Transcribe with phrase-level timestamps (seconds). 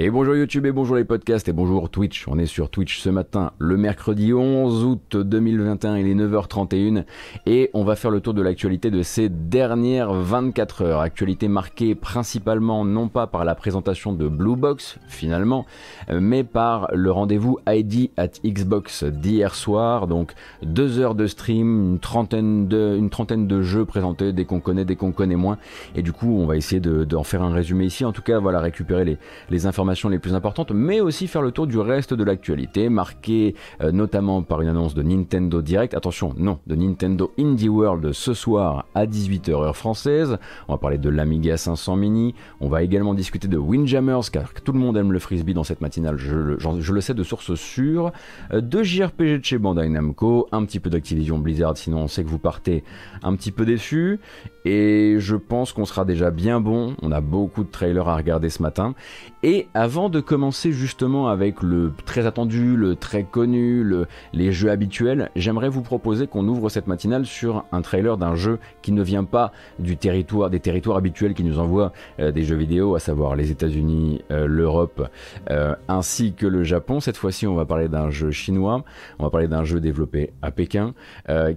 [0.00, 2.28] Et bonjour YouTube et bonjour les podcasts et bonjour Twitch.
[2.28, 7.02] On est sur Twitch ce matin, le mercredi 11 août 2021, il est 9h31
[7.46, 11.00] et on va faire le tour de l'actualité de ces dernières 24 heures.
[11.00, 15.66] Actualité marquée principalement non pas par la présentation de Blue Box finalement,
[16.08, 20.06] mais par le rendez-vous ID at Xbox d'hier soir.
[20.06, 24.94] Donc deux heures de stream, une trentaine de, de jeux présentés, dès qu'on connaît, dès
[24.94, 25.58] qu'on connaît moins.
[25.96, 28.04] Et du coup, on va essayer d'en faire un résumé ici.
[28.04, 29.18] En tout cas, voilà, récupérer
[29.50, 33.54] les informations les plus importantes, mais aussi faire le tour du reste de l'actualité, marqué
[33.80, 35.94] euh, notamment par une annonce de Nintendo Direct.
[35.94, 40.36] Attention, non, de Nintendo Indie World ce soir à 18h heure française.
[40.68, 42.34] On va parler de l'Amiga 500 Mini.
[42.60, 45.80] On va également discuter de Windjammers, car tout le monde aime le frisbee dans cette
[45.80, 48.12] matinale, je, le sais de source sûre.
[48.52, 52.24] Euh, de JRPG de chez Bandai Namco, un petit peu d'Activision Blizzard, sinon on sait
[52.24, 52.84] que vous partez
[53.22, 54.20] un petit peu déçu.
[54.64, 56.94] Et je pense qu'on sera déjà bien bon.
[57.00, 58.94] On a beaucoup de trailers à regarder ce matin.
[59.42, 63.86] Et avant de commencer justement avec le très attendu, le très connu,
[64.32, 68.58] les jeux habituels, j'aimerais vous proposer qu'on ouvre cette matinale sur un trailer d'un jeu
[68.82, 72.56] qui ne vient pas du territoire, des territoires habituels qui nous envoient euh, des jeux
[72.56, 75.08] vidéo, à savoir les États-Unis, euh, l'Europe,
[75.48, 76.98] euh, ainsi que le Japon.
[76.98, 78.82] Cette fois-ci, on va parler d'un jeu chinois.
[79.20, 80.92] On va parler d'un jeu développé à Pékin,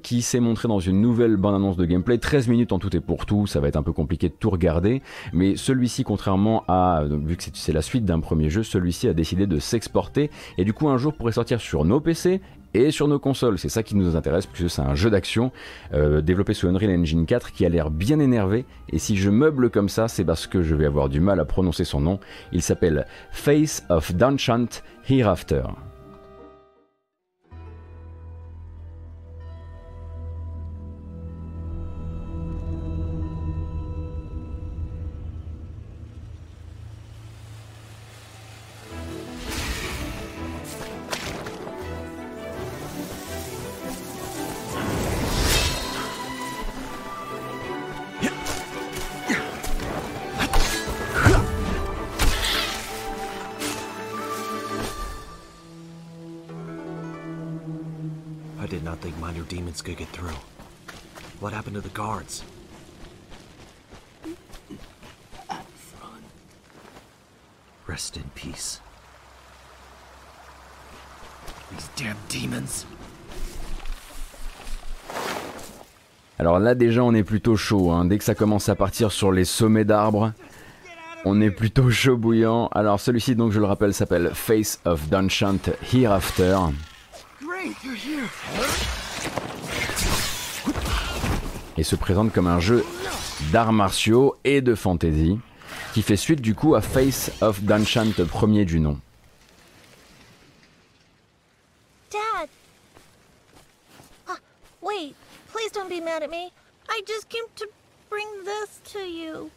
[0.04, 2.20] qui s'est montré dans une nouvelle bande-annonce de gameplay.
[2.20, 3.48] 13 minutes en tout et pour tout.
[3.48, 5.02] Ça va être un peu compliqué de tout regarder,
[5.34, 9.48] mais celui-ci, contrairement à, vu que c'est la suite d'un premier jeu, celui-ci a décidé
[9.48, 12.42] de s'exporter et du coup un jour pourrait sortir sur nos PC
[12.74, 13.58] et sur nos consoles.
[13.58, 15.52] C'est ça qui nous intéresse puisque c'est un jeu d'action
[15.94, 18.66] euh, développé sous Unreal Engine 4 qui a l'air bien énervé.
[18.90, 21.46] Et si je meuble comme ça, c'est parce que je vais avoir du mal à
[21.46, 22.20] prononcer son nom.
[22.52, 24.68] Il s'appelle Face of Dunchant
[25.10, 25.64] Hereafter.
[61.40, 62.44] What happened to the guards?
[67.88, 68.80] Rest in peace.
[71.72, 72.86] These damn demons.
[76.38, 78.06] Alors là déjà on est plutôt chaud, hein.
[78.06, 80.34] dès que ça commence à partir sur les sommets d'arbres,
[81.26, 82.68] on est plutôt chaud bouillant.
[82.74, 86.58] Alors celui-ci donc je le rappelle s'appelle Face of Dunchant Hereafter.
[87.42, 88.30] Great, you're here
[91.78, 92.86] et se présente comme un jeu
[93.52, 95.40] d'arts martiaux et de fantasy
[95.94, 99.00] qui fait suite du coup à Face of Dunchant, premier du nom.
[102.12, 102.50] Dad.
[104.28, 104.34] Uh,
[104.82, 105.14] wait,
[105.52, 106.52] please don't be mad at me.
[106.90, 107.66] I just came to
[108.10, 109.50] bring this to you.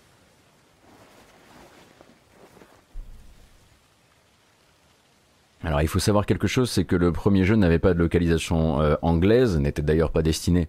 [5.65, 8.81] Alors il faut savoir quelque chose, c'est que le premier jeu n'avait pas de localisation
[8.81, 10.69] euh, anglaise, n'était d'ailleurs pas destiné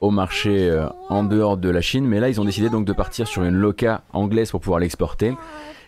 [0.00, 2.92] au marché euh, en dehors de la Chine, mais là ils ont décidé donc de
[2.92, 5.34] partir sur une loca anglaise pour pouvoir l'exporter.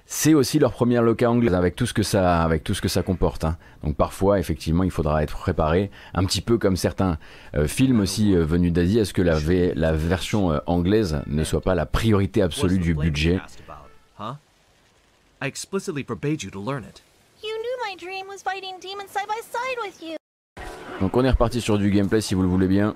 [0.04, 2.88] C'est aussi leur première loca anglaise avec tout ce que ça, avec tout ce que
[2.88, 3.44] ça comporte.
[3.44, 3.56] Hein.
[3.82, 7.16] Donc parfois, effectivement, il faudra être préparé, un petit peu comme certains
[7.54, 9.38] euh, films aussi venus d'Asie, à ce que la,
[9.74, 13.40] la version anglaise ne soit pas la priorité absolue du budget?
[15.42, 17.02] I explicitly forbade you to learn it.
[17.42, 20.16] You knew my dream was fighting demons side by side with you.
[21.00, 22.94] Donc on est reparti sur du gameplay si vous le voulez bien.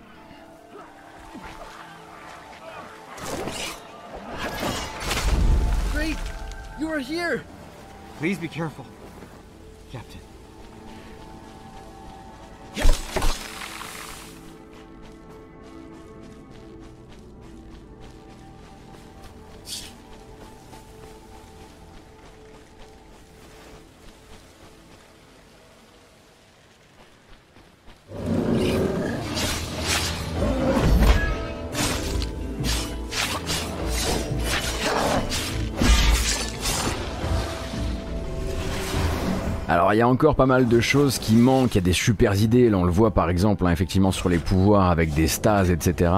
[5.92, 6.16] Great!
[6.78, 7.42] You are here!
[8.20, 8.86] Please be careful,
[9.90, 10.25] Captain.
[39.86, 41.92] Alors il y a encore pas mal de choses qui manquent, il y a des
[41.92, 45.28] super idées, là on le voit par exemple hein, effectivement sur les pouvoirs avec des
[45.28, 46.10] stases, etc.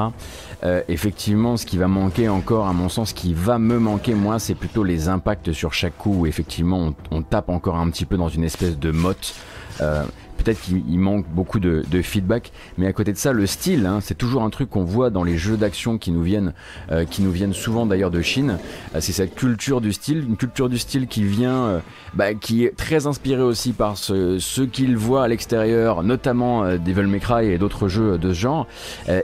[0.64, 4.14] Euh, effectivement ce qui va manquer encore à mon sens, ce qui va me manquer
[4.14, 8.06] moi c'est plutôt les impacts sur chaque coup où effectivement on, tape encore un petit
[8.06, 9.34] peu dans une espèce de motte.
[9.82, 10.02] Euh,
[10.38, 14.16] peut-être qu'il manque beaucoup de, feedback, mais à côté de ça, le style, hein, c'est
[14.16, 16.54] toujours un truc qu'on voit dans les jeux d'action qui nous viennent,
[16.90, 18.58] euh, qui nous viennent souvent d'ailleurs de Chine.
[18.94, 21.80] Euh, c'est cette culture du style, une culture du style qui vient, euh,
[22.14, 27.06] bah, qui est très inspirée aussi par ce, ce qu'ils voient à l'extérieur, notamment Devil
[27.06, 28.66] May Cry et d'autres jeux de ce genre,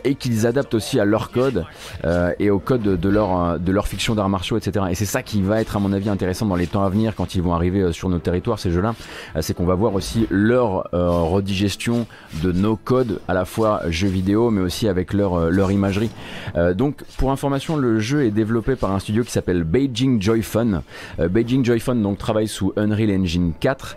[0.04, 1.64] et qu'ils adaptent aussi à leur code
[2.38, 4.86] et au code de leur, de leur fiction d'arts martiaux, etc.
[4.90, 7.14] Et c'est ça qui va être à mon avis intéressant dans les temps à venir
[7.14, 8.94] quand ils vont arriver sur nos territoires, ces jeux-là,
[9.40, 12.06] c'est qu'on va voir aussi leur redigestion
[12.42, 16.10] de nos codes, à la fois jeux vidéo, mais aussi avec leur, euh, leur imagerie.
[16.56, 20.42] Euh, donc, pour information, le jeu est développé par un studio qui s'appelle Beijing Joy
[20.42, 20.82] Fun.
[21.18, 23.96] Euh, Beijing Joy Fun donc travaille sous Unreal Engine 4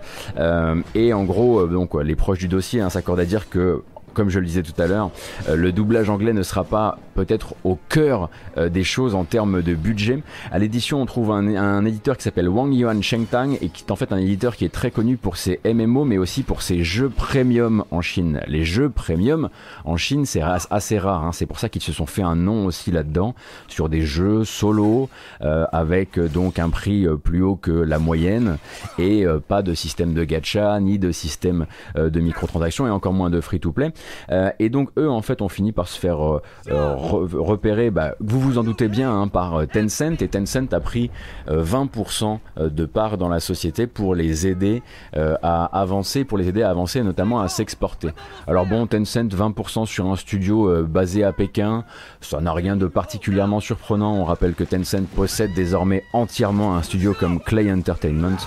[0.95, 3.83] et en gros, donc les proches du dossier hein, s'accordent à dire que
[4.17, 5.11] comme je le disais tout à l'heure,
[5.47, 9.61] euh, le doublage anglais ne sera pas peut-être au cœur euh, des choses en termes
[9.61, 10.23] de budget.
[10.51, 13.95] À l'édition, on trouve un, éditeur qui s'appelle Wang Yuan Shengtang et qui est en
[13.95, 17.09] fait un éditeur qui est très connu pour ses MMO mais aussi pour ses jeux
[17.09, 18.41] premium en Chine.
[18.47, 19.49] Les jeux premium
[19.85, 21.23] en Chine, c'est assez rare.
[21.23, 21.31] Hein.
[21.31, 23.35] C'est pour ça qu'ils se sont fait un nom aussi là-dedans
[23.67, 25.09] sur des jeux solo
[25.41, 28.57] euh, avec donc un prix plus haut que la moyenne
[28.97, 33.41] et pas de système de gacha ni de système de microtransactions et encore moins de
[33.41, 33.91] free-to-play.
[34.31, 38.15] Euh, et donc eux en fait ont fini par se faire euh, euh, repérer, bah,
[38.19, 41.09] vous vous en doutez bien, hein, par Tencent et Tencent a pris
[41.47, 44.81] 20% de part dans la société pour les aider
[45.13, 48.09] à avancer, pour les aider à avancer notamment à s'exporter.
[48.47, 51.83] Alors bon, Tencent 20% sur un studio basé à Pékin,
[52.21, 54.15] ça n'a rien de particulièrement surprenant.
[54.15, 58.37] On rappelle que Tencent possède désormais entièrement un studio comme Clay Entertainment.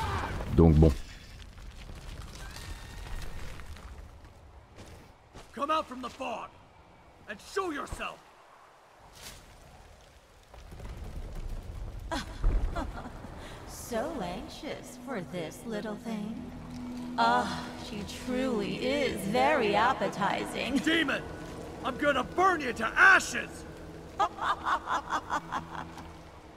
[0.56, 0.90] Donc bon,
[5.70, 6.50] Come out from the fog
[7.28, 8.18] and show yourself!
[13.68, 16.50] so anxious for this little thing.
[17.16, 20.76] Ah, oh, she truly is very appetizing.
[20.84, 21.22] Demon!
[21.84, 23.64] I'm gonna burn you to ashes!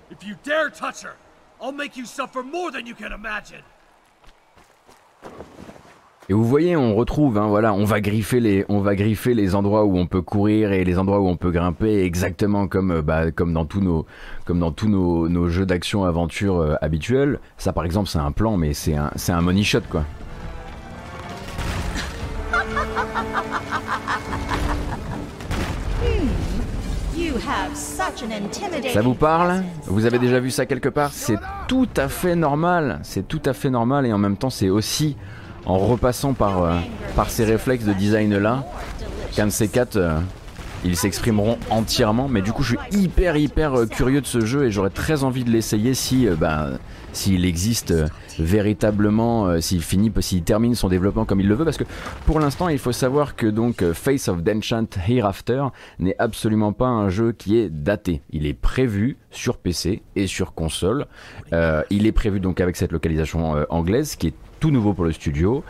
[0.10, 1.18] if you dare touch her,
[1.62, 3.62] I'll make you suffer more than you can imagine!
[6.30, 9.56] Et vous voyez, on retrouve, hein, voilà, on va griffer les, on va griffer les
[9.56, 13.02] endroits où on peut courir et les endroits où on peut grimper, exactement comme, euh,
[13.02, 14.06] bah, comme dans tous nos,
[14.46, 17.40] comme dans tous nos, nos jeux d'action aventure euh, habituels.
[17.58, 20.06] Ça, par exemple, c'est un plan, mais c'est un, c'est un money shot, quoi.
[28.94, 29.64] Ça vous parle?
[29.88, 31.10] Vous avez déjà vu ça quelque part?
[31.12, 31.38] C'est
[31.68, 33.00] tout à fait normal.
[33.04, 35.18] C'est tout à fait normal et en même temps, c'est aussi
[35.66, 36.78] en repassant par, euh,
[37.16, 38.66] par ces réflexes de design là,
[39.36, 40.20] qu'un de ces quatre, euh,
[40.84, 42.28] ils s'exprimeront entièrement.
[42.28, 45.24] Mais du coup, je suis hyper hyper euh, curieux de ce jeu et j'aurais très
[45.24, 46.78] envie de l'essayer si, ben,
[47.14, 47.94] s'il existe
[48.40, 51.66] véritablement, s'il finit, s'il termine son développement comme il le veut.
[51.66, 51.84] Parce que
[52.26, 55.66] pour l'instant, il faut savoir que donc Face of Denchant Hereafter
[56.00, 58.22] n'est absolument pas un jeu qui est daté.
[58.32, 61.06] Il est prévu sur PC et sur console.
[61.92, 64.34] il est prévu donc avec cette localisation anglaise qui est
[64.64, 65.62] tout nouveau pour le studio.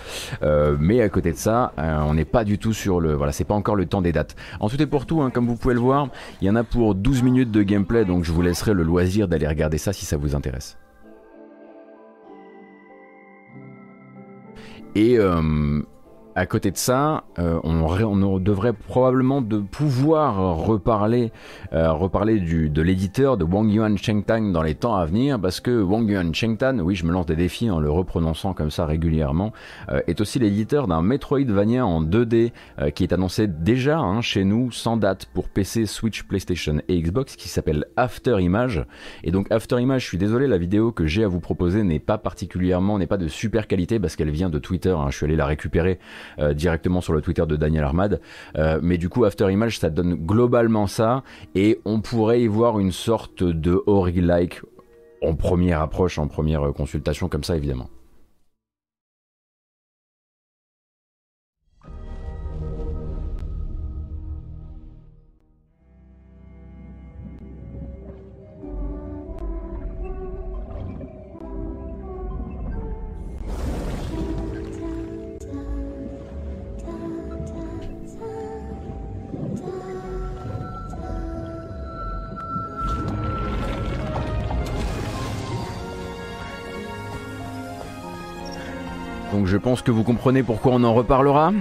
[0.44, 3.16] Euh, mais à côté de ça, euh, on n'est pas du tout sur le.
[3.16, 4.36] Voilà, c'est pas encore le temps des dates.
[4.60, 6.10] En tout et pour tout, hein, comme vous pouvez le voir,
[6.42, 9.28] il y en a pour 12 minutes de gameplay, donc je vous laisserai le loisir
[9.28, 10.78] d'aller regarder ça si ça vous intéresse.
[14.94, 15.82] Et, euh,
[16.36, 21.32] à côté de ça, euh, on, devrait probablement de pouvoir reparler,
[21.74, 25.82] euh, reparler de l'éditeur de Wang Yuan Chengtan dans les temps à venir, parce que
[25.82, 29.54] Wang Yuan Chengtan, oui, je me lance des défis en le reprononçant comme ça régulièrement,
[29.90, 32.52] euh, est aussi l'éditeur d'un Metroidvania en 2D
[32.96, 37.36] qui est annoncé déjà hein, chez nous sans date pour PC, Switch, PlayStation et Xbox,
[37.36, 38.86] qui s'appelle After Image.
[39.24, 42.00] Et donc After Image, je suis désolé, la vidéo que j'ai à vous proposer n'est
[42.00, 44.96] pas particulièrement, n'est pas de super qualité parce qu'elle vient de Twitter.
[44.98, 46.00] Hein, je suis allé la récupérer
[46.40, 48.22] euh, directement sur le Twitter de Daniel Armad.
[48.58, 51.24] Euh, mais du coup, After Image, ça donne globalement ça,
[51.56, 54.62] et on pourrait y voir une sorte de Ori-like
[55.22, 57.90] en première approche, en première consultation comme ça, évidemment.
[89.54, 91.54] Je pense que vous comprenez pourquoi on en reparlera.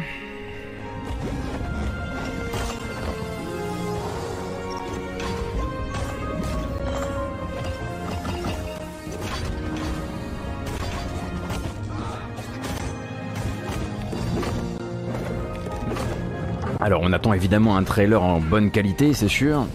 [16.80, 19.66] Alors on attend évidemment un trailer en bonne qualité, c'est sûr.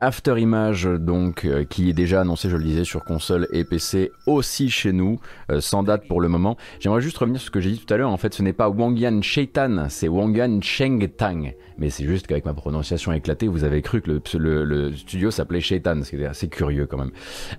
[0.00, 4.12] After Image, donc, euh, qui est déjà annoncé, je le disais, sur console et PC
[4.26, 5.18] aussi chez nous,
[5.50, 6.56] euh, sans date pour le moment.
[6.78, 8.10] J'aimerais juste revenir sur ce que j'ai dit tout à l'heure.
[8.10, 11.52] En fait, ce n'est pas Wangyan Shaitan, c'est Wangyan Cheng Tang.
[11.78, 15.60] Mais c'est juste qu'avec ma prononciation éclatée, vous avez cru que le, le, studio s'appelait
[15.60, 17.12] Shaitan, ce qui est assez curieux quand même.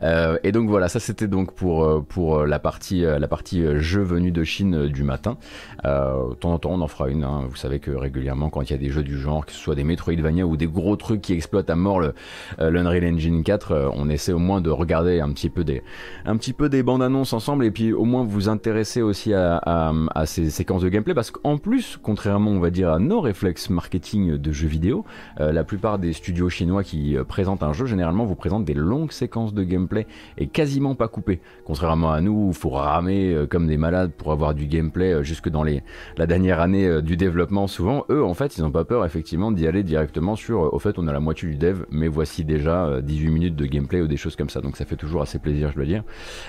[0.03, 4.31] Euh, et donc voilà, ça c'était donc pour, pour la partie, la partie jeu venu
[4.31, 5.37] de Chine du matin.
[5.85, 7.23] de temps en temps, on en fera une.
[7.23, 7.47] Hein.
[7.49, 9.75] Vous savez que régulièrement, quand il y a des jeux du genre, que ce soit
[9.75, 12.13] des Metroidvania ou des gros trucs qui exploitent à mort le
[12.59, 15.83] euh, l'Unreal Engine 4, euh, on essaie au moins de regarder un petit peu des,
[16.25, 19.91] un petit peu des bandes annonces ensemble et puis au moins vous intéresser aussi à,
[20.25, 24.37] ces séquences de gameplay parce qu'en plus, contrairement on va dire à nos réflexes marketing
[24.37, 25.05] de jeux vidéo,
[25.39, 29.11] euh, la plupart des studios chinois qui présentent un jeu généralement vous présentent des longues
[29.11, 30.07] séquences de gameplay
[30.37, 31.39] et quasiment pas coupées.
[31.65, 35.63] Contrairement à nous, il faut ramer comme des malades pour avoir du gameplay jusque dans
[35.63, 35.83] les,
[36.17, 39.67] la dernière année du développement souvent, eux en fait ils n'ont pas peur effectivement d'y
[39.67, 43.27] aller directement sur au fait on a la moitié du dev mais voici déjà 18
[43.27, 44.59] euh, minutes de gameplay ou des choses comme ça.
[44.59, 46.03] Donc ça fait toujours assez plaisir, je dois dire.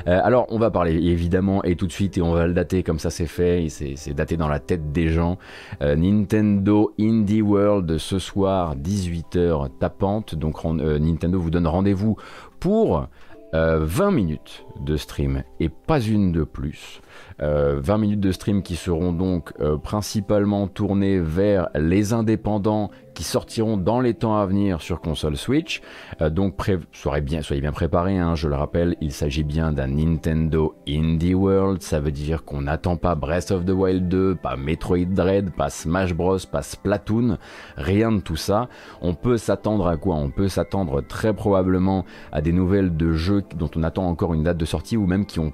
[0.09, 2.83] Euh, alors on va parler évidemment et tout de suite et on va le dater
[2.83, 3.69] comme ça c'est fait.
[3.69, 5.39] C'est daté dans la tête des gens.
[5.81, 10.35] Euh, Nintendo Indie World ce soir 18h tapante.
[10.35, 12.17] Donc Nintendo vous donne rendez-vous
[12.59, 13.07] pour
[13.53, 17.01] 20 minutes de stream et pas une de plus.
[17.39, 22.91] 20 minutes de stream qui seront donc principalement tournées vers les indépendants
[23.25, 25.81] sortiront dans les temps à venir sur console Switch.
[26.21, 26.55] Euh, donc
[26.93, 31.35] soyez bien, soyez bien préparés, hein, je le rappelle, il s'agit bien d'un Nintendo Indie
[31.35, 35.53] World, ça veut dire qu'on n'attend pas Breath of the Wild 2, pas Metroid Dread,
[35.53, 37.39] pas Smash Bros, pas Splatoon,
[37.77, 38.69] rien de tout ça.
[39.01, 40.17] On peut s'attendre à quoi?
[40.17, 44.43] On peut s'attendre très probablement à des nouvelles de jeux dont on attend encore une
[44.43, 45.53] date de sortie ou même qui ont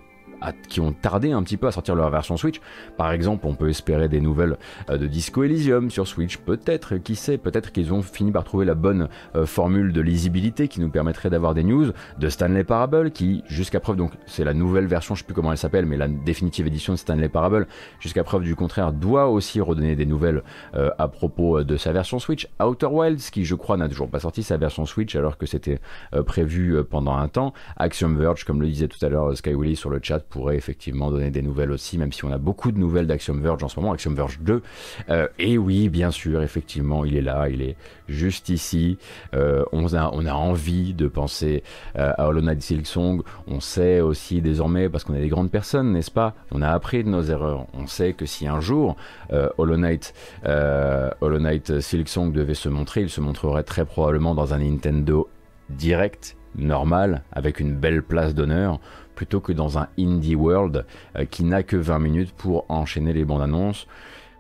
[0.53, 2.61] qui ont tardé un petit peu à sortir leur version Switch.
[2.97, 4.57] Par exemple, on peut espérer des nouvelles
[4.91, 6.39] euh, de Disco Elysium sur Switch.
[6.39, 10.69] Peut-être, qui sait, peut-être qu'ils ont fini par trouver la bonne euh, formule de lisibilité
[10.69, 11.93] qui nous permettrait d'avoir des news.
[12.19, 15.53] De Stanley Parable, qui, jusqu'à preuve, donc c'est la nouvelle version, je sais plus comment
[15.53, 17.67] elle s'appelle, mais la définitive édition de Stanley Parable,
[18.01, 20.43] jusqu'à preuve du contraire, doit aussi redonner des nouvelles
[20.75, 22.49] euh, à propos de sa version Switch.
[22.63, 25.81] Outer Wilds, qui je crois n'a toujours pas sorti sa version Switch alors que c'était
[26.27, 27.53] prévu pendant un temps.
[27.77, 31.11] Axiom Verge, comme le disait tout à l'heure Sky Willy sur le chat, pourrait effectivement
[31.11, 33.81] donner des nouvelles aussi, même si on a beaucoup de nouvelles d'Axiom Verge en ce
[33.81, 34.63] moment, Axiom Verge 2.
[35.09, 37.77] Euh, et oui, bien sûr, effectivement, il est là, il est
[38.07, 38.99] juste ici.
[39.35, 41.63] Euh, on, a, on a envie de penser
[41.97, 43.23] euh, à Hollow Knight Silksong.
[43.47, 47.03] On sait aussi désormais, parce qu'on est des grandes personnes, n'est-ce pas On a appris
[47.03, 47.67] de nos erreurs.
[47.73, 48.97] On sait que si un jour
[49.31, 50.13] Hollow Knight,
[50.45, 55.29] Hollow Knight Silksong devait se montrer, il se montrerait très probablement dans un Nintendo
[55.71, 58.81] direct normal, avec une belle place d'honneur,
[59.17, 63.25] plutôt que dans un indie world euh, qui n'a que 20 minutes pour enchaîner les
[63.25, 63.89] bandes annonces.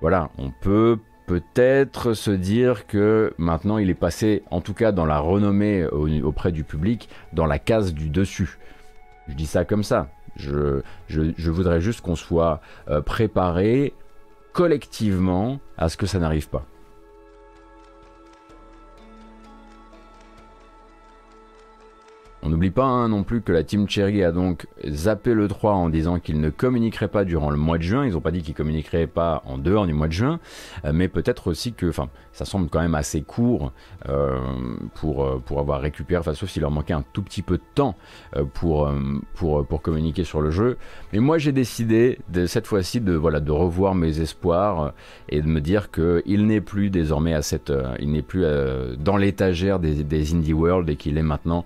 [0.00, 5.06] Voilà, on peut peut-être se dire que maintenant il est passé, en tout cas dans
[5.06, 8.58] la renommée auprès du public, dans la case du dessus.
[9.26, 10.08] Je dis ça comme ça.
[10.36, 10.82] Je,
[11.50, 13.94] voudrais juste qu'on soit euh, préparé
[14.52, 16.64] collectivement à ce que ça n'arrive pas.
[22.46, 25.72] On n'oublie pas hein, non plus que la Team Cherry a donc zappé le 3
[25.72, 28.06] en disant qu'il ne communiquerait pas durant le mois de juin.
[28.06, 30.38] Ils n'ont pas dit qu'ils communiqueraient pas en dehors du mois de juin,
[30.84, 31.90] euh, mais peut-être aussi que,
[32.32, 33.72] ça semble quand même assez court
[34.08, 34.38] euh,
[34.94, 37.62] pour, euh, pour avoir récupéré, enfin, sauf s'il leur manquait un tout petit peu de
[37.74, 37.96] temps
[38.54, 38.92] pour,
[39.82, 40.78] communiquer sur le jeu.
[41.12, 44.92] Mais moi, j'ai décidé cette fois-ci de, voilà, de revoir mes espoirs
[45.28, 48.44] et de me dire qu'il n'est plus désormais à cette, il n'est plus
[48.98, 51.64] dans l'étagère des, des, Indie World et qu'il est maintenant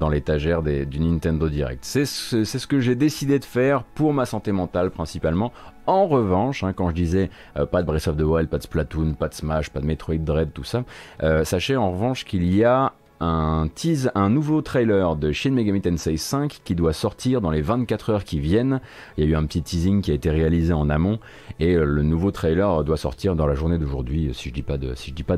[0.00, 1.84] dans l'étagère du Nintendo Direct.
[1.84, 5.52] C'est ce, que j'ai décidé de faire pour ma santé mentale principalement.
[5.86, 8.62] En revanche, hein, quand je disais euh, pas de Breath of the Wild, pas de
[8.62, 10.84] Splatoon, pas de Smash, pas de Metroid Dread, tout ça,
[11.22, 15.82] euh, sachez en revanche qu'il y a un tease, un nouveau trailer de Shin Megami
[15.82, 18.80] Tensei 5 qui doit sortir dans les 24 heures qui viennent.
[19.18, 21.18] Il y a eu un petit teasing qui a été réalisé en amont
[21.58, 24.78] et euh, le nouveau trailer doit sortir dans la journée d'aujourd'hui si je dis pas
[24.78, 25.36] de si je dis pas.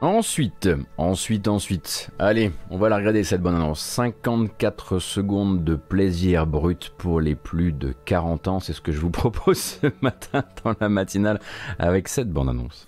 [0.00, 3.80] Ensuite, ensuite, ensuite, allez, on va la regarder cette bonne annonce.
[3.80, 9.00] 54 secondes de plaisir brut pour les plus de 40 ans, c'est ce que je
[9.00, 11.40] vous propose ce matin dans la matinale
[11.80, 12.87] avec cette bande annonce.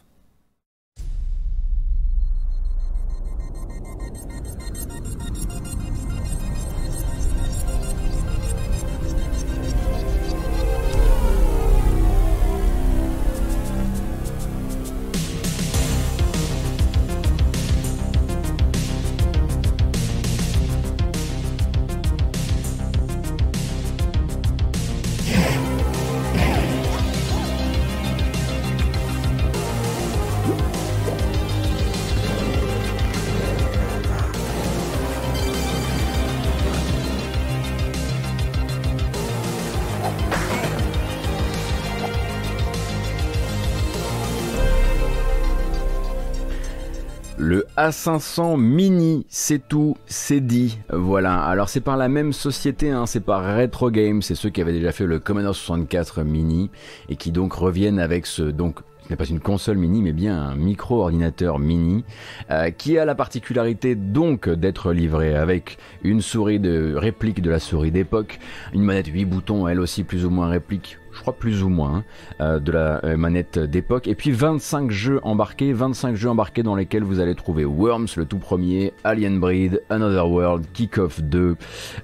[47.81, 50.79] A500 Mini, c'est tout, c'est dit.
[50.93, 51.41] Voilà.
[51.45, 54.75] Alors c'est par la même société, hein, c'est par Retro Games, c'est ceux qui avaient
[54.75, 56.69] déjà fait le Commodore 64 Mini
[57.09, 60.57] et qui donc reviennent avec ce donc n'est pas une console mini, mais bien un
[60.57, 62.05] micro-ordinateur mini,
[62.51, 67.61] euh, qui a la particularité donc d'être livré avec une souris de réplique de la
[67.61, 68.39] souris d'époque,
[68.75, 71.97] une manette 8 boutons, elle aussi plus ou moins réplique je crois plus ou moins,
[71.97, 72.05] hein,
[72.41, 74.09] euh, de la euh, manette d'époque.
[74.09, 78.25] Et puis 25 jeux embarqués, 25 jeux embarqués dans lesquels vous allez trouver Worms, le
[78.25, 81.57] tout premier, Alien Breed, Another World, Kick-Off 2,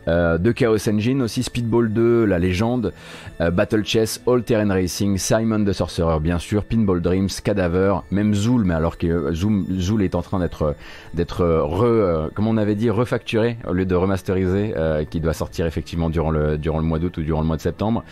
[0.08, 2.92] euh, Chaos Engine, aussi Speedball 2, La Légende,
[3.40, 8.34] euh, Battle Chess, All Terrain Racing, Simon the Sorcerer bien sûr, Pinball Dreams, Cadaver, même
[8.34, 10.74] Zool, mais alors que Zool, est en train d'être
[11.14, 14.74] d'être re, comme on avait dit, refacturé au lieu de remasteriser,
[15.08, 17.62] qui doit sortir effectivement durant le durant le mois d'août ou durant le mois de
[17.62, 18.04] septembre.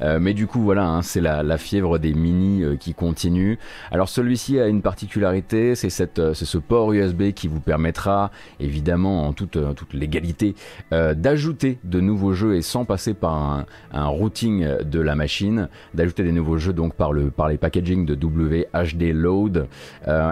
[0.00, 3.58] mais du voilà, hein, c'est la, fièvre des mini euh, qui continue.
[3.90, 8.30] Alors celui-ci a une particularité, c'est euh, ce port USB qui vous permettra,
[8.60, 10.54] évidemment en toute, euh, légalité,
[10.90, 16.32] d'ajouter de nouveaux jeux et sans passer par un, routing de la machine, d'ajouter des
[16.32, 19.66] nouveaux jeux donc par les packaging de WHD Load.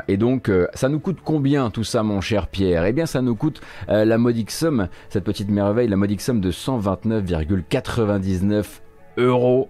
[0.09, 2.85] et donc ça nous coûte combien tout ça, mon cher Pierre?
[2.85, 6.51] Eh bien ça nous coûte la modique somme, cette petite merveille, la modique somme de
[6.51, 8.65] 129,99
[9.19, 9.69] euros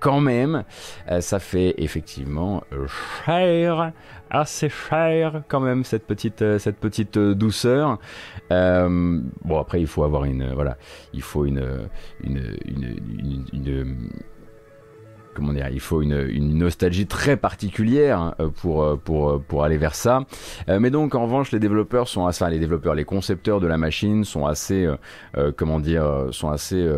[0.00, 0.64] quand même,
[1.10, 2.86] euh, ça fait effectivement euh,
[3.24, 3.92] cher,
[4.30, 7.98] assez cher quand même cette petite euh, cette petite douceur.
[8.50, 10.76] bon après il faut avoir une voilà,
[11.12, 11.88] il faut une
[12.22, 13.96] une, une, une
[15.38, 19.78] comment dire, il faut une, nostalgie très particulière hein, pour, euh, pour, euh, pour aller
[19.78, 20.24] vers ça.
[20.68, 23.78] Euh, mais donc en revanche, les développeurs sont assez, les développeurs, les concepteurs de la
[23.78, 24.88] machine sont assez,
[25.56, 26.88] comment dire, sont assez,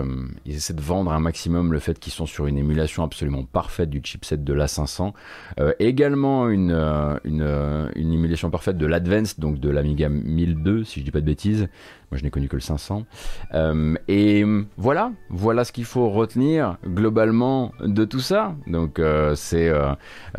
[0.46, 3.90] ils essaient de vendre un maximum le fait qu'ils sont sur une émulation absolument parfaite
[3.90, 5.12] du chipset de l'A500.
[5.78, 6.72] également une,
[7.24, 11.26] une, une émulation parfaite de l'Advance, donc de l'Amiga 1002, si je dis pas de
[11.26, 11.68] bêtises.
[12.10, 13.04] Moi, je n'ai connu que le 500.
[13.54, 14.44] Euh, et
[14.76, 18.56] voilà, voilà ce qu'il faut retenir globalement de tout ça.
[18.66, 19.94] Donc, euh, c'est euh,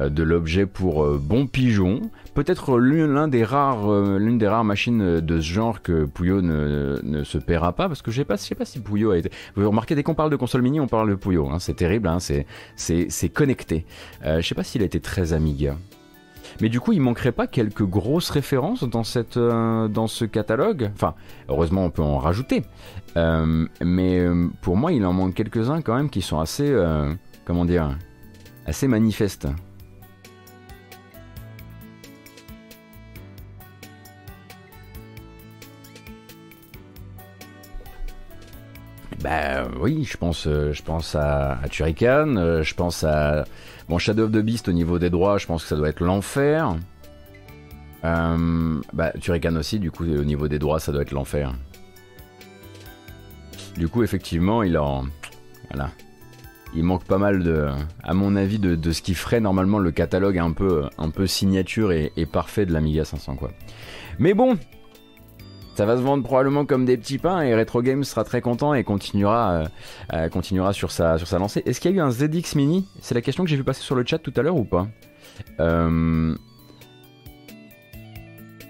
[0.09, 2.01] de l'objet pour bon pigeon.
[2.33, 7.23] Peut-être l'un des rares, l'une des rares machines de ce genre que Puyo ne, ne
[7.23, 9.31] se paiera pas, parce que je sais sais pas si Puyo a été.
[9.55, 11.49] Vous remarquez dès qu'on parle de console mini, on parle de Puyo.
[11.49, 13.85] Hein, c'est terrible, hein, c'est, connecté.
[14.23, 15.77] je sais pas s'il a été très Amiga.
[16.59, 20.91] Mais du coup, il manquerait pas quelques grosses références dans, cette, euh, dans ce catalogue.
[20.93, 21.15] Enfin,
[21.49, 22.63] heureusement, on peut en rajouter.
[23.17, 26.73] Euh, mais euh, pour moi, il en manque quelques-uns quand même qui sont assez,
[27.45, 27.97] comment dire,
[28.65, 29.47] assez manifestes.
[39.23, 43.45] Bah oui, je pense, je pense à, à Turrican, je pense à
[43.89, 46.01] Bon, Shadow of the Beast, au niveau des droits, je pense que ça doit être
[46.01, 46.75] l'enfer.
[48.03, 51.53] Euh, bah, Turrican aussi, du coup, au niveau des droits, ça doit être l'enfer.
[53.77, 55.05] Du coup, effectivement, il en.
[55.69, 55.91] Voilà.
[56.73, 57.67] Il manque pas mal de,
[58.01, 61.91] à mon avis, de, ce qui ferait normalement le catalogue un peu, un peu signature
[61.91, 63.51] et, parfait de l'Amiga 500, quoi.
[64.19, 64.57] Mais bon,
[65.75, 68.73] ça va se vendre probablement comme des petits pains et Retro Games sera très content
[68.73, 69.65] et continuera, euh,
[70.13, 71.63] euh, continuera sur, sa, sur sa lancée.
[71.65, 72.87] Est-ce qu'il y a eu un ZX Mini?
[73.01, 74.87] C'est la question que j'ai vu passer sur le chat tout à l'heure ou pas?
[75.59, 76.35] Euh,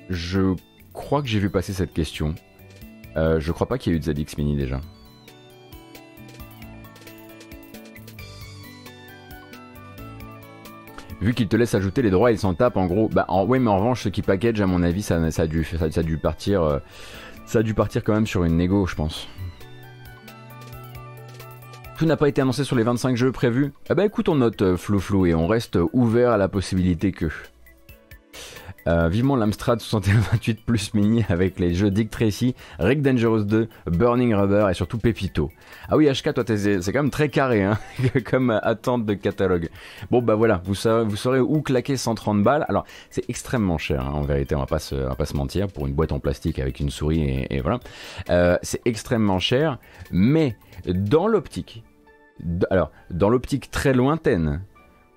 [0.09, 0.55] Je
[0.93, 2.35] crois que j'ai vu passer cette question.
[3.15, 4.79] je crois pas qu'il y ait eu de ZX Mini déjà.
[11.21, 13.07] Vu qu'il te laisse ajouter les droits, il s'en tape en gros.
[13.09, 16.63] Bah en, mais en revanche, ce qui package, à mon avis, ça, a, dû, partir.
[16.63, 16.79] Euh,
[17.45, 19.27] ça a dû partir quand même sur une négo, je pense.
[21.97, 23.71] Tout n'a pas été annoncé sur les 25 jeux prévus.
[23.89, 27.11] Eh bah écoute, on note euh, flou flou et on reste ouvert à la possibilité
[27.11, 27.27] que.
[28.87, 34.33] Euh, vivement l'Amstrad 6128 Plus Mini avec les jeux Dick Tracy, Rick Dangerous 2, Burning
[34.33, 35.51] Rubber et surtout Pepito.
[35.89, 37.77] Ah oui, HK, toi, c'est quand même très carré, hein,
[38.25, 39.69] comme attente de catalogue.
[40.09, 42.65] Bon, bah voilà, vous saurez, vous saurez où claquer 130 balles.
[42.69, 45.67] Alors, c'est extrêmement cher, hein, en vérité, on va, pas se, va pas se mentir,
[45.67, 47.79] pour une boîte en plastique avec une souris et, voilà.
[48.29, 49.77] Euh, c'est extrêmement cher,
[50.11, 50.55] mais
[50.87, 51.83] dans l'optique,
[52.69, 54.63] alors, dans l'optique très lointaine,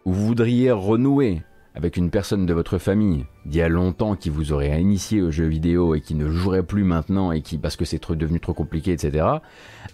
[0.04, 1.42] où vous voudriez renouer
[1.74, 5.30] avec une personne de votre famille d'il y a longtemps qui vous aurait initié aux
[5.30, 8.54] jeux vidéo et qui ne jouerait plus maintenant et qui parce que c'est devenu trop
[8.54, 9.26] compliqué, etc.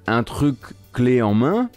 [0.07, 0.57] Un truc
[0.93, 1.71] clé en main,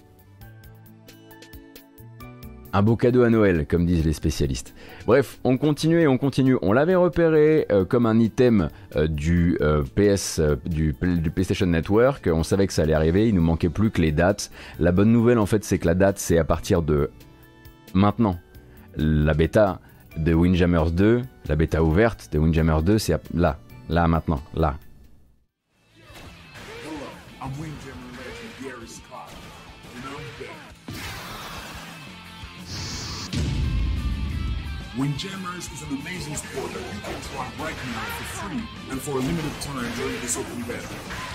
[2.74, 4.74] un beau cadeau à Noël, comme disent les spécialistes.
[5.06, 6.58] Bref, on continue et on continue.
[6.64, 12.28] On l'avait repéré euh, comme un item euh, du euh, PS, du, PlayStation Network.
[12.34, 13.30] On savait que ça allait arriver.
[13.30, 14.50] Il nous manquait plus que les dates.
[14.80, 17.12] La bonne nouvelle, en fait, c'est que la date, c'est à partir de
[17.94, 18.38] maintenant.
[18.98, 19.80] La bêta,
[20.18, 23.58] de Windjammers 2, la bêta ouverte de Windjammers 2, c'est là,
[23.90, 24.76] là maintenant, là.
[34.96, 39.18] Windjammers is an amazing sport that you can try right now for free and for
[39.18, 41.33] a limited time during this open beta.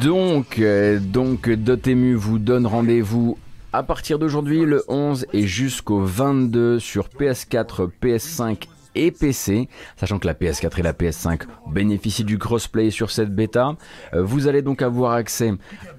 [0.00, 3.38] Donc, euh, donc Dotemu vous donne rendez-vous
[3.72, 10.26] à partir d'aujourd'hui, le 11 et jusqu'au 22 sur PS4, PS5 et PC, sachant que
[10.26, 13.74] la PS4 et la PS5 bénéficient du crossplay sur cette bêta.
[14.14, 15.52] Euh, vous allez donc avoir accès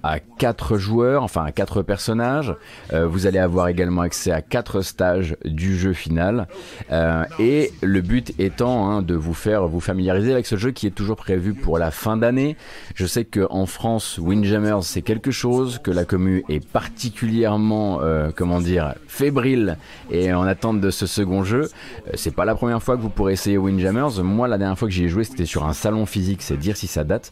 [0.04, 2.56] à 4 joueurs, enfin à 4 personnages.
[2.94, 6.48] Euh, vous allez avoir également accès à 4 stages du jeu final.
[6.92, 10.88] Euh, et le but étant hein, de vous faire vous familiariser avec ce jeu qui
[10.88, 12.56] est toujours prévu pour la fin d'année.
[12.96, 18.00] Je sais qu'en France, Windjammers c'est quelque chose, que la commu est particulièrement,
[18.36, 19.78] comment dire, fébrile
[20.12, 21.70] et en attente de ce second jeu.
[22.14, 24.22] C'est pas la première fois que vous pourrez essayer Windjammers.
[24.24, 26.78] Moi, la dernière fois que j'y ai joué, c'était sur un salon physique, c'est dire
[26.78, 27.32] si ça date.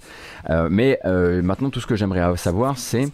[0.49, 3.09] Euh, mais euh, maintenant, tout ce que j'aimerais savoir, c'est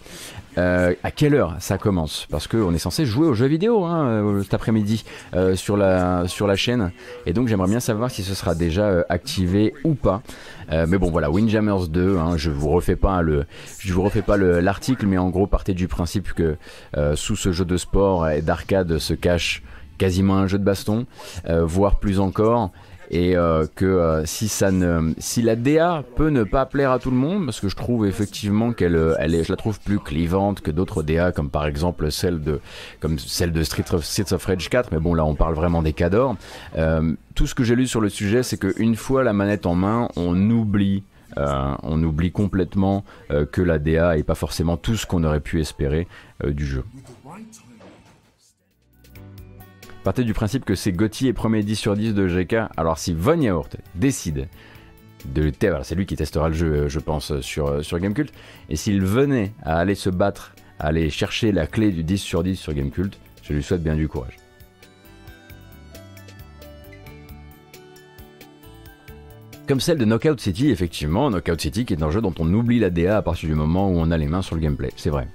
[0.58, 2.26] euh, à quelle heure ça commence?
[2.32, 5.04] Parce qu'on est censé jouer aux jeux vidéo hein, cet après-midi
[5.56, 6.92] sur, la, sur la chaîne.
[7.26, 10.22] Et donc j'aimerais bien savoir si ce sera déjà activé ou pas.
[10.72, 13.46] Mais bon voilà, Windjammers 2, hein, je vous refais pas le,
[13.80, 16.58] je vous refais pas le- l'article, mais en gros partez du principe que
[17.16, 19.64] sous ce jeu de sport et d'arcade se cache
[20.00, 21.06] quasiment un jeu de baston,
[21.48, 22.72] euh, voire plus encore
[23.10, 27.10] et euh, que euh, si ça ne la DA peut ne pas plaire à tout
[27.10, 30.62] le monde parce que je trouve effectivement qu'elle elle est je la trouve plus clivante
[30.62, 32.62] que d'autres DA comme par exemple celle de
[33.64, 36.36] Street of, Streets of Rage 4 mais bon là on parle vraiment des cadors
[36.78, 39.66] euh, tout ce que j'ai lu sur le sujet c'est que une fois la manette
[39.66, 41.04] en main on oublie
[41.84, 43.06] on oublie complètement
[43.52, 46.08] que la DA est pas forcément tout ce qu'on aurait pu espérer
[46.44, 46.84] du jeu.
[50.04, 52.70] Partez du principe que c'est Gotti et premier 10 sur 10 de GK.
[52.78, 54.48] Alors si Von Yaourt décide
[55.26, 55.52] de
[55.84, 58.32] c'est lui qui testera le jeu, euh, je pense, sur, euh, sur Gamecult,
[58.70, 62.42] et s'il venait à aller se battre, à aller chercher la clé du 10 sur
[62.42, 64.38] 10 sur Gamecult, je lui souhaite bien du courage.
[69.68, 72.80] Comme celle de Knockout City, effectivement, Knockout City qui est un jeu dont on oublie
[72.80, 75.10] la DA à partir du moment où on a les mains sur le gameplay, c'est
[75.10, 75.28] vrai.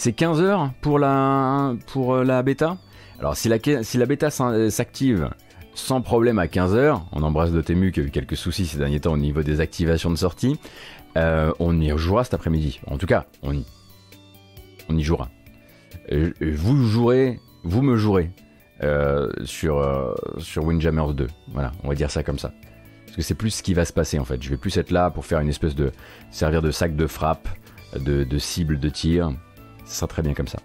[0.00, 2.78] C'est 15 heures pour euh, la bêta.
[3.18, 5.28] Alors si la, si la bêta euh, s'active
[5.74, 9.00] sans problème à 15 heures, on embrasse Dotemu qui a eu quelques soucis ces derniers
[9.00, 10.58] temps au niveau des activations de sortie,
[11.18, 12.80] euh, on y jouera cet après-midi.
[12.86, 13.62] En tout cas, on y,
[14.88, 15.28] on y jouera.
[16.10, 18.30] Vous jouerez, vous me jouerez
[19.44, 21.26] sur, sur Windjammers 2.
[21.52, 22.54] Voilà, on va dire ça comme ça.
[23.04, 24.42] Parce que c'est plus ce qui va se passer en fait.
[24.42, 25.92] Je vais plus être là pour faire une espèce de
[26.30, 27.50] servir de sac de frappe,
[27.96, 29.30] de cible de tir.
[29.90, 30.60] Ça sera très bien comme ça.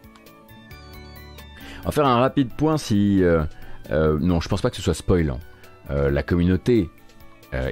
[1.83, 3.23] On faire un rapide point si.
[3.23, 3.43] euh,
[3.89, 5.39] euh, non, je pense pas que ce soit spoilant.
[5.89, 6.89] Euh, la communauté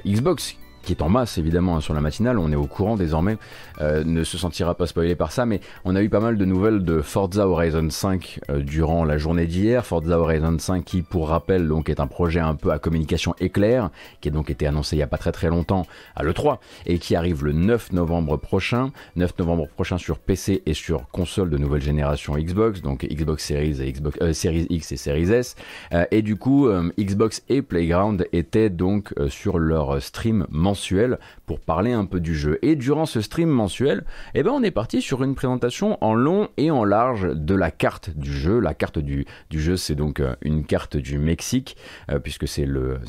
[0.06, 3.36] Xbox, qui est en masse évidemment hein, sur la matinale, on est au courant désormais,
[3.80, 6.44] euh, ne se sentira pas spoilé par ça, mais on a eu pas mal de
[6.44, 9.84] nouvelles de Forza Horizon 5 euh, durant la journée d'hier.
[9.84, 13.90] Forza Horizon 5 qui, pour rappel, donc est un projet un peu à communication éclair,
[14.20, 16.98] qui a donc été annoncé il y a pas très très longtemps à l'E3 et
[16.98, 18.92] qui arrive le 9 novembre prochain.
[19.16, 23.80] 9 novembre prochain sur PC et sur console de nouvelle génération Xbox, donc Xbox Series
[23.82, 25.56] et Xbox euh, Series X et Series S.
[25.92, 31.18] Euh, et du coup, euh, Xbox et Playground étaient donc sur leur stream mensuel mensuel
[31.46, 32.58] pour parler un peu du jeu.
[32.62, 34.04] Et durant ce stream mensuel,
[34.34, 37.70] eh ben on est parti sur une présentation en long et en large de la
[37.70, 38.58] carte du jeu.
[38.60, 41.76] La carte du, du jeu, c'est donc euh, une carte du Mexique,
[42.10, 43.00] euh, puisque c'est le,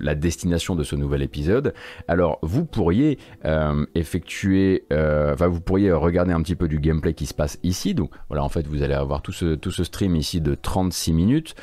[0.00, 1.74] la destination de ce nouvel épisode.
[2.08, 7.26] Alors, vous pourriez euh, effectuer, enfin, vous pourriez regarder un petit peu du gameplay qui
[7.26, 7.94] se passe ici.
[7.94, 11.12] Donc, voilà, en fait, vous allez avoir tout ce, tout ce stream ici de 36
[11.12, 11.54] minutes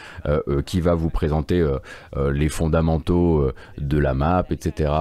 [0.66, 1.66] qui va vous présenter
[2.16, 4.92] les fondamentaux de la map, etc.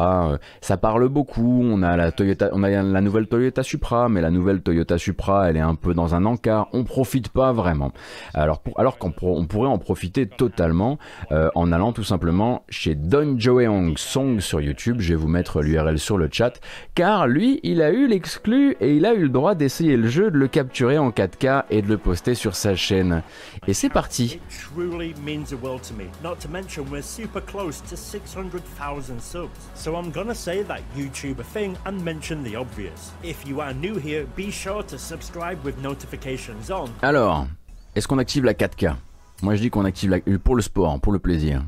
[0.60, 1.19] Ça parle beaucoup.
[1.28, 5.94] On a la nouvelle Toyota Supra, mais la nouvelle Toyota Supra, elle est un peu
[5.94, 6.68] dans un encart.
[6.72, 7.92] On profite pas vraiment.
[8.34, 10.98] Alors, alors qu'on pour- on pourrait en profiter totalement
[11.32, 14.96] euh, en allant tout simplement chez Don Joeong Song sur YouTube.
[15.00, 16.60] Je vais vous mettre l'URL sur le chat,
[16.94, 20.30] car lui, il a eu l'exclu et il a eu le droit d'essayer le jeu,
[20.30, 23.22] de le capturer en 4K et de le poster sur sa chaîne.
[23.66, 24.24] Et c'est parti.
[24.24, 24.40] It
[24.74, 26.04] truly means the world to me.
[26.22, 29.48] Not to mention, we're super close to 600,000 subs.
[29.74, 33.12] So I'm gonna say that YouTuber thing and mention the obvious.
[33.22, 36.88] If you are new here, be sure to subscribe with notifications on.
[37.02, 37.46] Alors,
[37.94, 38.94] est-ce qu'on active la 4K
[39.42, 40.20] Moi je dis qu'on active la...
[40.38, 41.62] pour le sport, pour le plaisir.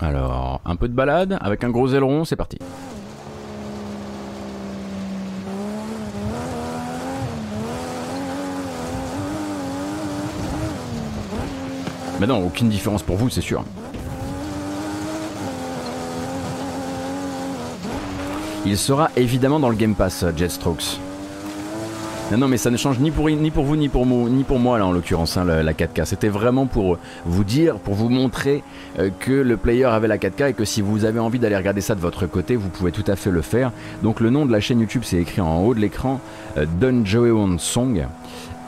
[0.00, 2.58] Alors, un peu de balade avec un gros aileron, c'est parti.
[12.20, 13.64] Mais non, aucune différence pour vous, c'est sûr.
[18.66, 20.98] Il sera évidemment dans le Game Pass, Jetstrokes.
[22.30, 24.44] Non, non, mais ça ne change ni pour, ni pour vous, ni pour, moi, ni
[24.44, 26.04] pour moi, là, en l'occurrence, hein, la, 4K.
[26.04, 28.62] C'était vraiment pour vous dire, pour vous montrer
[28.98, 31.80] euh, que le player avait la 4K et que si vous avez envie d'aller regarder
[31.80, 33.72] ça de votre côté, vous pouvez tout à fait le faire.
[34.02, 36.20] Donc, le nom de la chaîne YouTube, c'est écrit en haut de l'écran,
[36.58, 38.04] euh, Don Joe Song.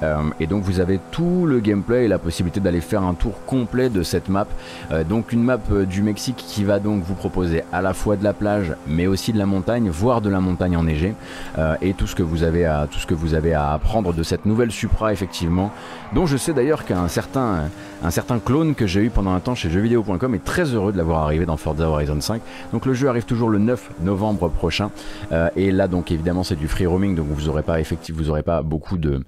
[0.02, 3.44] Euh, et donc vous avez tout le gameplay et la possibilité d'aller faire un tour
[3.46, 4.46] complet de cette map.
[4.92, 8.16] Euh, donc une map euh, du Mexique qui va donc vous proposer à la fois
[8.16, 11.14] de la plage mais aussi de la montagne, voire de la montagne enneigée.
[11.82, 14.22] et tout ce que vous avez à tout ce que vous avez à apprendre de
[14.22, 15.70] cette nouvelle Supra effectivement,
[16.14, 17.70] dont je sais d'ailleurs qu'un certain
[18.02, 20.96] un certain clone que j'ai eu pendant un temps chez jeuxvideo.com est très heureux de
[20.96, 22.40] l'avoir arrivé dans Forza Horizon 5.
[22.72, 24.90] Donc le jeu arrive toujours le 9 novembre prochain.
[25.56, 28.42] et là donc évidemment c'est du free roaming donc vous aurez pas effectivement vous aurez
[28.42, 29.22] pas beaucoup de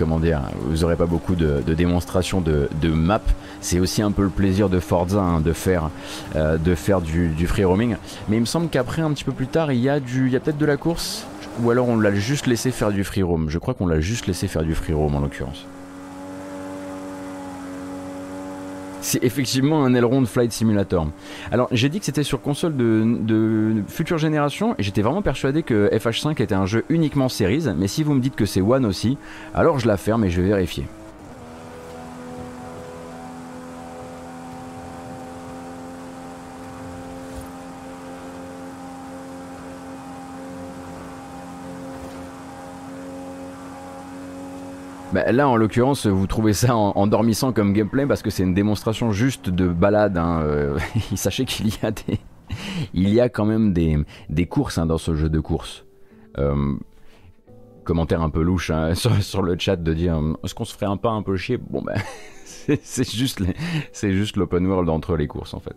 [0.00, 3.20] comment dire, vous aurez pas beaucoup de, démonstrations de, maps.
[3.60, 5.90] C'est aussi un peu le plaisir de Forza hein, de faire,
[6.36, 7.96] euh, de faire du, free roaming.
[8.28, 10.32] Mais il me semble qu'après, un petit peu plus tard, il y a, du, il
[10.32, 11.26] y a peut-être de la course.
[11.62, 13.50] Ou alors on l'a juste laissé faire du free roam.
[13.50, 15.66] Je crois qu'on l'a juste laissé faire du free roam en l'occurrence.
[19.02, 21.08] C'est effectivement un aileron de Flight Simulator.
[21.50, 25.88] Alors j'ai dit que c'était sur console de, future génération et j'étais vraiment persuadé que
[25.92, 29.16] FH5 était un jeu uniquement Series, mais si vous me dites que c'est One aussi,
[29.54, 30.84] alors je la ferme et je vais vérifier.
[45.12, 48.54] Bah, là, en l'occurrence, vous trouvez ça en, dormissant comme gameplay parce que c'est une
[48.54, 50.16] démonstration juste de balade.
[50.16, 50.40] Hein.
[50.42, 50.78] Euh,
[51.16, 52.20] sachez qu'il y a des,
[52.94, 55.84] il y a quand même des, des courses hein, dans ce jeu de course.
[56.38, 56.74] Euh,
[57.82, 60.96] commentaire un peu louche hein, sur, le chat de dire est-ce qu'on se ferait un
[60.96, 61.56] pas un peu chier?
[61.56, 62.00] Bon ben.
[62.82, 63.42] c'est juste,
[63.92, 65.76] juste l'open world entre les courses en fait.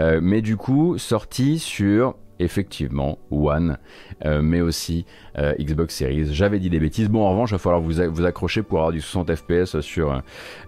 [0.00, 3.78] Euh, mais du coup, sorti sur effectivement One,
[4.24, 5.04] euh, mais aussi
[5.38, 6.34] euh, Xbox Series.
[6.34, 7.08] J'avais dit des bêtises.
[7.08, 10.22] Bon, en revanche, il va falloir vous, accrocher pour avoir du 60 FPS sur,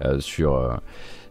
[0.05, 0.81] euh, sur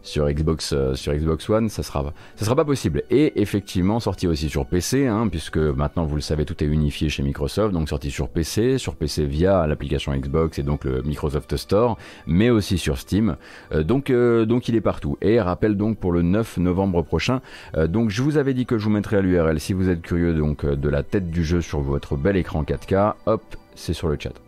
[0.02, 3.02] sur Xbox, euh, sur Xbox One, ça sera, sera pas possible.
[3.10, 7.08] Et effectivement, sorti aussi sur PC, hein, puisque maintenant vous le savez, tout est unifié
[7.08, 11.56] chez Microsoft, donc sorti sur PC, sur PC via l'application Xbox et donc le Microsoft
[11.56, 13.36] Store, mais aussi sur Steam.
[13.72, 15.16] Euh, donc, euh, donc il est partout.
[15.22, 17.40] Et rappel donc pour le 9 novembre prochain.
[17.86, 20.34] donc je vous avais dit que je vous mettrais à l'URL si vous êtes curieux
[20.34, 23.14] donc de la tête du jeu sur votre bel écran 4K.
[23.26, 23.42] Hop,
[23.74, 24.47] c'est sur le chat.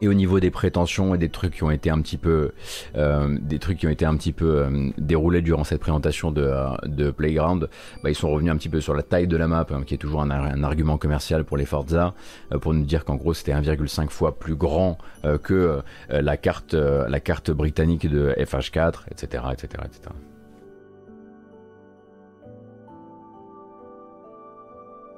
[0.00, 2.52] Et au niveau des prétentions et des trucs qui ont été un petit peu
[2.96, 6.42] euh, des trucs qui ont été un petit peu euh, déroulés durant cette présentation de,
[6.42, 7.68] euh, de Playground
[8.02, 9.94] bah, ils sont revenus un petit peu sur la taille de la map hein, qui
[9.94, 12.14] est toujours un, argument commercial pour les Forza
[12.60, 14.98] pour nous dire qu'en gros c'était 1,5 fois plus grand
[15.42, 20.10] que la carte la carte britannique de FH4 etc etc etc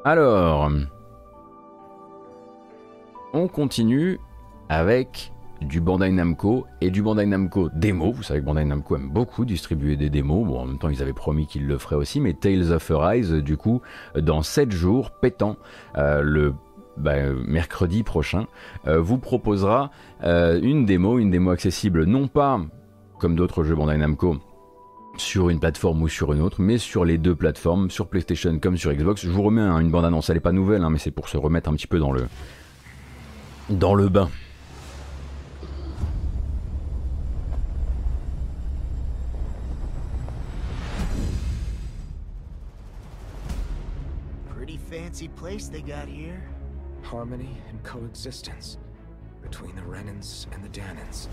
[0.05, 0.71] alors
[3.33, 4.19] on continue
[4.69, 8.13] avec du Bandai Namco et du Bandai Namco démo.
[8.13, 10.47] Vous savez que Bandai Namco aime beaucoup distribuer des démos.
[10.47, 13.33] Bon, en même temps, ils avaient promis qu'ils le feraient aussi, mais Tales of Arise,
[13.33, 13.81] du coup,
[14.17, 15.57] dans 7 jours, pétant,
[15.97, 16.55] euh, le
[16.97, 18.47] bah, mercredi prochain,
[18.87, 19.91] euh, vous proposera
[20.25, 22.61] euh, une démo, une démo accessible non pas
[23.19, 24.37] comme d'autres jeux Bandai Namco
[25.17, 28.77] sur une plateforme ou sur une autre, mais sur les deux plateformes, sur PlayStation comme
[28.77, 29.25] sur Xbox.
[29.25, 31.71] Je vous remets une bande-annonce, elle n'est pas nouvelle, hein, mais c'est pour se remettre
[31.71, 32.27] un petit peu dans le,
[33.71, 34.29] dans le bain.
[45.57, 46.43] Place they got here?
[47.03, 48.79] Harmony and coexistence
[49.43, 51.29] between the Renans and the Danans.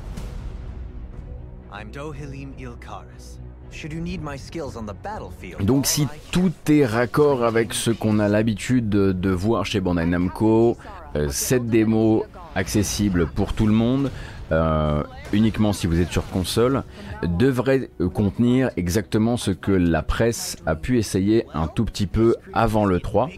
[1.72, 3.40] I'm Dohilim Ilkaris.
[3.72, 7.90] Should you need my skills on the battlefield, Donc si tout est raccord avec ce
[7.90, 10.78] qu'on a l'habitude de, de, voir chez Bandai Namco,
[11.16, 12.24] euh, cette démo
[12.56, 14.12] accessible pour tout le monde,
[14.54, 16.84] euh, uniquement si vous êtes sur console,
[17.24, 22.86] devrait contenir exactement ce que la presse a pu essayer un tout petit peu avant
[22.86, 23.30] le 3.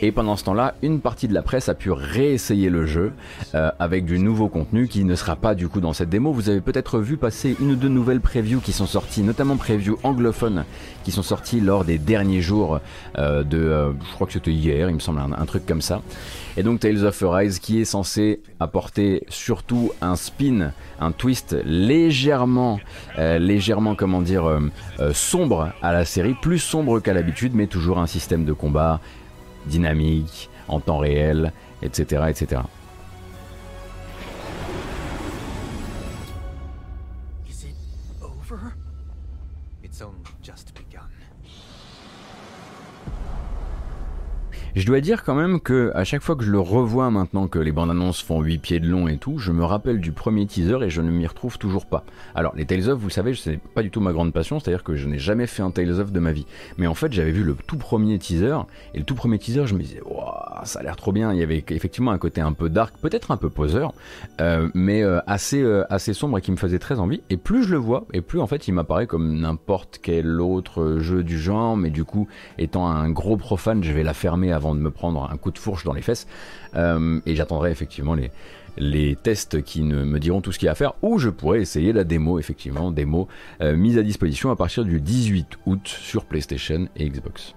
[0.00, 3.12] Et pendant ce temps-là, une partie de la presse a pu réessayer le jeu
[3.54, 6.32] euh, avec du nouveau contenu qui ne sera pas du coup dans cette démo.
[6.32, 9.98] Vous avez peut-être vu passer une ou deux nouvelles previews qui sont sorties, notamment previews
[10.02, 10.64] anglophones
[11.04, 12.80] qui sont sorties lors des derniers jours
[13.18, 16.00] euh, de, je crois que c'était hier, il me semble, un truc comme ça.
[16.56, 22.80] Et donc Tales of Arise qui est censé apporter surtout un spin un twist légèrement,
[23.18, 24.60] euh, légèrement, comment dire, euh,
[25.00, 29.00] euh, sombre à la série, plus sombre qu'à l'habitude, mais toujours un système de combat
[29.66, 32.62] dynamique, en temps réel, etc., etc.
[44.74, 47.58] Je dois dire quand même que à chaque fois que je le revois maintenant que
[47.58, 50.46] les bandes annonces font 8 pieds de long et tout, je me rappelle du premier
[50.46, 52.04] teaser et je ne m'y retrouve toujours pas.
[52.34, 54.82] Alors les Tales of, vous le savez, c'est pas du tout ma grande passion, c'est-à-dire
[54.82, 56.46] que je n'ai jamais fait un Tales of de ma vie.
[56.78, 58.60] Mais en fait, j'avais vu le tout premier teaser
[58.94, 61.34] et le tout premier teaser, je me disais, waouh, ça a l'air trop bien.
[61.34, 63.92] Il y avait effectivement un côté un peu dark, peut-être un peu poseur,
[64.40, 67.20] euh, mais euh, assez euh, assez sombre et qui me faisait très envie.
[67.28, 70.96] Et plus je le vois, et plus en fait, il m'apparaît comme n'importe quel autre
[70.98, 71.76] jeu du genre.
[71.76, 75.28] Mais du coup, étant un gros profane, je vais la fermer avant de me prendre
[75.30, 76.26] un coup de fourche dans les fesses.
[76.76, 78.14] Euh, et j'attendrai effectivement
[78.76, 81.60] les, tests qui me diront tout ce qu'il y a à faire, ou je pourrais
[81.60, 83.28] essayer la démo, effectivement, démo
[83.60, 87.54] euh, mise à disposition à partir du 18 août sur PlayStation et Xbox.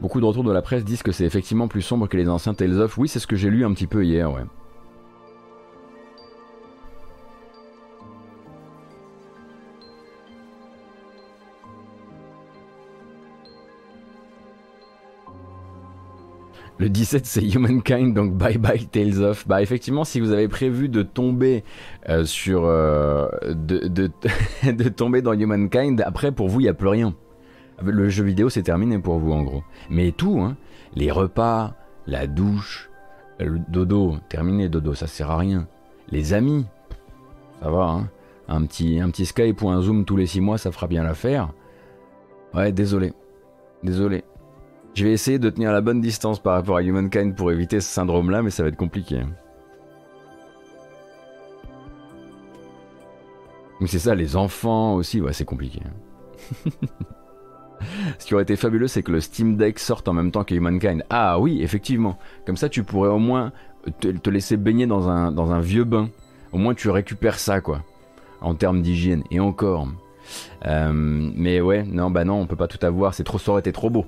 [0.00, 2.54] Beaucoup de retours de la presse disent que c'est effectivement plus sombre que les anciens
[2.54, 2.98] Tales of.
[2.98, 4.42] Oui, c'est ce que j'ai lu un petit peu hier, ouais.
[16.82, 19.46] Le 17 c'est Humankind, donc bye bye Tales of.
[19.46, 21.62] Bah effectivement, si vous avez prévu de tomber
[22.08, 22.64] euh, sur...
[22.64, 24.08] euh, de,
[24.88, 27.14] tomber dans Humankind, après pour vous il n'y a plus rien.
[27.84, 29.62] Le jeu vidéo c'est terminé pour vous en gros.
[29.90, 30.56] Mais tout, hein,
[30.96, 31.76] les repas,
[32.08, 32.90] la douche,
[33.38, 35.68] le dodo, terminé dodo, ça sert à rien.
[36.10, 36.66] Les amis,
[37.62, 38.10] ça va, hein.
[38.48, 41.04] Un petit, un petit Skype ou un Zoom tous les 6 mois, ça fera bien
[41.04, 41.52] l'affaire.
[42.54, 43.12] Ouais, désolé.
[43.84, 44.24] Désolé.
[44.94, 47.88] Je vais essayer de tenir la bonne distance par rapport à Humankind pour éviter ce
[47.88, 49.22] syndrome-là, mais ça va être compliqué.
[53.80, 55.80] Mais c'est ça, les enfants aussi, ouais, c'est compliqué.
[58.18, 60.54] Ce qui aurait été fabuleux, c'est que le Steam Deck sorte en même temps que
[60.54, 61.04] Humankind.
[61.10, 62.16] Ah oui, effectivement.
[62.46, 63.50] Comme ça, tu pourrais au moins
[64.00, 66.10] te, te laisser baigner dans un, dans un vieux bain.
[66.52, 67.82] Au moins, tu récupères ça, quoi.
[68.40, 69.24] En termes d'hygiène.
[69.32, 69.88] Et encore.
[70.66, 73.14] Euh, mais ouais, non, bah non, on peut pas tout avoir.
[73.14, 74.06] C'est trop, ça aurait été trop beau.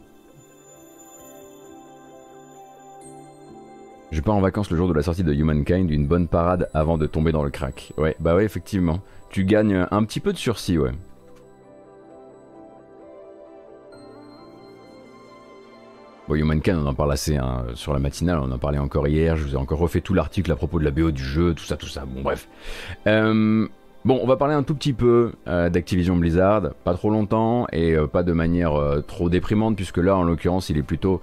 [4.15, 6.99] Je pars en vacances le jour de la sortie de Humankind, une bonne parade avant
[6.99, 7.93] de tomber dans le crack.
[7.97, 9.01] Ouais, bah ouais, effectivement.
[9.29, 10.93] Tu gagnes un petit peu de sursis, ouais.
[16.29, 19.37] Bon, Humankind, on en parle assez hein, sur la matinale, on en parlait encore hier,
[19.37, 21.65] je vous ai encore refait tout l'article à propos de la BO du jeu, tout
[21.65, 22.49] ça, tout ça, bon bref.
[23.09, 23.67] Euh,
[24.05, 27.95] bon, on va parler un tout petit peu euh, d'Activision Blizzard, pas trop longtemps et
[27.95, 31.21] euh, pas de manière euh, trop déprimante, puisque là, en l'occurrence, il est plutôt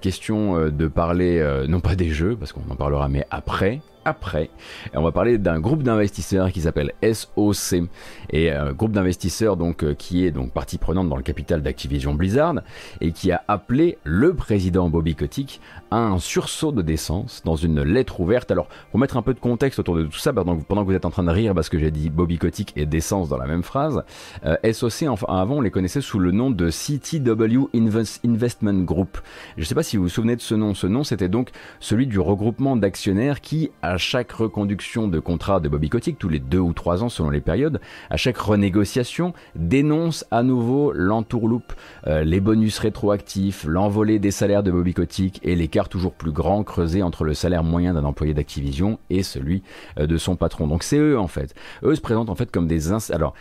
[0.00, 4.50] question de parler, non pas des jeux, parce qu'on en parlera, mais après, après.
[4.94, 7.82] On va parler d'un groupe d'investisseurs qui s'appelle SOC
[8.30, 12.14] et euh, groupe d'investisseurs donc euh, qui est donc partie prenante dans le capital d'Activision
[12.14, 12.54] Blizzard
[13.00, 17.82] et qui a appelé le président Bobby Kotick à un sursaut de décence dans une
[17.82, 18.50] lettre ouverte.
[18.50, 21.04] Alors pour mettre un peu de contexte autour de tout ça, pendant que, vous êtes
[21.04, 23.64] en train de rire parce que j'ai dit Bobby Kotick et décence dans la même
[23.64, 24.04] phrase,
[24.44, 29.18] euh, SOC enfin avant on les connaissait sous le nom de CTW Invest- Investment Group.
[29.56, 30.74] Je ne sais pas si vous vous souvenez de ce nom.
[30.74, 35.88] Ce nom c'était donc celui du regroupement d'actionnaires qui chaque reconduction de contrat de Bobby
[35.88, 37.80] Kotick, tous les deux ou trois ans selon les périodes,
[38.10, 41.72] à chaque renégociation, dénonce à nouveau l'entourloupe,
[42.06, 46.62] euh, les bonus rétroactifs, l'envolée des salaires de Bobby Kotick et l'écart toujours plus grand
[46.64, 49.62] creusé entre le salaire moyen d'un employé d'Activision et celui
[49.98, 50.66] euh, de son patron.
[50.66, 51.54] Donc c'est eux en fait.
[51.82, 52.92] Eux se présentent en fait comme des.
[53.12, 53.34] Alors,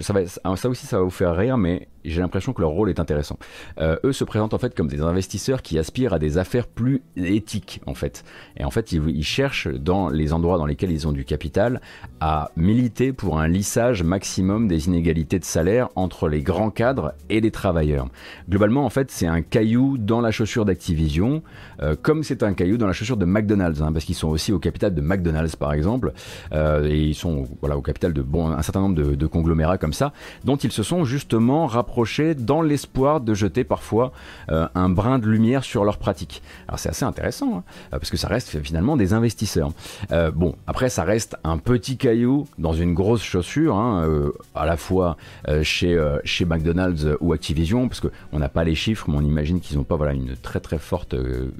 [0.00, 0.14] ça,
[0.56, 3.38] ça aussi ça va vous faire rire, mais j'ai l'impression que leur rôle est intéressant.
[3.80, 7.02] Euh, eux se présentent en fait comme des investisseurs qui aspirent à des affaires plus
[7.16, 8.24] éthiques en fait.
[8.56, 11.80] Et en fait, ils, cherchent dans les endroits dans lesquels ils ont du capital
[12.20, 17.40] à militer pour un lissage maximum des inégalités de salaire entre les grands cadres et
[17.40, 18.08] les travailleurs.
[18.48, 21.42] Globalement, en fait, c'est un caillou dans la chaussure d'Activision,
[21.82, 24.52] euh, comme c'est un caillou dans la chaussure de McDonald's, hein, parce qu'ils sont aussi
[24.52, 26.12] au capital de McDonald's par exemple,
[26.52, 29.78] euh, et ils sont voilà au capital de bon un certain nombre de, de conglomérats
[29.78, 30.12] comme ça,
[30.44, 31.95] dont ils se sont justement rapprochés
[32.34, 34.12] dans l'espoir de jeter parfois
[34.50, 36.42] euh, un brin de lumière sur leurs pratiques.
[36.68, 39.70] Alors c'est assez intéressant, hein, parce que ça reste finalement des investisseurs.
[40.12, 44.66] Euh, bon, après ça reste un petit caillou dans une grosse chaussure, hein, euh, à
[44.66, 45.16] la fois
[45.62, 49.78] chez, chez McDonald's ou Activision, parce qu'on n'a pas les chiffres, mais on imagine qu'ils
[49.78, 51.14] n'ont pas voilà, une très très forte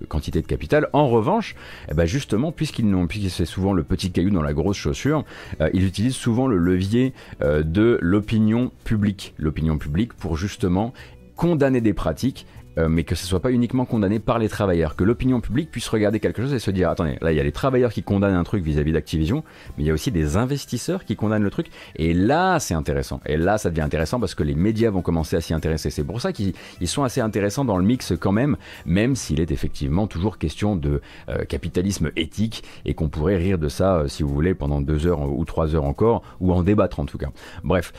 [0.09, 0.89] quantité de capital.
[0.93, 1.55] En revanche,
[1.91, 5.24] eh ben justement, puisqu'ils n'ont puisque c'est souvent le petit caillou dans la grosse chaussure,
[5.72, 9.34] ils utilisent souvent le levier de l'opinion publique.
[9.39, 10.93] L'opinion publique pour justement
[11.37, 12.47] condamner des pratiques
[12.79, 15.89] euh, mais que ce soit pas uniquement condamné par les travailleurs, que l'opinion publique puisse
[15.89, 18.35] regarder quelque chose et se dire attendez, là il y a les travailleurs qui condamnent
[18.35, 19.45] un truc vis-à-vis d'Activision,
[19.77, 23.20] mais il y a aussi des investisseurs qui condamnent le truc, et là c'est intéressant,
[23.27, 25.91] et là ça devient intéressant parce que les médias vont commencer à s'y intéresser.
[25.91, 26.55] C'est pour ça qu'ils
[26.85, 31.01] sont assez intéressants dans le mix quand même, même s'il est effectivement toujours question de
[31.29, 35.07] euh, capitalisme éthique et qu'on pourrait rire de ça euh, si vous voulez pendant deux
[35.07, 37.29] heures ou trois heures encore, ou en débattre en tout cas.
[37.64, 37.93] Bref,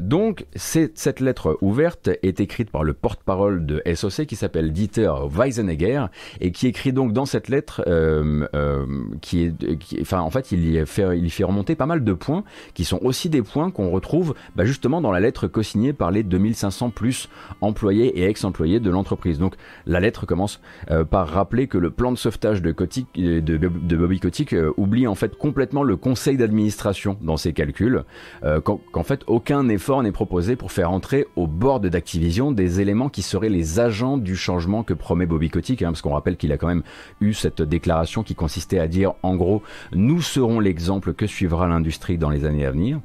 [0.00, 3.82] donc cette lettre ouverte est écrite par le porte-parole de
[4.22, 6.06] Qui s'appelle Dieter Weisenegger
[6.40, 8.86] et qui écrit donc dans cette lettre, euh, euh,
[9.20, 12.44] qui est, enfin en fait il y, fait, il fait remonter pas mal de points
[12.74, 16.22] qui sont aussi des points qu'on retrouve bah, justement dans la lettre co-signée par les
[16.22, 17.28] 2500 plus
[17.60, 19.38] employés et ex-employés de l'entreprise.
[19.38, 19.54] Donc
[19.86, 20.60] la lettre commence
[20.90, 25.16] euh, par rappeler que le plan de sauvetage de, Kotick, de, Bobby Kotick oublie en
[25.16, 28.04] fait complètement le conseil d'administration dans ses calculs,
[28.42, 33.22] qu'en fait aucun effort n'est proposé pour faire entrer au board d'Activision des éléments qui
[33.22, 36.56] seraient les agents du changement que promet Bobby Kotick, hein, parce qu'on rappelle qu'il a
[36.56, 36.82] quand même
[37.20, 42.18] eu cette déclaration qui consistait à dire en gros nous serons l'exemple que suivra l'industrie
[42.18, 43.00] dans les années à venir.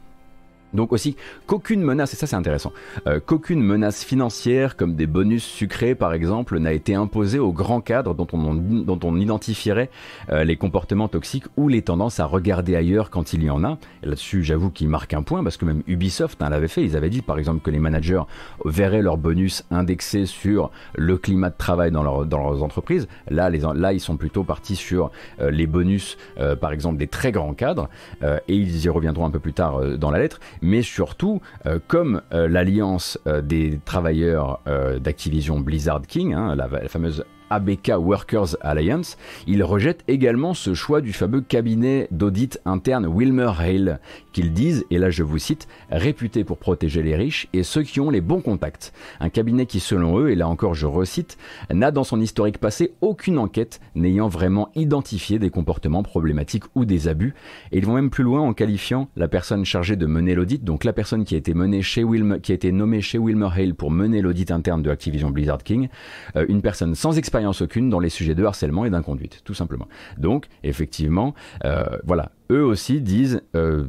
[0.74, 1.16] Donc aussi
[1.48, 2.72] qu'aucune menace, et ça c'est intéressant,
[3.08, 7.82] euh, qu'aucune menace financière comme des bonus sucrés par exemple n'a été imposée aux grands
[7.82, 9.90] cadres dont on, dont on identifierait
[10.32, 13.78] euh, les comportements toxiques ou les tendances à regarder ailleurs quand il y en a.
[14.04, 17.10] Là-dessus j'avoue qu'il marque un point parce que même Ubisoft hein, l'avait fait, ils avaient
[17.10, 18.22] dit par exemple que les managers
[18.66, 23.08] verraient leurs bonus indexés sur le climat de travail dans, leur, dans leurs entreprises.
[23.30, 25.12] Là, les, là ils sont plutôt partis sur
[25.42, 26.18] euh, les bonus
[26.62, 27.90] par exemple des très grands cadres
[28.22, 32.22] et ils y reviendront un peu plus tard dans la lettre mais surtout, euh, comme
[32.34, 34.62] euh, l'alliance euh, des travailleurs
[35.02, 41.14] d'Activision Blizzard King, hein, la, fameuse ABK Workers Alliance, il rejette également ce choix du
[41.14, 44.00] fameux cabinet d'audit interne Wilmer Hale,
[44.34, 48.00] qu'ils disent, et là je vous cite, réputé pour protéger les riches et ceux qui
[48.00, 48.94] ont les bons contacts.
[49.20, 51.38] Un cabinet qui, selon eux, et là encore je recite,
[51.74, 57.08] n'a dans son historique passé aucune enquête n'ayant vraiment identifié des comportements problématiques ou des
[57.08, 57.34] abus,
[57.72, 60.84] et ils vont même plus loin en qualifiant la personne chargée de mener l'audit, donc
[60.84, 65.32] la personne qui a été nommée chez Wilmer Hale pour mener l'audit interne de Activision
[65.32, 65.90] Blizzard King,
[66.36, 69.88] euh, une personne sans expérience aucune dans les sujets de harcèlement et d'inconduite, tout simplement.
[70.18, 71.34] Donc, effectivement,
[71.66, 73.42] euh, voilà, eux aussi disent.
[73.56, 73.86] Euh,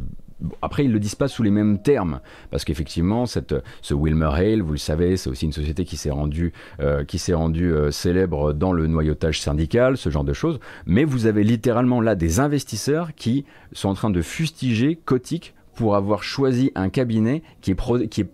[0.62, 2.20] après, ils le disent pas sous les mêmes termes,
[2.51, 6.11] parce qu'effectivement, cette, ce Wilmer Hale, vous le savez, c'est aussi une société qui s'est
[6.11, 10.59] rendue, euh, qui s'est rendue célèbre dans le noyautage syndical, ce genre de choses.
[10.86, 15.94] Mais vous avez littéralement là des investisseurs qui sont en train de fustiger Kotick pour
[15.94, 18.30] avoir choisi un cabinet qui est, qui est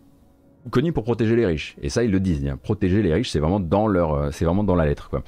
[0.70, 1.76] connu pour protéger les riches.
[1.82, 2.46] Et ça, ils le disent.
[2.46, 2.58] Hein.
[2.62, 5.22] Protéger les riches, c'est vraiment dans leur, euh, c'est vraiment dans la lettre, quoi.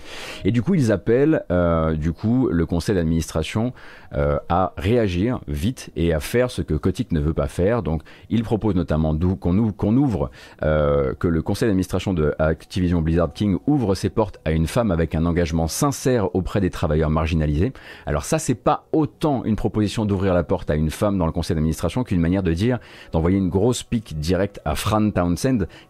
[0.44, 3.72] Et du coup, ils appellent, euh, du coup, le conseil d'administration
[4.14, 7.82] euh, à réagir vite et à faire ce que Kotick ne veut pas faire.
[7.82, 10.30] Donc, ils proposent notamment qu'on ouvre, ouvre
[10.60, 15.14] que le conseil d'administration de Activision Blizzard King ouvre ses portes à une femme avec
[15.14, 17.72] un engagement sincère auprès des travailleurs marginalisés.
[18.06, 21.32] Alors ça, c'est pas autant une proposition d'ouvrir la porte à une femme dans le
[21.32, 22.78] conseil d'administration qu'une manière de dire
[23.12, 25.27] d'envoyer une grosse pique directe à Fran Town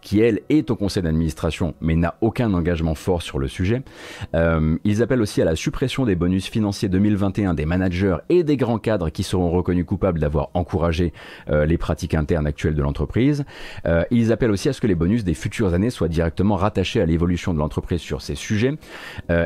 [0.00, 3.82] qui elle est au conseil d'administration mais n'a aucun engagement fort sur le sujet.
[4.34, 8.56] Euh, ils appellent aussi à la suppression des bonus financiers 2021 des managers et des
[8.56, 11.12] grands cadres qui seront reconnus coupables d'avoir encouragé
[11.50, 13.44] euh, les pratiques internes actuelles de l'entreprise.
[13.86, 17.00] Euh, ils appellent aussi à ce que les bonus des futures années soient directement rattachés
[17.00, 18.74] à l'évolution de l'entreprise sur ces sujets.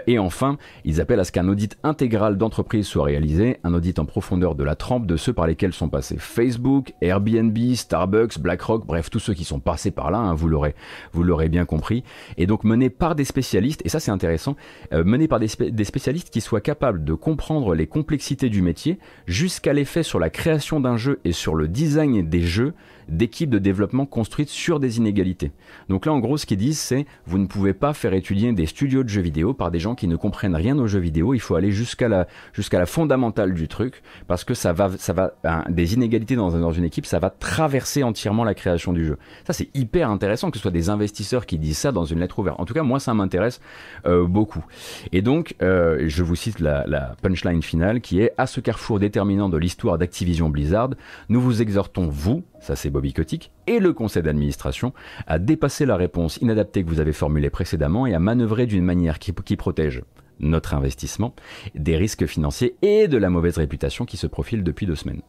[0.06, 4.04] et enfin, ils appellent à ce qu'un audit intégral d'entreprise soit réalisé, un audit en
[4.04, 9.10] profondeur de la trempe de ceux par lesquels sont passés Facebook, Airbnb, Starbucks, BlackRock, bref,
[9.10, 12.04] tous ceux qui sont passés par là, hein, vous l'aurez, bien compris,
[12.36, 14.56] et donc mené par des spécialistes, et ça c'est intéressant,
[14.92, 19.72] euh, mené par des, spécialistes qui soient capables de comprendre les complexités du métier jusqu'à
[19.72, 22.74] l'effet sur la création d'un jeu et sur le design des jeux
[23.08, 25.52] d'équipes de développement construites sur des inégalités.
[25.88, 28.66] Donc là, en gros, ce qu'ils disent, c'est vous ne pouvez pas faire étudier des
[28.66, 31.34] studios de jeux vidéo par des gens qui ne comprennent rien aux jeux vidéo.
[31.34, 35.12] Il faut aller jusqu'à la jusqu'à la fondamentale du truc parce que ça va ça
[35.12, 35.34] va
[35.68, 39.18] des inégalités dans, dans une équipe, ça va traverser entièrement la création du jeu.
[39.46, 42.38] Ça, c'est hyper intéressant que ce soit des investisseurs qui disent ça dans une lettre
[42.38, 42.58] ouverte.
[42.60, 43.60] En tout cas, moi, ça m'intéresse
[44.06, 44.64] euh, beaucoup.
[45.12, 48.98] Et donc, euh, je vous cite la, la punchline finale qui est à ce carrefour
[48.98, 50.90] déterminant de l'histoire d'Activision Blizzard,
[51.28, 54.94] nous vous exhortons vous ça c'est Bobby Kotick, et le conseil d'administration
[55.26, 59.18] à dépasser la réponse inadaptée que vous avez formulée précédemment et à manœuvrer d'une manière
[59.18, 60.02] qui, protège
[60.40, 61.34] notre investissement
[61.74, 65.22] des risques financiers et de la mauvaise réputation qui se profile depuis deux semaines.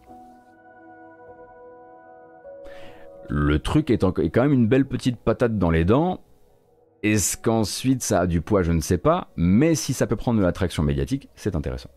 [3.29, 6.21] Le truc est, est quand même une belle petite patate dans les dents.
[7.03, 9.29] Est-ce qu'ensuite ça a du poids Je ne sais pas.
[9.35, 11.89] Mais si ça peut prendre de l'attraction médiatique, c'est intéressant.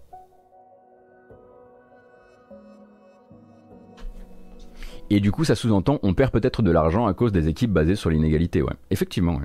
[5.08, 7.94] Et du coup, ça sous-entend, on perd peut-être de l'argent à cause des équipes basées
[7.94, 8.74] sur l'inégalité, ouais.
[8.90, 9.44] Effectivement, ouais.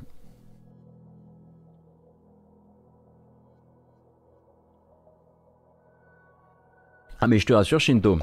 [7.24, 8.18] Ah mais je te rassure Shinto,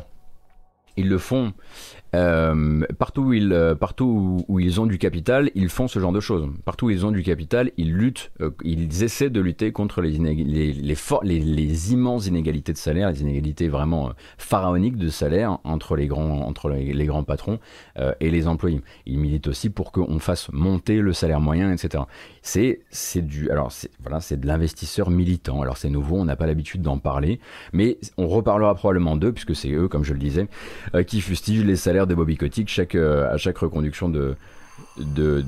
[0.96, 1.52] ils le font
[2.14, 6.12] euh, partout, où ils, euh, partout où, ils ont du capital, ils font ce genre
[6.12, 6.48] de choses.
[6.64, 10.10] Partout où ils ont du capital, ils luttent, euh, ils essaient de lutter contre les,
[10.12, 16.70] les, immenses inégalités de salaire, les inégalités vraiment pharaoniques de salaire entre les grands, entre
[16.70, 17.58] les, grands patrons
[18.20, 18.80] et les employés.
[19.06, 22.04] Ils militent aussi pour qu'on fasse monter le salaire moyen, etc.
[22.42, 25.62] C'est, c'est du, alors voilà, c'est de l'investisseur militant.
[25.62, 27.40] Alors c'est nouveau, on n'a pas l'habitude d'en parler,
[27.72, 30.48] mais on reparlera probablement d'eux puisque c'est eux, comme je le disais,
[31.06, 34.36] qui fustigent les salaires de Bobby chaque, euh, à chaque reconduction de,
[34.98, 35.42] de,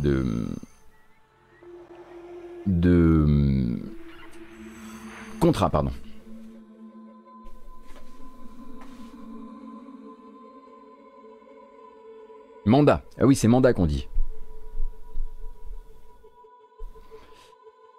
[2.67, 3.79] de,
[5.39, 5.93] contrat, pardon.
[12.67, 13.03] Mandat.
[13.19, 14.10] Ah oui, c'est mandat qu'on dit.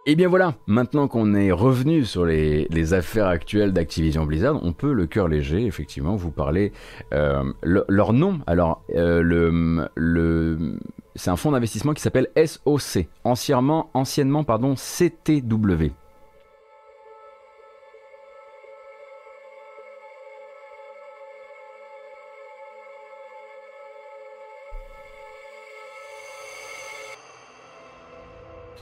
[0.07, 4.73] Et eh bien voilà, maintenant qu'on est revenu sur les, affaires actuelles d'Activision Blizzard, on
[4.73, 6.71] peut le cœur léger, effectivement, vous parler
[7.13, 8.39] euh, leur nom.
[8.47, 10.79] Alors, euh, le, le
[11.13, 15.91] c'est un fonds d'investissement qui s'appelle SOC, anciennement, anciennement pardon, CTW.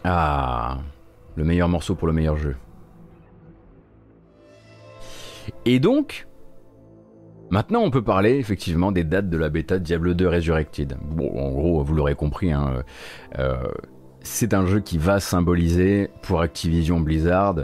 [0.06, 0.78] Ah
[1.40, 2.58] le meilleur morceau pour le meilleur jeu.
[5.66, 6.28] Et donc,
[7.50, 10.98] maintenant on peut parler effectivement des dates de la bêta Diablo 2 Resurrected.
[11.02, 12.84] Bon, en gros, vous l'aurez compris, hein,
[13.40, 13.56] euh,
[14.22, 17.56] c'est un jeu qui va symboliser pour Activision Blizzard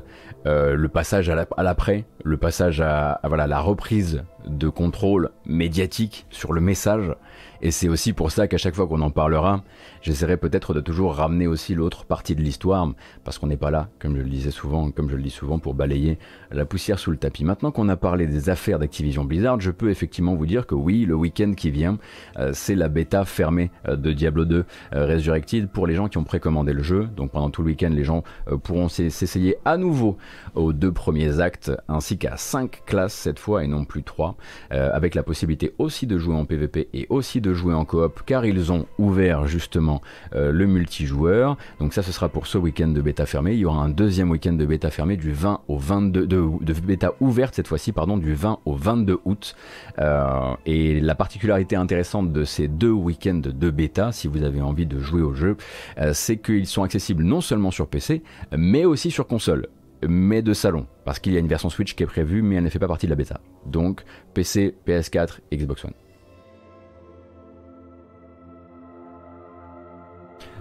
[0.45, 6.61] euh, le passage à l'après, le passage à, la reprise de contrôle médiatique sur le
[6.61, 7.15] message.
[7.61, 9.63] Et c'est aussi pour ça qu'à chaque fois qu'on en parlera,
[10.05, 12.87] J'essaierai peut-être de toujours ramener aussi l'autre partie de l'histoire,
[13.23, 15.57] parce qu'on n'est pas là, comme je le disais souvent, comme je le dis souvent,
[15.57, 16.19] pour balayer
[16.51, 17.43] la poussière sous le tapis.
[17.43, 21.05] Maintenant qu'on a parlé des affaires d'Activision Blizzard, je peux effectivement vous dire que oui,
[21.05, 21.97] le week-end qui vient,
[22.37, 26.19] euh, c'est la bêta fermée euh, de Diablo 2 euh, Resurrected pour les gens qui
[26.19, 27.07] ont précommandé le jeu.
[27.15, 28.21] Donc pendant tout le week-end, les gens
[28.61, 30.17] pourront s'essayer à nouveau
[30.53, 34.34] aux deux premiers actes, ainsi qu'à cinq classes cette fois et non plus trois,
[34.71, 38.45] avec la possibilité aussi de jouer en PvP et aussi de jouer en coop, car
[38.45, 40.01] ils ont ouvert justement
[40.33, 41.57] euh, le multijoueur.
[41.79, 43.53] Donc ça, ce sera pour ce week-end de bêta fermée.
[43.53, 47.13] Il y aura un deuxième week-end de bêta fermée du 20 au 22, de, bêta
[47.19, 49.55] ouverte cette fois-ci, pardon, du 20 au 22 août.
[49.99, 54.85] Euh, et la particularité intéressante de ces deux week-ends de bêta, si vous avez envie
[54.85, 55.57] de jouer au jeu,
[55.97, 58.21] euh, c'est qu'ils sont accessibles non seulement sur PC,
[58.55, 59.67] mais aussi sur console
[60.07, 62.63] mais de salon, parce qu'il y a une version Switch qui est prévue, mais elle
[62.63, 63.39] ne fait pas partie de la bêta.
[63.65, 65.93] Donc PC, PS4, Xbox One.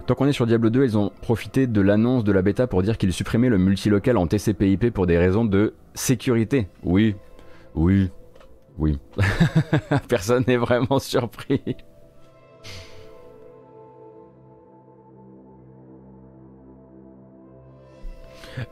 [0.05, 2.83] Tant qu'on est sur Diablo 2, ils ont profité de l'annonce de la bêta pour
[2.83, 6.67] dire qu'ils supprimaient le multilocal en TCP/IP pour des raisons de sécurité.
[6.83, 7.15] Oui,
[7.73, 8.11] oui,
[8.77, 8.99] oui.
[10.07, 11.61] Personne n'est vraiment surpris.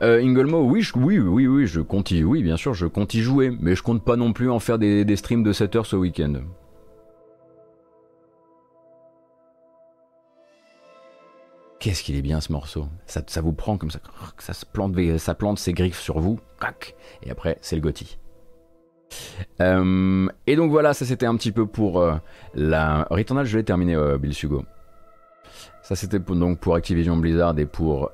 [0.02, 3.20] Euh, Ingelmo, oui, oui, oui, oui, je compte y, oui, bien sûr, je compte y
[3.20, 5.86] jouer, mais je compte pas non plus en faire des, des streams de 7 heures
[5.86, 6.34] ce week-end.
[11.84, 12.88] Qu'est-ce qu'il est bien ce morceau.
[13.04, 13.98] Ça, vous prend comme ça,
[14.38, 16.40] ça plante, ça plante ses griffes sur vous,
[17.22, 18.18] et après c'est le Gotti.
[19.60, 22.14] Euh, et donc voilà, ça c'était un petit peu pour euh,
[22.54, 24.64] la Returnal, je l'ai terminé, euh, Bill Sugo.
[25.82, 28.10] Ça c'était donc pour Activision Blizzard et pour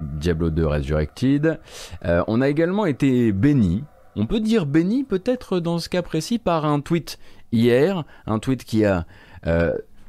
[0.00, 1.60] Diablo 2 Resurrected.
[2.02, 3.84] on a également été béni,
[4.14, 7.18] on peut dire béni peut-être dans ce cas précis par un tweet
[7.52, 9.06] hier, un tweet qui a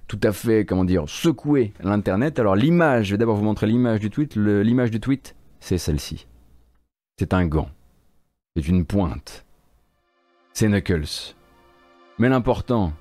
[0.08, 2.40] tout à fait, comment dire, secouer l'internet.
[2.40, 4.36] Alors l'image, je vais d'abord vous montrer l'image du tweet.
[4.36, 6.28] L'image du tweet, c'est celle-ci.
[7.20, 7.70] C'est un gant.
[8.56, 9.46] C'est une pointe.
[10.54, 11.36] C'est Knuckles.
[12.20, 12.94] Mais l'important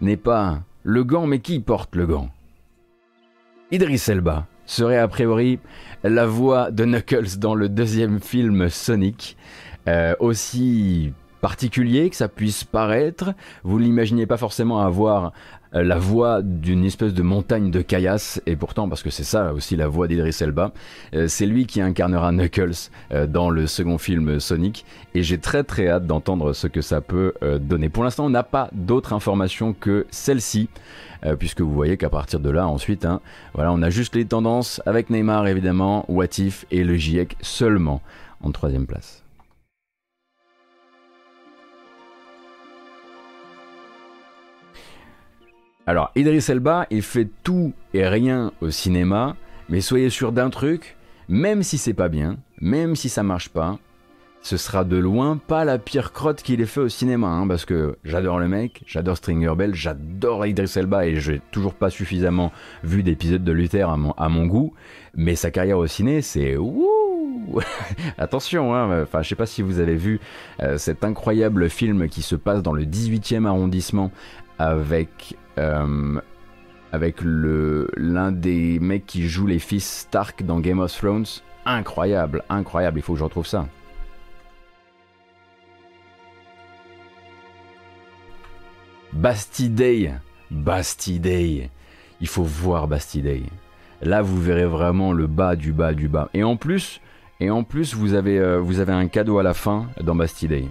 [0.00, 2.30] n'est pas le gant, mais qui porte le gant?
[3.70, 5.58] Idris Elba serait a priori
[6.04, 9.36] la voix de Knuckles dans le deuxième film Sonic.
[9.88, 13.32] Euh, aussi particulier que ça puisse paraître,
[13.64, 15.32] vous l'imaginez pas forcément avoir
[15.72, 19.76] la voix d'une espèce de montagne de caillasse, et pourtant, parce que c'est ça aussi
[19.76, 20.72] la voix d'Idris Elba,
[21.14, 25.62] euh, c'est lui qui incarnera Knuckles euh, dans le second film Sonic, et j'ai très
[25.62, 27.88] très hâte d'entendre ce que ça peut donner.
[27.88, 30.68] Pour l'instant, on n'a pas d'autres informations que celle-ci,
[31.38, 33.20] puisque vous voyez qu'à partir de là, ensuite, hein,
[33.54, 38.00] voilà, on a juste les tendances avec Neymar évidemment, Watif et le GIEC seulement
[38.42, 39.22] en troisième place.
[45.90, 49.34] Alors, Idris Elba, il fait tout et rien au cinéma,
[49.68, 50.96] mais soyez sûr d'un truc,
[51.28, 53.76] même si c'est pas bien, même si ça marche pas,
[54.40, 57.64] ce sera de loin pas la pire crotte qu'il ait fait au cinéma, hein, parce
[57.64, 62.52] que j'adore le mec, j'adore Stringer Bell, j'adore Idris Elba et j'ai toujours pas suffisamment
[62.84, 64.72] vu d'épisodes de Luther à mon, goût,
[65.16, 66.56] mais sa carrière au ciné, c'est
[68.16, 70.20] Attention, hein, enfin je sais pas si vous avez vu
[70.62, 74.12] euh, cet incroyable film qui se passe dans le 18e arrondissement
[74.60, 75.36] avec
[76.92, 81.26] avec le l'un des mecs qui joue les fils Stark dans Game of Thrones.
[81.66, 83.66] Incroyable, incroyable, il faut que je retrouve ça.
[89.12, 89.70] Bastille
[91.20, 91.70] Day.
[92.20, 93.44] Il faut voir Bastille
[94.02, 96.30] Là, vous verrez vraiment le bas du bas du bas.
[96.32, 97.00] Et en plus,
[97.38, 100.68] et en plus vous, avez, euh, un cadeau à la fin dans Bastille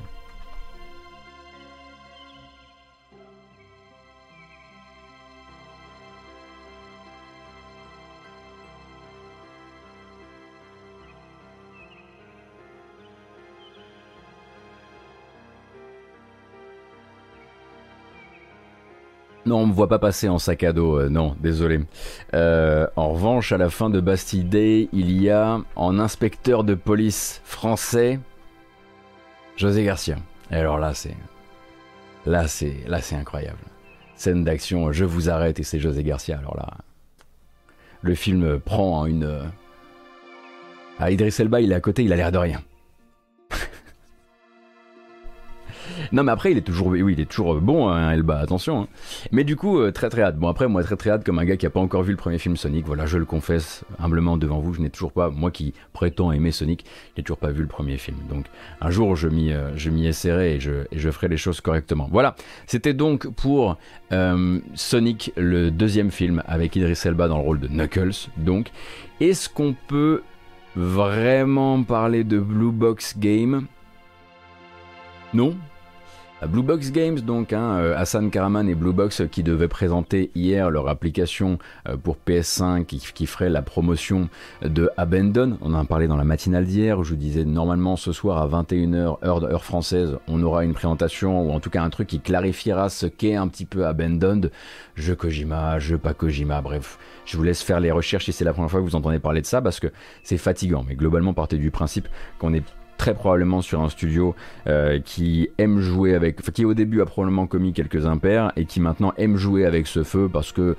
[19.50, 21.80] Non, on me voit pas passer en sac à dos, euh, non, désolé.
[22.36, 27.42] Euh, en revanche, à la fin de Bastille il y a en inspecteur de police
[27.46, 28.20] français
[29.58, 30.18] José Garcia.
[30.52, 31.16] Et alors là, c'est
[32.28, 33.58] là, c'est là, c'est incroyable.
[34.16, 36.38] Scène d'action, je vous arrête et c'est José Garcia.
[36.38, 36.68] Alors là,
[38.04, 39.50] le film prend une.
[41.00, 42.62] Ah, Idris Elba, il est à côté, il a l'air de rien.
[46.12, 48.82] Non, mais après, il est toujours, oui, il est toujours bon, hein, Elba, attention.
[48.82, 48.88] Hein.
[49.32, 50.38] Mais du coup, euh, très très hâte.
[50.38, 52.18] Bon, après, moi, très très hâte, comme un gars qui a pas encore vu le
[52.18, 55.52] premier film Sonic, voilà, je le confesse humblement devant vous, je n'ai toujours pas, moi
[55.52, 56.86] qui prétends aimer Sonic,
[57.16, 58.18] je n'ai toujours pas vu le premier film.
[58.30, 58.46] Donc,
[58.82, 59.76] un jour, je m'y, euh,
[60.10, 62.08] essaierai et je, ferai les choses correctement.
[62.12, 62.36] Voilà,
[62.68, 63.78] c'était donc pour
[64.12, 68.30] euh, Sonic, le deuxième film avec Idris Elba dans le rôle de Knuckles.
[68.38, 68.72] Donc,
[69.20, 70.22] est-ce qu'on peut
[70.76, 73.66] vraiment parler de Blue Box Game?
[75.34, 75.56] Non,
[76.48, 80.70] Blue Box Games, donc, hein, euh, Hassan Karaman et Blue Box qui devaient présenter hier
[80.70, 84.30] leur application euh, pour PS5 qui, ferait la promotion
[84.62, 85.58] de Abandon.
[85.60, 88.38] On en a parlé dans la matinale d'hier où je vous disais normalement ce soir
[88.38, 92.08] à 21h heure, heure française, on aura une présentation ou en tout cas un truc
[92.08, 94.50] qui clarifiera ce qu'est un petit peu Abandoned.
[94.96, 96.98] Jeu Kojima, jeu pas Kojima, bref.
[97.26, 99.42] Je vous laisse faire les recherches si c'est la première fois que vous entendez parler
[99.42, 99.88] de ça parce que
[100.24, 100.86] c'est fatigant.
[100.88, 102.08] Mais globalement, partez du principe
[102.40, 102.64] qu'on est
[103.00, 104.36] très probablement sur un studio
[104.68, 108.82] euh, qui aime jouer avec, qui au début a probablement commis quelques impairs et qui
[108.82, 110.76] maintenant aime jouer avec ce feu parce que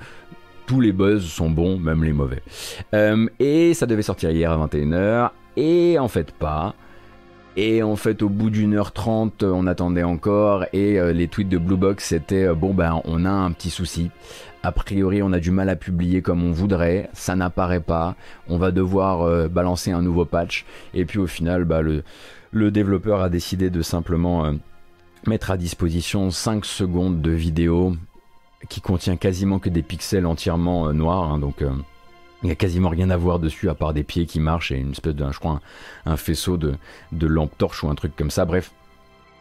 [0.67, 2.43] tous les buzz sont bons, même les mauvais.
[2.93, 6.75] Euh, et ça devait sortir hier à 21h et en fait pas.
[7.57, 10.63] Et en fait, au bout d'une heure trente, on attendait encore.
[10.71, 14.09] Et euh, les tweets de Bluebox, c'était bon, ben, on a un petit souci.
[14.63, 18.15] A priori, on a du mal à publier comme on voudrait, ça n'apparaît pas,
[18.47, 22.03] on va devoir euh, balancer un nouveau patch, et puis au final, bah, le,
[22.71, 24.51] développeur a décidé de simplement euh,
[25.25, 27.95] mettre à disposition 5 secondes de vidéo
[28.69, 31.61] qui contient quasiment que des pixels entièrement euh, noirs, hein, donc
[32.43, 34.77] il n'y a quasiment rien à voir dessus à part des pieds qui marchent et
[34.77, 35.59] une espèce de, je crois,
[36.05, 36.75] un, faisceau de,
[37.11, 38.71] de lampe torche ou un truc comme ça, bref.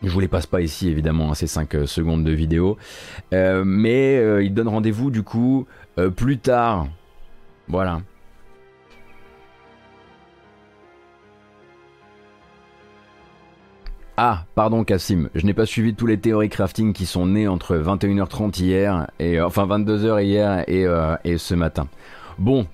[0.03, 2.78] Je vous les passe pas ici évidemment, hein, ces 5 euh, secondes de vidéo.
[3.34, 5.66] Euh, mais euh, il donne rendez-vous du coup
[6.16, 6.86] plus tard.
[7.68, 8.01] Voilà.
[14.16, 17.76] Ah, pardon Cassim, je n'ai pas suivi tous les théories crafting qui sont nées entre
[17.76, 20.86] 21h30 hier, et enfin 22h hier et,
[21.24, 21.86] et ce matin.
[22.38, 22.66] Bon,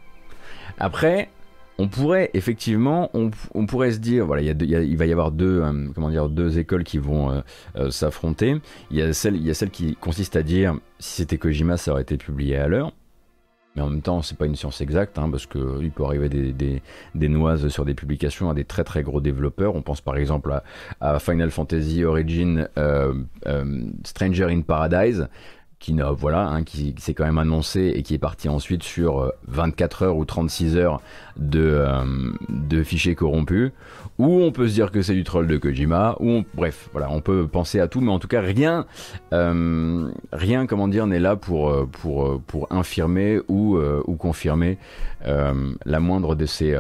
[0.78, 1.30] après,
[1.78, 6.84] on pourrait effectivement, on, pourrait se dire, voilà, il, va y avoir deux, euh, écoles
[6.84, 7.40] qui vont euh,
[7.76, 8.56] euh, s'affronter.
[8.90, 12.56] Il y a celle, qui consiste à dire, si c'était Kojima, ça aurait été publié
[12.56, 12.92] à l'heure.
[13.74, 17.28] Mais en même temps, c'est pas une science exacte, hein, parce qu'il peut arriver des,
[17.28, 19.74] noises sur des publications à des très très gros développeurs.
[19.74, 20.58] On pense par exemple
[21.02, 22.68] à Final Fantasy Origin
[24.02, 25.28] Stranger in Paradise,
[25.78, 30.02] qui, voilà, hein, qui, s'est quand même annoncé et qui est parti ensuite sur 24
[30.02, 31.00] euh, heures ou 36 heures
[31.36, 33.72] de, euh, de fichiers corrompus,
[34.18, 37.20] ou on peut se dire que c'est du troll de Kojima, ou bref, voilà, on
[37.20, 38.86] peut penser à tout, mais en tout cas rien,
[39.32, 44.78] euh, rien comment dire n'est là pour, pour, pour infirmer ou, ou confirmer
[45.24, 46.78] la moindre de ces,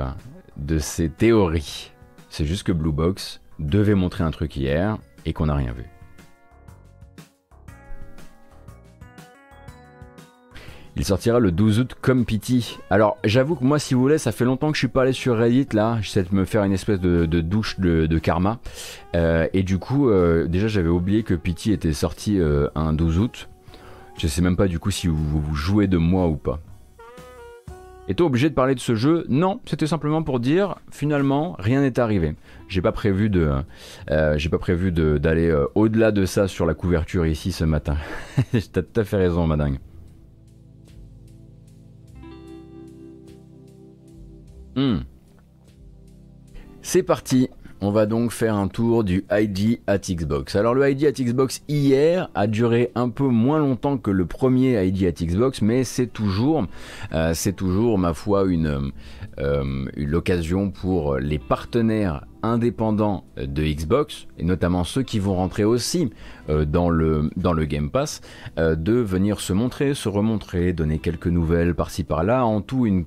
[0.56, 1.92] de ces théories.
[2.30, 5.84] C'est juste que Blue Box devait montrer un truc hier et qu'on n'a rien vu.
[10.98, 12.78] Il sortira le 12 août comme Pity.
[12.88, 15.12] Alors j'avoue que moi si vous voulez ça fait longtemps que je suis pas allé
[15.12, 18.60] sur Reddit là, j'essaie de me faire une espèce de, douche de, karma.
[19.14, 23.18] Euh, et du coup euh, déjà j'avais oublié que Pity était sorti euh, un 12
[23.18, 23.48] août.
[24.16, 26.60] Je sais même pas du coup si vous, jouez de moi ou pas.
[28.08, 29.26] Est-on obligé de parler de ce jeu?
[29.28, 32.36] Non, c'était simplement pour dire finalement rien n'est arrivé.
[32.68, 37.98] J'ai pas prévu d'aller au-delà de ça sur la couverture ici ce matin.
[38.72, 39.76] T'as tout à fait raison, madingue.
[44.76, 44.98] Hmm.
[46.82, 47.48] C'est parti.
[47.82, 50.56] On va donc faire un tour du ID at Xbox.
[50.56, 54.82] Alors le ID at Xbox hier a duré un peu moins longtemps que le premier
[54.86, 56.66] ID at Xbox, mais c'est toujours,
[57.12, 58.92] euh, c'est toujours ma foi une,
[59.38, 65.64] euh, une l'occasion pour les partenaires indépendants de Xbox et notamment ceux qui vont rentrer
[65.64, 66.10] aussi
[66.48, 68.22] euh, dans le Game Pass
[68.56, 72.46] de venir se montrer, se remontrer, donner quelques nouvelles par-ci par-là.
[72.46, 73.04] En tout une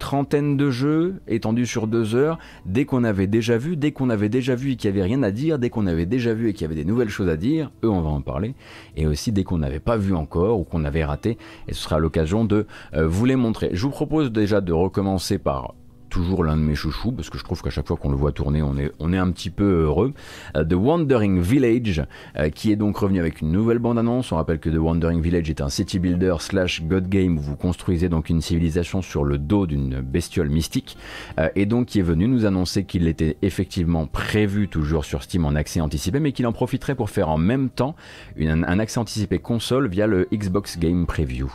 [0.00, 4.28] trentaine de jeux étendus sur deux heures, dès qu'on avait déjà vu, dès qu'on avait
[4.28, 6.52] déjà vu et qu'il n'y avait rien à dire, dès qu'on avait déjà vu et
[6.52, 8.54] qu'il y avait des nouvelles choses à dire, eux on va en parler,
[8.96, 11.38] et aussi dès qu'on n'avait pas vu encore ou qu'on avait raté,
[11.68, 13.70] et ce sera l'occasion de euh, vous les montrer.
[13.72, 15.74] Je vous propose déjà de recommencer par
[16.10, 18.32] toujours l'un de mes chouchous, parce que je trouve qu'à chaque fois qu'on le voit
[18.32, 20.12] tourner, on est, on est un petit peu heureux.
[20.56, 22.02] Euh, The Wandering Village,
[22.36, 24.32] euh, qui est donc revenu avec une nouvelle bande-annonce.
[24.32, 27.56] On rappelle que The Wandering Village est un city builder slash god game où vous
[27.56, 30.98] construisez donc une civilisation sur le dos d'une bestiole mystique,
[31.38, 35.46] euh, et donc qui est venu nous annoncer qu'il était effectivement prévu toujours sur Steam
[35.46, 37.94] en accès anticipé, mais qu'il en profiterait pour faire en même temps
[38.38, 41.50] un accès anticipé console via le Xbox Game Preview.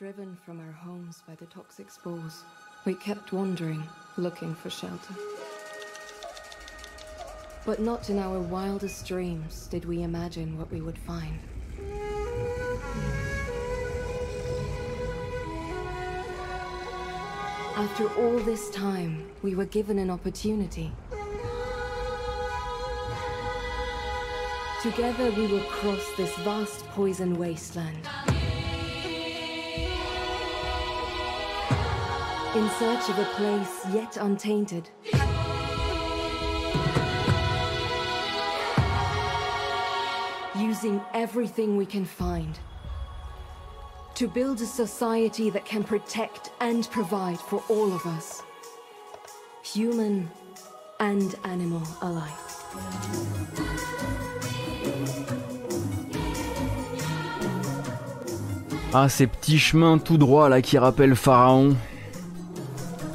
[0.00, 2.42] Driven from our homes by the toxic spores,
[2.84, 3.82] we kept wandering,
[4.16, 5.14] looking for shelter.
[7.66, 11.38] But not in our wildest dreams did we imagine what we would find.
[17.76, 20.90] After all this time, we were given an opportunity.
[24.82, 28.08] Together, we will cross this vast poison wasteland.
[32.56, 34.88] In search of a place yet untainted.
[40.56, 42.58] Using everything we can find
[44.14, 48.42] to build a society that can protect and provide for all of us,
[49.62, 50.28] human
[50.98, 52.30] and animal alike.
[58.92, 61.76] Ah, ces petits chemins tout droits là qui rappellent Pharaon.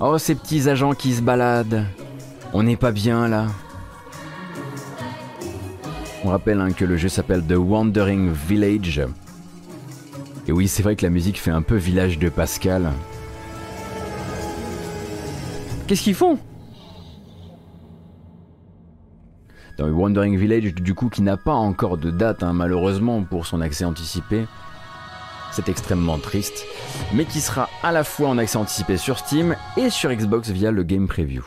[0.07, 1.83] Oh, ces petits agents qui se baladent.
[2.53, 3.47] On n'est pas bien là.
[6.23, 9.01] On rappelle hein, que le jeu s'appelle The Wandering Village.
[10.47, 12.91] Et oui, c'est vrai que la musique fait un peu village de Pascal.
[15.87, 16.37] Qu'est-ce qu'ils font?
[19.79, 23.47] Dans le Wandering Village, du coup, qui n'a pas encore de date, hein, malheureusement, pour
[23.47, 24.45] son accès anticipé.
[25.55, 26.65] C'est extrêmement triste,
[27.13, 30.69] mais qui sera à la fois en accès anticipé sur Steam et sur Xbox via
[30.69, 31.45] le Game Preview.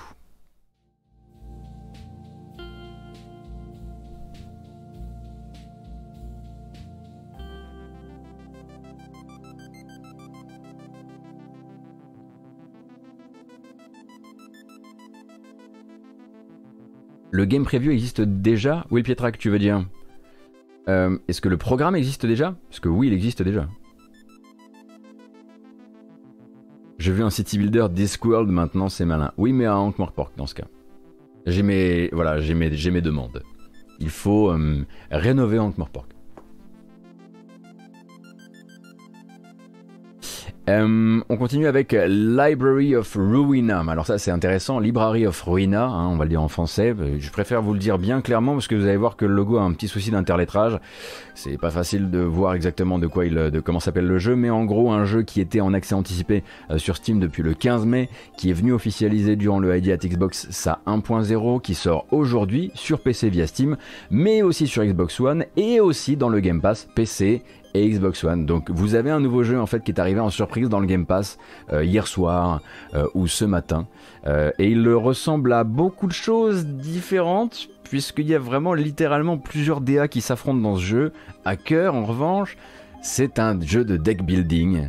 [17.30, 18.86] Le Game Preview existe déjà?
[18.90, 19.84] Oui, Pietrak, tu veux dire?
[20.88, 22.56] Euh, Est-ce que le programme existe déjà?
[22.70, 23.68] Parce que oui, il existe déjà.
[26.99, 29.32] J'ai vu un city builder Discworld maintenant, c'est malin.
[29.36, 30.66] Oui, mais à Ankh-Morpork dans ce cas.
[31.46, 32.40] J'ai mes, voilà,
[32.90, 33.42] mes demandes.
[34.01, 36.17] Il faut euh, rénover Ankh-Morpork.
[40.68, 43.82] Euh, on continue avec Library of Ruina.
[43.88, 46.94] Alors ça c'est intéressant, Library of Ruina, hein, on va le dire en français.
[47.18, 49.56] Je préfère vous le dire bien clairement parce que vous allez voir que le logo
[49.56, 50.78] a un petit souci d'interlettrage.
[51.34, 54.50] C'est pas facile de voir exactement de quoi il, de comment s'appelle le jeu, mais
[54.50, 57.86] en gros un jeu qui était en accès anticipé euh, sur Steam depuis le 15
[57.86, 62.72] mai, qui est venu officialiser durant le ID at Xbox sa 1.0, qui sort aujourd'hui
[62.74, 63.78] sur PC via Steam,
[64.10, 67.42] mais aussi sur Xbox One et aussi dans le Game Pass PC
[67.74, 68.46] et Xbox One.
[68.46, 70.86] Donc vous avez un nouveau jeu en fait qui est arrivé en surprise dans le
[70.86, 71.38] Game Pass
[71.72, 72.60] euh, hier soir
[72.94, 73.86] euh, ou ce matin.
[74.26, 79.80] Euh, et il ressemble à beaucoup de choses différentes puisqu'il y a vraiment littéralement plusieurs
[79.80, 81.12] DA qui s'affrontent dans ce jeu.
[81.44, 82.56] À cœur en revanche,
[83.02, 84.88] c'est un jeu de deck building.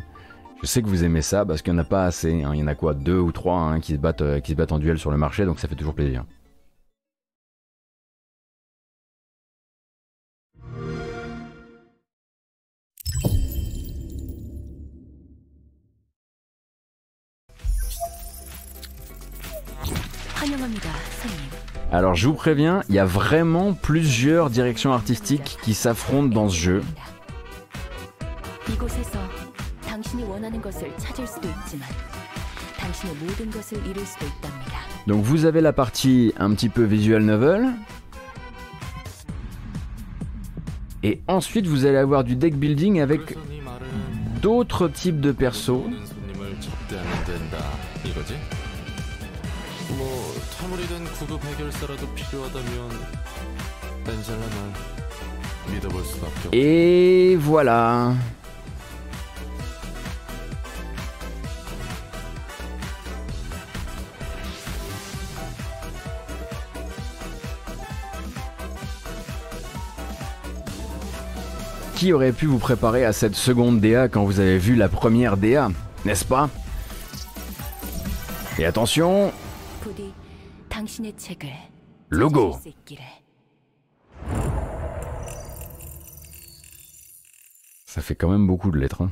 [0.61, 2.43] Je sais que vous aimez ça parce qu'il n'y en a pas assez.
[2.43, 2.51] hein.
[2.53, 4.73] Il y en a quoi Deux ou trois hein, qui, se battent, qui se battent
[4.73, 6.25] en duel sur le marché, donc ça fait toujours plaisir.
[21.91, 26.55] Alors je vous préviens, il y a vraiment plusieurs directions artistiques qui s'affrontent dans ce
[26.55, 26.81] jeu.
[35.07, 37.69] Donc vous avez la partie un petit peu visual novel.
[41.01, 43.35] Et ensuite vous allez avoir du deck building avec
[44.43, 45.83] d'autres types de persos.
[50.78, 52.90] 뭐 퇴물이 된 구급 해결사라도 필요하다면
[54.04, 56.54] 벤젤라 널 믿어볼 수밖에 없.
[56.54, 58.14] Et voilà.
[71.96, 75.36] Qui aurait pu vous préparer à cette seconde DA quand vous avez vu la première
[75.36, 75.70] DA,
[76.04, 76.50] n'est-ce pas
[78.58, 79.47] Et attention, 부디
[80.78, 81.50] 당신의 책을
[82.10, 82.52] 로고.
[82.52, 83.04] 찾을 수 있기를.
[87.86, 89.00] Ça fait quand même beaucoup de lettres.
[89.02, 89.10] hein.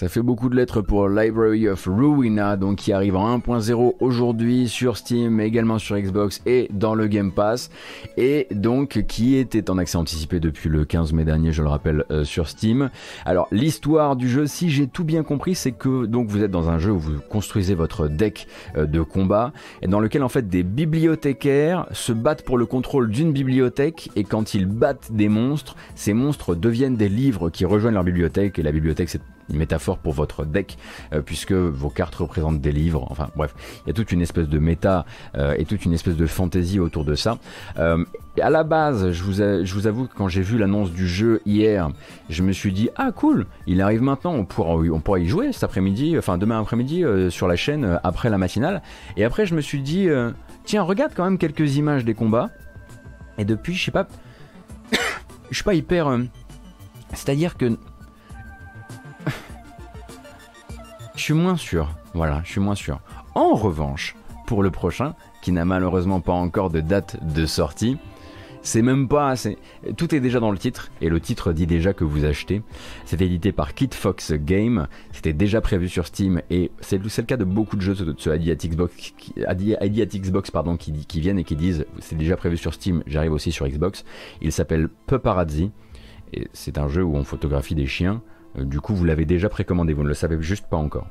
[0.00, 4.66] Ça fait beaucoup de lettres pour Library of Ruina, donc qui arrive en 1.0 aujourd'hui
[4.66, 7.70] sur Steam, mais également sur Xbox et dans le Game Pass,
[8.16, 12.06] et donc qui était en accès anticipé depuis le 15 mai dernier, je le rappelle,
[12.10, 12.88] euh, sur Steam.
[13.26, 16.70] Alors l'histoire du jeu, si j'ai tout bien compris, c'est que donc vous êtes dans
[16.70, 18.46] un jeu où vous construisez votre deck
[18.78, 23.10] euh, de combat, et dans lequel en fait des bibliothécaires se battent pour le contrôle
[23.10, 27.92] d'une bibliothèque, et quand ils battent des monstres, ces monstres deviennent des livres qui rejoignent
[27.92, 29.20] leur bibliothèque, et la bibliothèque c'est
[29.50, 30.78] une métaphore pour votre deck,
[31.12, 33.06] euh, puisque vos cartes représentent des livres.
[33.10, 35.04] Enfin bref, il y a toute une espèce de méta
[35.36, 37.38] euh, et toute une espèce de fantaisie autour de ça.
[37.78, 38.04] Euh,
[38.40, 41.40] à la base, je vous, je vous avoue que quand j'ai vu l'annonce du jeu
[41.44, 41.90] hier,
[42.28, 45.52] je me suis dit ah cool, il arrive maintenant, on pourra, on pourra y jouer
[45.52, 48.82] cet après-midi, enfin demain après-midi euh, sur la chaîne après la matinale.
[49.16, 50.08] Et après, je me suis dit
[50.64, 52.50] tiens, regarde quand même quelques images des combats.
[53.38, 54.06] Et depuis, je sais pas,
[55.50, 56.18] je suis pas hyper.
[57.12, 57.76] C'est-à-dire que
[61.20, 61.90] je suis moins sûr.
[62.14, 62.98] Voilà, je suis moins sûr.
[63.34, 64.16] En revanche,
[64.46, 67.98] pour le prochain, qui n'a malheureusement pas encore de date de sortie,
[68.62, 69.58] c'est même pas assez.
[69.98, 72.62] Tout est déjà dans le titre, et le titre dit déjà que vous achetez.
[73.04, 77.36] C'est édité par Kid Fox Game, c'était déjà prévu sur Steam, et c'est le cas
[77.36, 79.34] de beaucoup de jeux de ce ID at Xbox, qui,
[80.20, 83.52] Xbox pardon, qui, qui viennent et qui disent c'est déjà prévu sur Steam, j'arrive aussi
[83.52, 84.06] sur Xbox.
[84.40, 85.70] Il s'appelle Paparazzi,
[86.32, 88.22] et c'est un jeu où on photographie des chiens.
[88.58, 91.06] Euh, Du coup, vous l'avez déjà précommandé, vous ne le savez juste pas encore.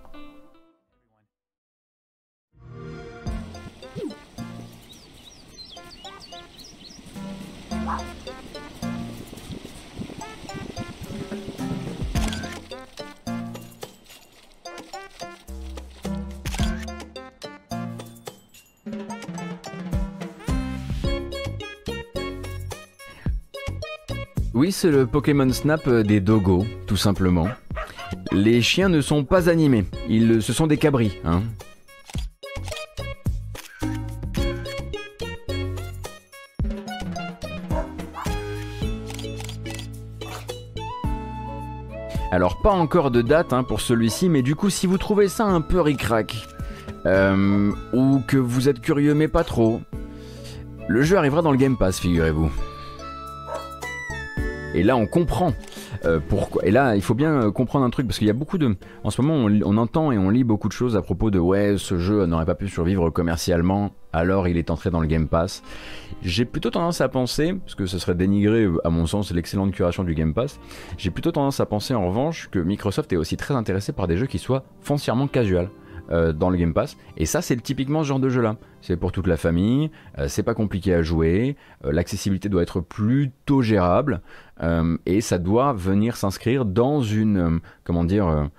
[24.60, 27.48] Oui, c'est le Pokémon Snap euh, des dogos, tout simplement.
[28.34, 31.18] Les chiens ne sont pas animés, ils, ce sont des cabris.
[31.24, 31.44] Hein.
[42.34, 45.46] Alors pas encore de date hein, pour celui-ci, mais du coup si vous trouvez ça
[45.46, 46.36] un peu ric-rac,
[47.06, 49.80] euh, ou que vous êtes curieux mais pas trop,
[50.90, 52.52] le jeu arrivera dans le Game Pass, figurez-vous.
[54.76, 55.54] Et là, on comprend
[56.06, 56.20] euh.
[56.64, 58.76] Et là, il faut bien euh, comprendre un truc parce qu'il y a beaucoup de.
[59.04, 61.76] En ce moment, on entend et on lit beaucoup de choses à propos de ouais,
[61.78, 65.64] ce jeu n'aurait pas pu survivre commercialement, alors il est entré dans le Game Pass.
[66.22, 69.72] J'ai plutôt tendance à penser, parce que ce serait dénigrer, euh, à mon sens, l'excellente
[69.72, 70.60] curation du Game Pass.
[70.98, 74.18] J'ai plutôt tendance à penser en revanche que Microsoft est aussi très intéressé par des
[74.18, 75.70] jeux qui soient foncièrement casual.
[76.12, 78.98] Euh, dans le Game Pass et ça c'est typiquement ce genre de jeu là c'est
[78.98, 81.56] pour toute la famille euh, c'est pas compliqué à jouer
[81.86, 84.22] euh, l'accessibilité doit être plutôt gérable
[85.06, 88.50] et ça doit venir s'inscrire dans une comment dire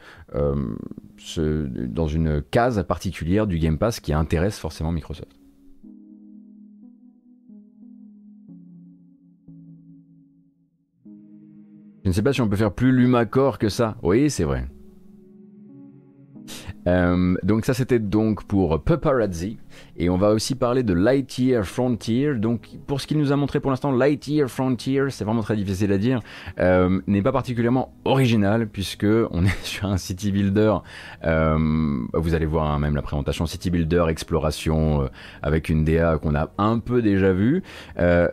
[1.36, 5.36] dans une case particulière du Game Pass qui intéresse forcément Microsoft.
[12.02, 13.96] Je ne sais pas si on peut faire plus Lumacor que ça.
[14.02, 14.66] Oui, c'est vrai.
[16.86, 19.58] Euh, donc ça c'était donc pour Paparazzi
[20.00, 22.34] et on va aussi parler de Lightyear Frontier.
[22.34, 25.92] Donc pour ce qu'il nous a montré pour l'instant, Lightyear Frontier, c'est vraiment très difficile
[25.92, 26.20] à dire,
[26.58, 30.76] euh, n'est pas particulièrement original puisque on est sur un city builder.
[31.24, 35.08] euh, vous allez voir hein, même la présentation city builder exploration euh,
[35.42, 37.62] avec une DA qu'on a un peu déjà vue,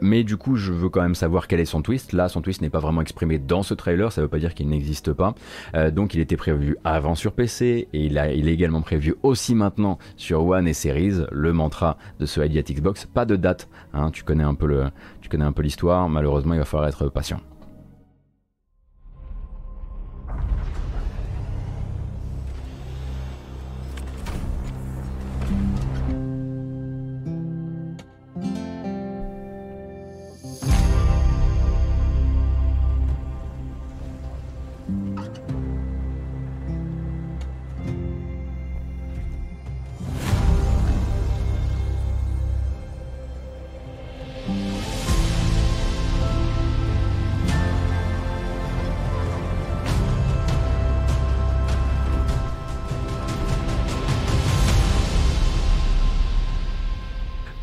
[0.02, 2.14] mais du coup je veux quand même savoir quel est son twist.
[2.14, 4.70] Là son twist n'est pas vraiment exprimé dans ce trailer, ça veut pas dire qu'il
[4.70, 5.36] n'existe pas.
[5.92, 10.46] Donc il était prévu avant sur PC et il est également prévu aussi maintenant sur
[10.46, 11.26] One et Series.
[11.38, 13.70] Le mantra de ce ID at Xbox, pas de date.
[13.94, 16.10] hein, tu connais un peu l'histoire.
[16.10, 17.40] Malheureusement, il va falloir être patient.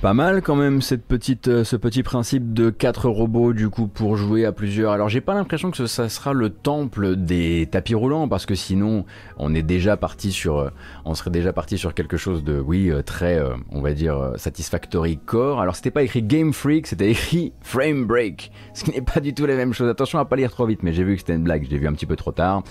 [0.05, 3.87] Pas mal quand même cette petite, euh, ce petit principe de quatre robots du coup
[3.87, 4.93] pour jouer à plusieurs.
[4.93, 9.07] Alors j'ai pas l'impression que ça sera le temple des tapis roulants parce que sinon
[9.39, 10.69] on est déjà parti sur, euh,
[11.07, 13.41] on serait déjà parti sur quelque chose de oui euh, très,
[13.71, 15.63] on va dire satisfactory core.
[15.63, 19.33] Alors c'était pas écrit Game Freak, c'était écrit Frame Break, ce qui n'est pas du
[19.33, 19.89] tout la même chose.
[19.89, 21.79] Attention à pas lire trop vite, mais j'ai vu que c'était une blague, je l'ai
[21.79, 22.63] vu un petit peu trop tard.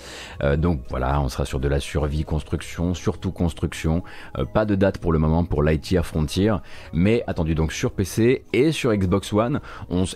[0.56, 4.04] Donc voilà, on sera sur de la survie, construction, surtout construction.
[4.52, 6.54] Pas de date pour le moment pour Lightyear Frontier,
[6.92, 9.60] mais attendu donc sur PC et sur Xbox One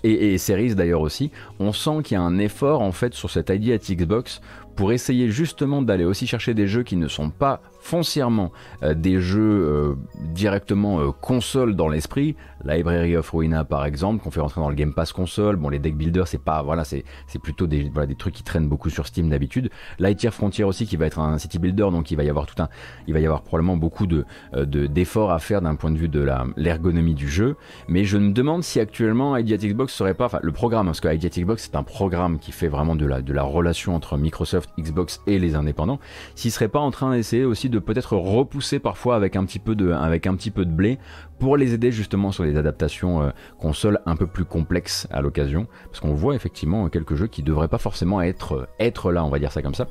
[0.03, 1.31] et, Series d'ailleurs aussi.
[1.59, 4.41] On sent qu'il y a un effort en fait sur cette idea at Xbox
[4.77, 9.19] pour essayer justement d'aller aussi chercher des jeux qui ne sont pas foncièrement euh, des
[9.21, 9.95] jeux euh,
[10.35, 12.37] directement euh, console dans l'esprit.
[12.65, 15.57] Library of Ruina par exemple, qu'on fait rentrer dans le Game Pass console.
[15.57, 17.05] Bon, les deck builders, c'est pas voilà, c'est
[17.43, 19.71] plutôt des voilà, des trucs qui traînent beaucoup sur Steam d'habitude.
[19.99, 22.61] Lightyear Frontier aussi qui va être un city builder, donc il va y avoir tout
[22.61, 22.69] un,
[23.07, 24.25] il va y avoir probablement beaucoup de
[24.55, 26.27] de- d'efforts à faire d'un point de vue de
[26.57, 27.57] l'ergonomie du jeu.
[27.89, 31.09] Mais je me demande si actuellement Idiot Xbox serait pas, enfin le programme, parce que
[31.15, 34.71] Idiot Xbox c'est un programme qui fait vraiment de la de la relation entre Microsoft,
[34.79, 36.01] Xbox et les indépendants,
[36.35, 39.75] s'il serait pas en train d'essayer aussi de peut-être repousser parfois avec un petit peu
[39.75, 40.99] de avec un petit peu de blé
[41.39, 45.67] pour les aider justement sur les adaptations euh, consoles un peu plus complexes à l'occasion,
[45.85, 49.31] parce qu'on voit effectivement quelques jeux qui devraient pas forcément être euh, être là, on
[49.31, 49.87] va dire ça comme ça.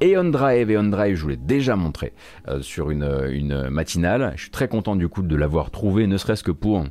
[0.00, 2.12] Et On Drive, et On Drive, je vous l'ai déjà montré
[2.48, 4.32] euh, sur une, une matinale.
[4.36, 6.84] Je suis très content du coup de l'avoir trouvé, ne serait-ce que pour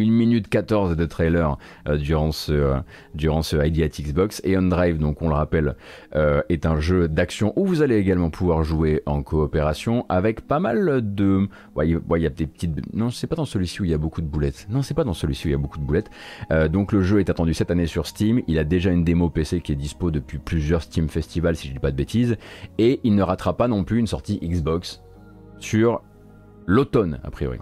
[0.00, 2.76] 1 minute 14 de trailer euh, durant ce, euh,
[3.14, 4.40] durant ce ID at Xbox.
[4.44, 5.76] Et On Drive, donc on le rappelle,
[6.14, 10.60] euh, est un jeu d'action où vous allez également pouvoir jouer en coopération avec pas
[10.60, 11.48] mal de...
[11.84, 12.94] Il ouais, y a des petites...
[12.94, 14.66] Non, c'est pas dans celui-ci où il y a beaucoup de boulettes.
[14.70, 16.10] Non, c'est pas dans celui-ci où il y a beaucoup de boulettes.
[16.50, 18.42] Euh, donc le jeu est attendu cette année sur Steam.
[18.46, 21.72] Il a déjà une démo PC qui est dispo depuis plusieurs Steam Festivals, si je
[21.72, 22.36] dis pas de bêtises.
[22.78, 25.02] Et il ne ratera pas non plus une sortie Xbox
[25.58, 26.02] sur
[26.66, 27.58] l'automne, a priori.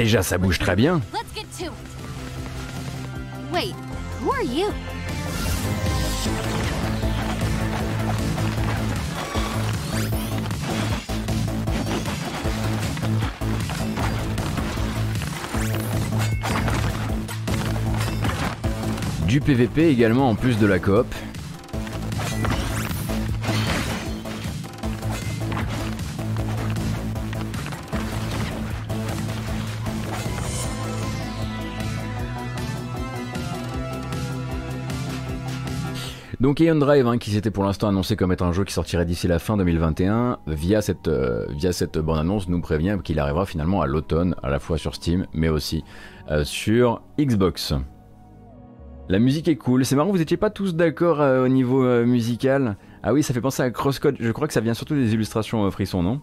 [0.00, 1.02] Déjà, ça bouge très bien.
[3.52, 3.74] Wait,
[4.22, 4.68] who are you?
[19.26, 21.06] Du PVP également en plus de la coop.
[36.50, 39.04] Donc Aeon Drive, hein, qui s'était pour l'instant annoncé comme être un jeu qui sortirait
[39.04, 43.82] d'ici la fin 2021, via cette, euh, via cette bande-annonce, nous prévient qu'il arrivera finalement
[43.82, 45.84] à l'automne, à la fois sur Steam, mais aussi
[46.28, 47.74] euh, sur Xbox.
[49.08, 49.84] La musique est cool.
[49.84, 52.76] C'est marrant, vous étiez pas tous d'accord euh, au niveau euh, musical.
[53.04, 54.16] Ah oui, ça fait penser à Crosscode.
[54.18, 56.20] Je crois que ça vient surtout des illustrations frissons, non?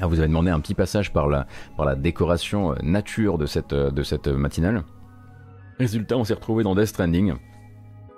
[0.00, 3.74] Ah, Vous avez demandé un petit passage par la, par la décoration nature de cette,
[3.74, 4.84] de cette matinale.
[5.80, 7.34] Résultat, on s'est retrouvé dans Death Stranding.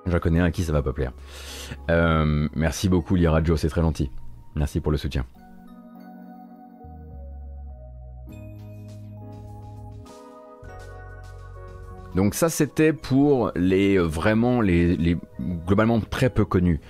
[0.07, 1.13] J'en connais un à qui ça va pas plaire.
[1.91, 4.11] Euh, merci beaucoup, Lira Joe, c'est très gentil.
[4.55, 5.25] Merci pour le soutien.
[12.15, 15.17] Donc ça c'était pour les vraiment les,
[15.67, 16.81] globalement très peu connus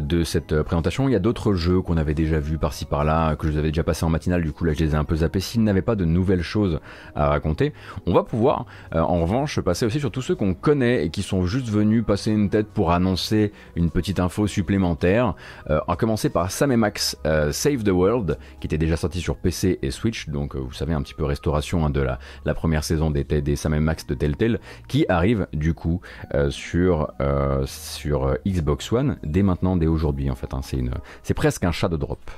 [0.00, 1.08] de cette euh, présentation.
[1.08, 3.68] Il y a d'autres jeux qu'on avait déjà vus par-ci par-là, que je vous avais
[3.68, 5.40] déjà passé en matinale, du coup là je les ai un peu zappés.
[5.40, 6.80] S'ils n'avaient pas de nouvelles choses
[7.14, 7.72] à raconter,
[8.06, 11.22] on va pouvoir euh, en revanche passer aussi sur tous ceux qu'on connaît et qui
[11.22, 15.34] sont juste venus passer une tête pour annoncer une petite info supplémentaire.
[15.70, 19.20] Euh, à commencer par Sam et Max euh, Save the World, qui était déjà sorti
[19.20, 22.18] sur PC et Switch, donc euh, vous savez un petit peu restauration hein, de la,
[22.44, 26.00] la première saison des, des Sam et Max de Telltale, qui arrive du coup
[26.34, 30.52] euh, sur, euh, sur euh, Xbox One dès maintenant, dès aujourd'hui en fait.
[30.52, 30.60] hein.
[30.62, 32.30] c'est une, c'est presque un shadow drop.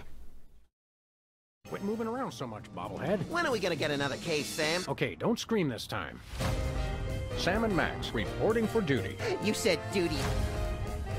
[1.69, 3.21] Quit moving around so much, bobblehead.
[3.31, 4.83] When are we gonna get another case, Sam?
[4.89, 6.19] Okay, don't scream this time.
[7.39, 9.17] Sam and Max reporting for duty.
[9.45, 10.19] You said duty.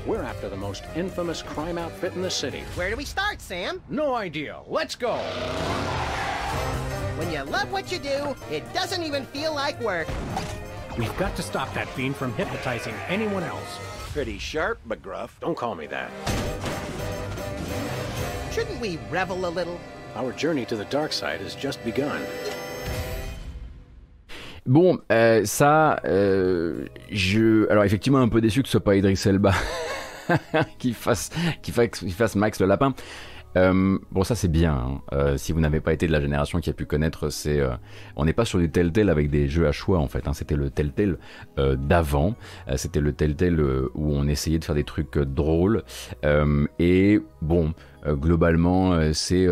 [0.06, 2.64] We're after the most infamous crime outfit in the city.
[2.74, 3.80] Where do we start, Sam?
[3.88, 4.58] No idea.
[4.66, 5.14] Let's go.
[7.16, 10.08] When you love what you do, it doesn't even feel like work.
[10.98, 13.78] We've got to stop that fiend from hypnotizing anyone else.
[14.12, 15.38] Pretty sharp, but gruff.
[15.40, 16.10] Don't call me that.
[18.52, 19.80] Shouldn't we revel a little?
[20.14, 22.20] Our journey to the dark side has just begun.
[24.66, 29.20] Bon, euh, ça, euh, je, alors effectivement un peu déçu que ce soit pas Idris
[29.24, 29.54] Elba
[30.78, 31.30] qui fasse,
[31.62, 32.94] qui fasse, qui fasse Max le lapin.
[33.56, 34.74] Euh, bon, ça c'est bien.
[34.74, 35.00] hein.
[35.12, 37.74] Euh, si vous n'avez pas été de la génération qui a pu connaître, c'est, euh,
[38.16, 40.26] on n'est pas sur du Telltale avec des jeux à choix en fait.
[40.26, 40.32] hein.
[40.32, 41.18] C'était le Telltale
[41.58, 42.34] euh, d'avant.
[42.68, 45.82] Euh, C'était le Telltale euh, où on essayait de faire des trucs drôles.
[46.78, 47.74] Et bon,
[48.06, 49.46] globalement, c'est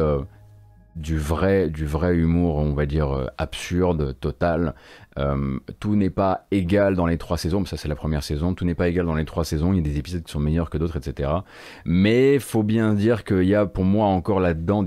[0.96, 4.74] du vrai, du vrai humour, on va dire absurde, total.
[5.20, 8.54] Euh, tout n'est pas égal dans les trois saisons, mais ça c'est la première saison.
[8.54, 9.72] Tout n'est pas égal dans les trois saisons.
[9.72, 11.30] Il y a des épisodes qui sont meilleurs que d'autres, etc.
[11.84, 14.84] Mais faut bien dire qu'il y a pour moi encore là-dedans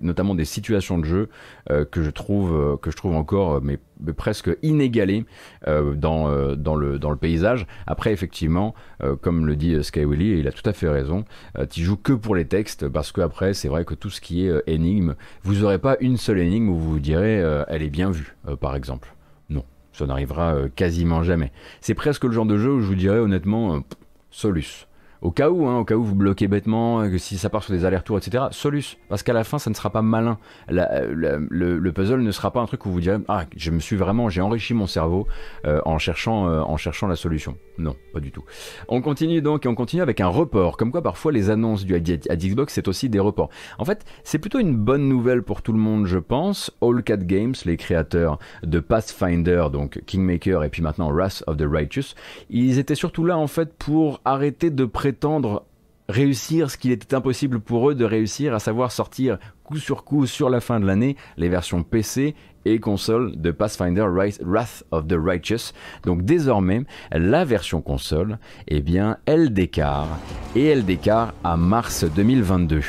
[0.00, 1.28] notamment des situations de jeu
[1.70, 3.78] euh, que je trouve euh, que je trouve encore mais,
[4.16, 5.24] presque inégalées
[5.66, 7.66] dans le paysage.
[7.86, 8.74] Après effectivement,
[9.20, 11.26] comme le dit Sky Willy, et il a tout à fait raison.
[11.68, 14.46] Tu joues que pour les textes parce que après c'est vrai que tout ce qui
[14.46, 18.10] est énigme, vous aurez pas une seule énigme où vous vous direz elle est bien
[18.10, 19.14] vue, par exemple.
[20.00, 21.52] Ça n'arrivera euh, quasiment jamais.
[21.82, 23.80] C'est presque le genre de jeu où je vous dirais honnêtement, euh,
[24.30, 24.86] Solus.
[25.22, 27.62] Au cas où, hein, au cas où vous bloquez bêtement, euh, que si ça part
[27.62, 28.44] sur des allers-retours, etc.
[28.52, 28.96] Solus.
[29.08, 30.38] Parce qu'à la fin, ça ne sera pas malin.
[30.68, 31.38] La- le,
[31.78, 34.28] le puzzle ne sera pas un truc où vous direz Ah, je me suis vraiment,
[34.30, 35.26] j'ai enrichi mon cerveau
[35.66, 37.56] euh, en, cherchant, euh, en cherchant la solution.
[37.78, 38.44] Non, pas du tout.
[38.88, 40.76] On continue donc et on continue avec un report.
[40.76, 43.50] Comme quoi, parfois, les annonces du Adi- à Xbox, c'est aussi des reports.
[43.78, 46.70] En fait, c'est plutôt une bonne nouvelle pour tout le monde, je pense.
[46.82, 51.64] All Cat Games, les créateurs de Pathfinder, donc Kingmaker et puis maintenant Wrath of the
[51.70, 52.14] Righteous,
[52.50, 54.84] ils étaient surtout là en fait pour arrêter de
[56.10, 60.26] réussir ce qu'il était impossible pour eux de réussir, à savoir sortir coup sur coup
[60.26, 62.34] sur la fin de l'année les versions PC
[62.64, 64.06] et console de Pathfinder
[64.42, 65.72] Wrath of the Righteous.
[66.04, 66.82] Donc désormais,
[67.12, 68.38] la version console,
[68.68, 70.18] eh bien, elle décarre
[70.54, 72.82] et elle décarre à mars 2022.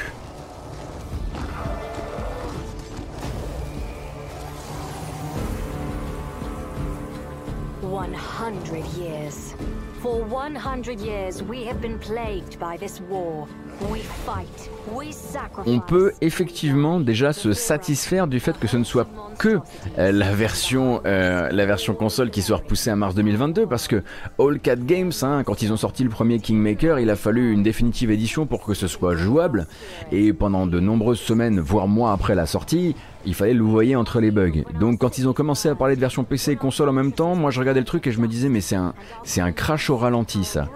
[15.65, 19.07] On peut effectivement déjà se satisfaire du fait que ce ne soit
[19.39, 19.59] que
[19.97, 24.03] euh, la version, euh, la version console qui soit repoussée à mars 2022 parce que
[24.39, 27.63] All Cat Games, hein, quand ils ont sorti le premier Kingmaker, il a fallu une
[27.63, 29.67] définitive édition pour que ce soit jouable.
[30.11, 32.95] Et pendant de nombreuses semaines, voire mois après la sortie,
[33.25, 34.63] il fallait le voyer entre les bugs.
[34.79, 37.35] Donc quand ils ont commencé à parler de version PC et console en même temps,
[37.35, 38.93] moi je regardais le truc et je me disais mais c'est un,
[39.37, 40.69] un crash au ralenti ça.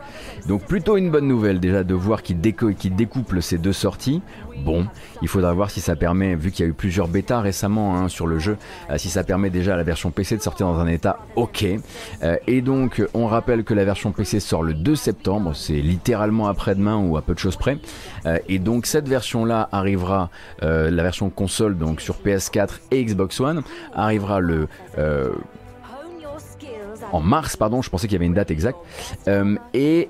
[0.48, 4.22] Donc plutôt une bonne nouvelle déjà de voir qu'ils déco- qu'ils découplent ces deux sorties.
[4.58, 4.86] Bon,
[5.22, 8.10] il faudra voir si ça permet, vu qu'il y a eu plusieurs bêtas récemment hein,
[8.10, 8.58] sur le jeu,
[8.90, 11.66] euh, si ça permet déjà à la version PC de sortir dans un état ok.
[12.24, 16.48] Euh, et donc on rappelle que la version PC sort le 2 septembre, c'est littéralement
[16.48, 17.78] après-demain ou à peu de choses près.
[18.26, 20.30] Euh, et donc cette version-là arrivera,
[20.62, 23.62] la version console donc sur PS4 et Xbox One
[23.94, 24.68] arrivera le
[27.12, 28.80] en mars, pardon, je pensais qu'il y avait une date exacte.
[29.74, 30.10] Et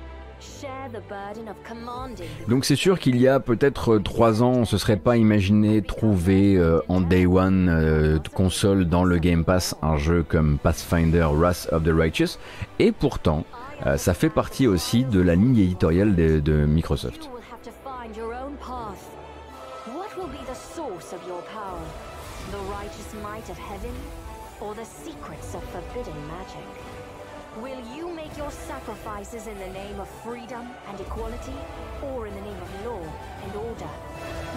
[2.47, 5.81] Donc c'est sûr qu'il y a peut-être euh, trois ans, on se serait pas imaginé
[5.81, 11.27] trouver euh, en Day One euh, console dans le Game Pass un jeu comme Pathfinder
[11.31, 12.37] Wrath of the Righteous,
[12.79, 13.45] et pourtant
[13.95, 17.31] ça fait partie aussi de la ligne éditoriale de Microsoft.
[28.85, 31.53] Sacrifices in the name of freedom and equality?
[32.03, 33.01] Or in the name of law
[33.43, 33.89] and order?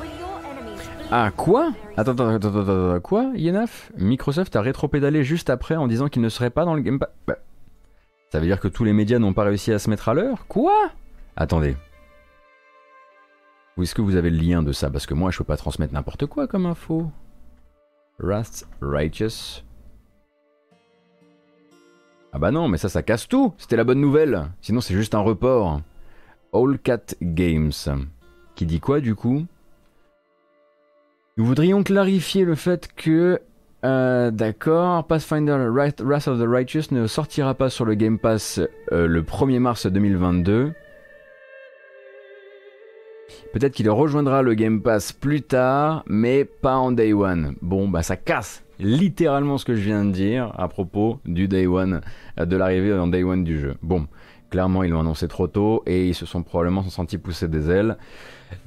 [0.00, 1.72] Will your enemies bleed Ah quoi?
[1.96, 3.92] Attends, attends, attends, attends, attends, quoi Yenaf?
[3.96, 7.10] Microsoft a rétropédalé juste après en disant qu'il ne serait pas dans le Game Pass.
[7.26, 7.36] Bah,
[8.30, 10.46] ça veut dire que tous les médias n'ont pas réussi à se mettre à l'heure?
[10.48, 10.90] Quoi?
[11.36, 11.76] Attendez.
[13.76, 14.90] Où est-ce que vous avez le lien de ça?
[14.90, 17.10] Parce que moi, je peux pas transmettre n'importe quoi comme info.
[18.20, 19.62] Wrath Righteous.
[22.36, 23.54] Ah bah non, mais ça, ça casse tout.
[23.58, 24.50] C'était la bonne nouvelle.
[24.60, 25.82] Sinon, c'est juste un report.
[26.52, 27.70] All Cat Games.
[28.56, 29.46] Qui dit quoi du coup?
[31.36, 33.40] Nous voudrions clarifier le fait que,
[33.84, 38.58] euh, d'accord, Pathfinder Wrath of the Righteous ne sortira pas sur le Game Pass
[38.90, 40.72] euh, le 1er mars 2022.
[43.52, 47.54] Peut-être qu'il rejoindra le Game Pass plus tard, mais pas en Day One.
[47.62, 51.66] Bon, bah ça casse littéralement ce que je viens de dire à propos du Day
[51.66, 52.00] One,
[52.38, 53.74] euh, de l'arrivée en Day One du jeu.
[53.82, 54.06] Bon,
[54.50, 57.96] clairement, ils l'ont annoncé trop tôt et ils se sont probablement sentis pousser des ailes.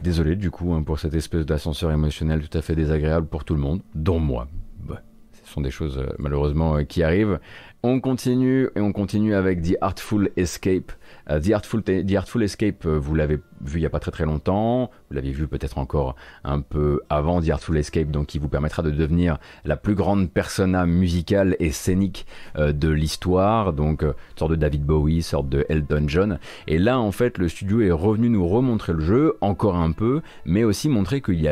[0.03, 3.53] Désolé du coup hein, pour cette espèce d'ascenseur émotionnel tout à fait désagréable pour tout
[3.53, 4.47] le monde, dont moi.
[4.79, 5.01] Bah,
[5.31, 7.39] ce sont des choses euh, malheureusement euh, qui arrivent.
[7.83, 10.91] On continue et on continue avec The Artful Escape.
[11.29, 14.91] Euh, The, Artful, Escape, euh, vous l'avez vu il n'y a pas très très longtemps,
[15.09, 18.83] vous l'avez vu peut-être encore un peu avant The Artful Escape, donc qui vous permettra
[18.83, 22.25] de devenir la plus grande persona musicale et scénique
[22.57, 26.39] euh, de l'histoire, donc euh, sorte de David Bowie, sorte de Elton John.
[26.67, 30.21] Et là en fait le studio est revenu nous remontrer le jeu encore un peu,
[30.45, 31.47] mais aussi montrer qu'il y, y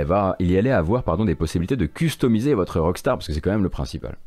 [0.58, 3.70] allait avoir pardon, des possibilités de customiser votre Rockstar, parce que c'est quand même le
[3.70, 4.18] principal.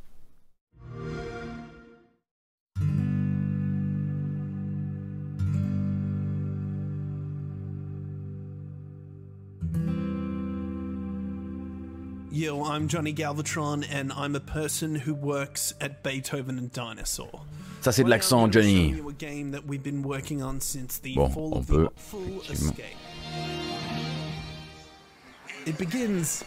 [12.39, 17.45] Yo, I'm Johnny Galvatron, and I'm a person who works at Beethoven and Dinosaur.
[17.83, 18.95] Ça c'est de l'accent Johnny.
[18.95, 22.77] A game that we've been working on since the Bon, on peut effectivement.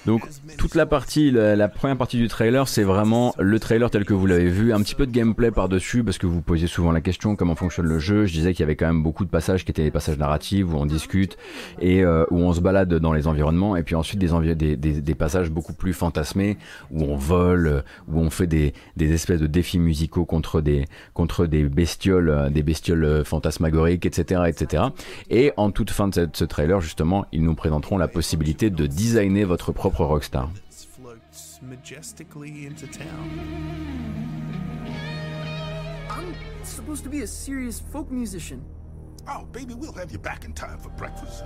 [0.06, 0.28] Donc
[0.58, 4.26] toute la partie, la, première partie du trailer, c'est vraiment le trailer tel que vous
[4.26, 7.36] l'avez vu, un petit peu de gameplay par-dessus parce que vous posiez souvent la question
[7.36, 8.26] comment fonctionne le jeu.
[8.26, 10.66] Je disais qu'il y avait quand même beaucoup de passages qui étaient des passages narratifs
[10.68, 11.38] où on discute
[11.80, 15.74] et euh, où on se balade dans les environnements et puis ensuite des, passages beaucoup
[15.74, 16.58] plus fantasmés
[16.90, 21.64] où on vole, où on fait des, espèces de défis musicaux contre des contre des
[21.64, 24.84] bestioles, euh, des bestioles euh, fantasmagoriques, etc., etc.
[25.30, 29.44] Et en toute fin de ce trailer, justement, ils nous présenteront la possibilité de designer
[29.44, 30.50] votre propre rockstar.
[30.70, 33.30] floats majestically into town.
[36.10, 36.34] I'm
[36.64, 38.64] supposed to be a serious folk musician.
[39.28, 41.44] Oh, baby, we'll have you back in time for breakfast.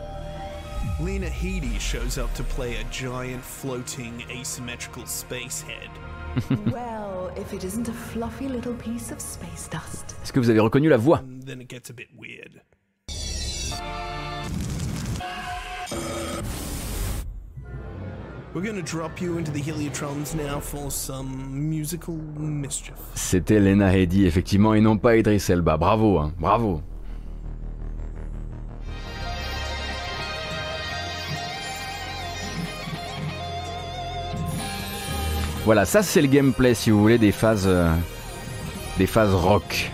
[0.99, 5.89] Lena Headey shows up to play a giant floating asymmetrical space head.
[6.71, 10.15] well, if it isn't a fluffy little piece of space dust.
[10.21, 11.23] Est-ce que vous avez reconnu la voix?
[11.45, 12.61] Then it gets a bit weird.
[23.13, 25.75] C'était Lena Headey, effectivement, et non pas Idris Elba.
[25.75, 26.81] Bravo, hein, bravo.
[35.65, 37.93] Voilà, ça c'est le gameplay, si vous voulez, des phases, euh,
[38.97, 39.91] des phases rock.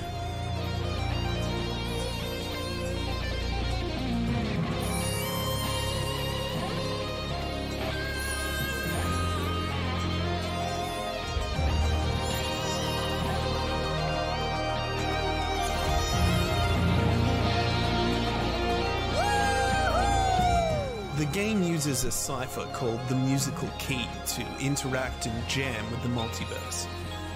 [22.31, 26.87] Cipher called the musical key to interact and jam with the multiverse.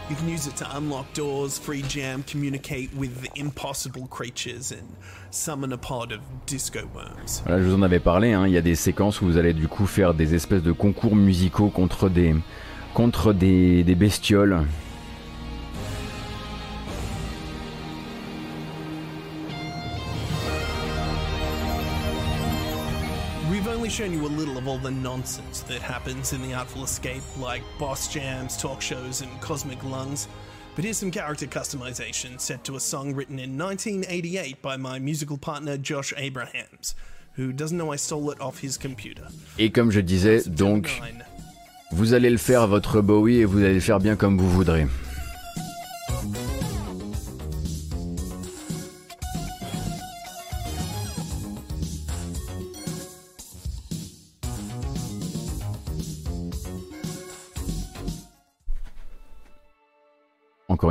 [0.10, 4.88] You can use it to unlock doors, free jam, communicate with impossible creatures, and
[5.32, 7.42] summon a pod of disco worms.
[7.46, 9.54] Voilà, je vous en avais parlé, hein, il y a des séquences où vous allez
[9.54, 12.34] du coup faire des espèces de concours musicaux contre des,
[12.94, 14.66] contre des, des bestioles.
[23.96, 27.64] Shown you a little of all the nonsense that happens in the Artful Escape, like
[27.80, 30.28] boss jams, talk shows, and cosmic lungs.
[30.76, 35.38] But here's some character customization set to a song written in 1988 by my musical
[35.38, 36.94] partner Josh Abrahams,
[37.38, 39.28] who doesn't know I stole it off his computer.
[39.58, 41.02] Et comme je disais, donc,
[41.94, 44.50] vous allez le faire à votre Bowie et vous allez le faire bien comme vous
[44.50, 44.88] voudrez.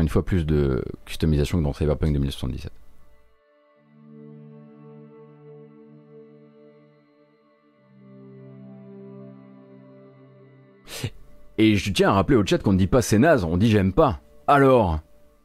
[0.00, 2.72] Une fois, plus de customisation que dans Cyberpunk 2077.
[11.56, 13.70] Et je tiens à rappeler au chat qu'on ne dit pas c'est naze, on dit
[13.70, 14.20] j'aime pas.
[14.46, 14.98] Alors?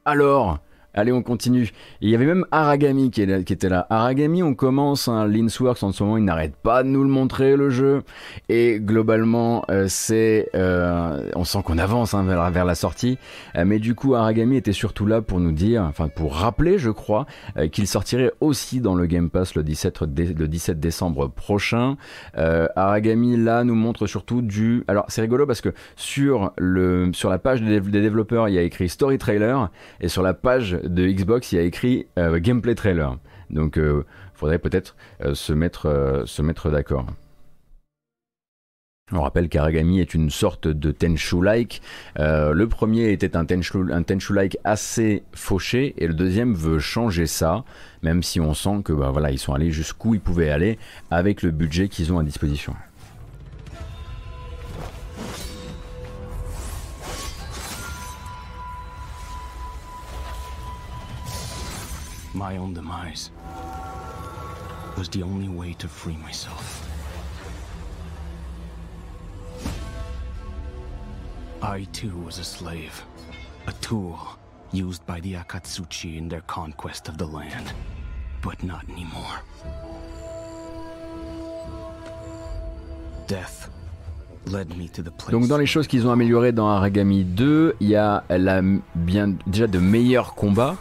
[0.06, 0.60] Alors?
[0.96, 1.70] Allez, on continue.
[2.02, 3.86] Il y avait même Aragami qui, était là.
[3.92, 7.56] Aragami, on commence, un Linsworks en ce moment, il n'arrête pas de nous le montrer,
[7.56, 8.02] le jeu.
[8.50, 10.50] Et globalement, euh, c'est...
[10.56, 13.20] euh, on sent qu'on avance hein, vers, la sortie.
[13.56, 16.90] Euh, mais du coup, Aragami était surtout là pour nous dire, enfin pour rappeler, je
[16.90, 21.28] crois, euh, qu'il sortirait aussi dans le Game Pass le 17, dé- le 17 décembre
[21.28, 21.98] prochain.
[22.38, 24.84] Euh, Aragami, là, nous montre surtout du...
[24.88, 28.58] Alors, c'est rigolo parce que sur, le, sur la page des, des développeurs, il y
[28.58, 29.70] a écrit Story Trailer,
[30.02, 33.18] et sur la page de Xbox, il y a écrit euh, Gameplay Trailer.
[33.50, 34.04] Donc, il
[34.34, 37.06] faudrait peut-être euh, se mettre, euh, d'accord.
[39.12, 41.82] On rappelle qu'Aragami est une sorte de Tenchu-like.
[42.20, 47.26] Euh, le premier était un Tenchu, un Tenchu-like assez fauché et le deuxième veut changer
[47.26, 47.64] ça,
[48.04, 50.78] même si on sent que bah, voilà, ils sont allés jusqu'où ils pouvaient aller
[51.10, 52.76] avec le budget qu'ils ont à disposition.
[62.34, 63.32] My own demise
[64.98, 66.88] was the only way to free myself.
[71.62, 73.04] I too was a slave,
[73.68, 74.18] a tool
[74.72, 77.74] used by the Akatsuchi in their conquest of the land,
[78.42, 79.42] but not anymore.
[83.28, 83.70] Death
[84.46, 85.32] led me to the place.
[85.32, 88.62] Donc dans les choses qu'ils ont améliorées dans Aragami 2, il y a la,
[88.96, 90.78] bien, déjà de meilleurs combats.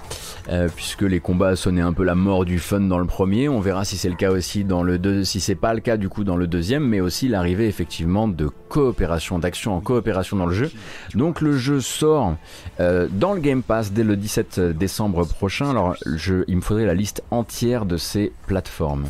[0.51, 3.51] Euh, puisque les combats sonnaient un peu la mort du fun dans le premier.
[3.51, 5.99] On verra si c'est le cas aussi dans le deux, si c'est pas le cas
[5.99, 10.47] du coup dans le deuxième, mais aussi l'arrivée effectivement de coopération, d'action en coopération dans
[10.47, 10.73] le jeu.
[11.15, 12.37] Donc le jeu sort
[12.81, 15.69] euh, dans le Game Pass dès le 17 décembre prochain.
[15.69, 19.05] Alors je, il me faudrait la liste entière de ces plateformes.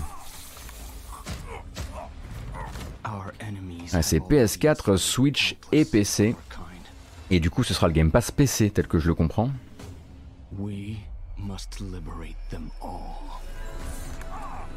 [3.95, 6.35] Ah, c'est PS4, Switch et PC.
[7.31, 9.51] Et du coup, ce sera le Game Pass PC tel que je le comprends.
[10.59, 10.97] We
[11.39, 13.17] must liberate them all.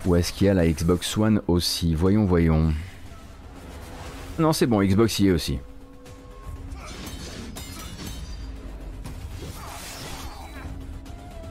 [0.05, 1.93] Ou est-ce qu'il y a la Xbox One aussi?
[1.93, 2.73] Voyons, voyons.
[4.39, 5.59] Non, c'est bon, Xbox y est aussi.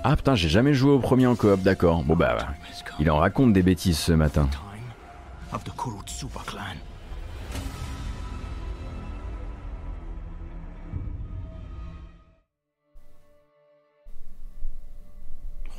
[0.02, 2.02] Ah putain, j'ai jamais joué au premier en coop, d'accord.
[2.04, 2.48] Bon bah, bah,
[2.98, 4.48] il en raconte des bêtises ce matin.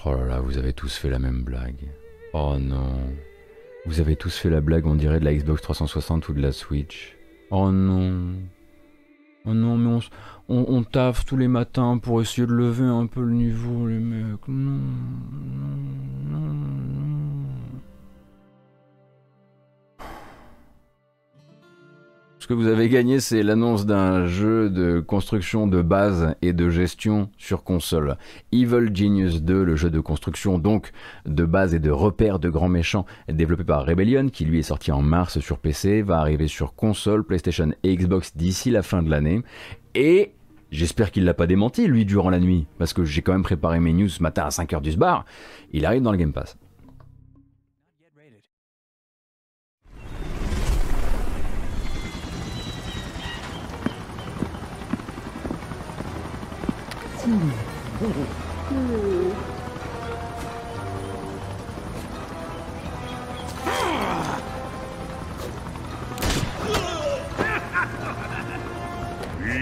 [0.03, 1.91] Oh là là, vous avez tous fait la même blague.
[2.33, 2.97] Oh non.
[3.85, 6.51] Vous avez tous fait la blague, on dirait de la Xbox 360 ou de la
[6.51, 7.15] Switch.
[7.51, 8.33] Oh non.
[9.45, 9.99] Oh non, mais
[10.49, 13.99] on, on taffe tous les matins pour essayer de lever un peu le niveau, les
[13.99, 14.47] mecs.
[14.47, 14.79] Non,
[16.31, 17.40] non, non,
[22.51, 27.29] que vous avez gagné, c'est l'annonce d'un jeu de construction de base et de gestion
[27.37, 28.17] sur console.
[28.51, 30.91] Evil Genius 2, le jeu de construction donc
[31.25, 34.91] de base et de repère de grands méchants, développé par Rebellion, qui lui est sorti
[34.91, 39.09] en mars sur PC, va arriver sur console, PlayStation et Xbox d'ici la fin de
[39.09, 39.43] l'année.
[39.95, 40.33] Et
[40.71, 43.79] j'espère qu'il l'a pas démenti, lui, durant la nuit, parce que j'ai quand même préparé
[43.79, 45.23] mes news ce matin à 5h du bar.
[45.71, 46.57] Il arrive dans le Game Pass.
[57.31, 57.37] We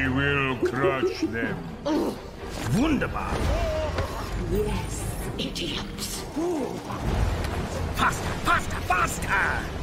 [0.10, 1.64] will crush them.
[2.76, 3.38] Wunderbar.
[4.52, 5.06] Yes,
[5.38, 6.22] idiots.
[7.96, 9.79] Faster, faster, faster!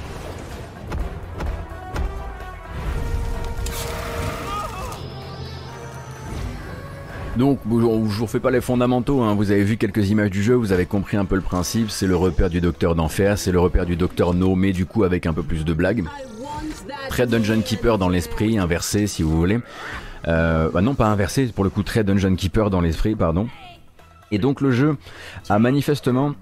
[7.37, 9.35] Donc, je vous refais pas les fondamentaux, hein.
[9.35, 12.07] vous avez vu quelques images du jeu, vous avez compris un peu le principe, c'est
[12.07, 15.27] le repère du docteur d'enfer, c'est le repère du docteur No, mais du coup avec
[15.27, 16.05] un peu plus de blagues.
[17.11, 19.61] Très Dungeon Keeper dans l'esprit, inversé si vous voulez.
[20.29, 23.49] Euh, bah non, pas inversé, pour le coup très Dungeon Keeper dans l'esprit, pardon.
[24.31, 24.97] Et donc le jeu
[25.51, 26.35] a manifestement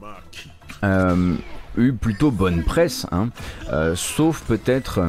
[0.84, 1.34] euh,
[1.76, 3.28] eu plutôt bonne presse, hein,
[3.72, 5.00] euh, sauf peut-être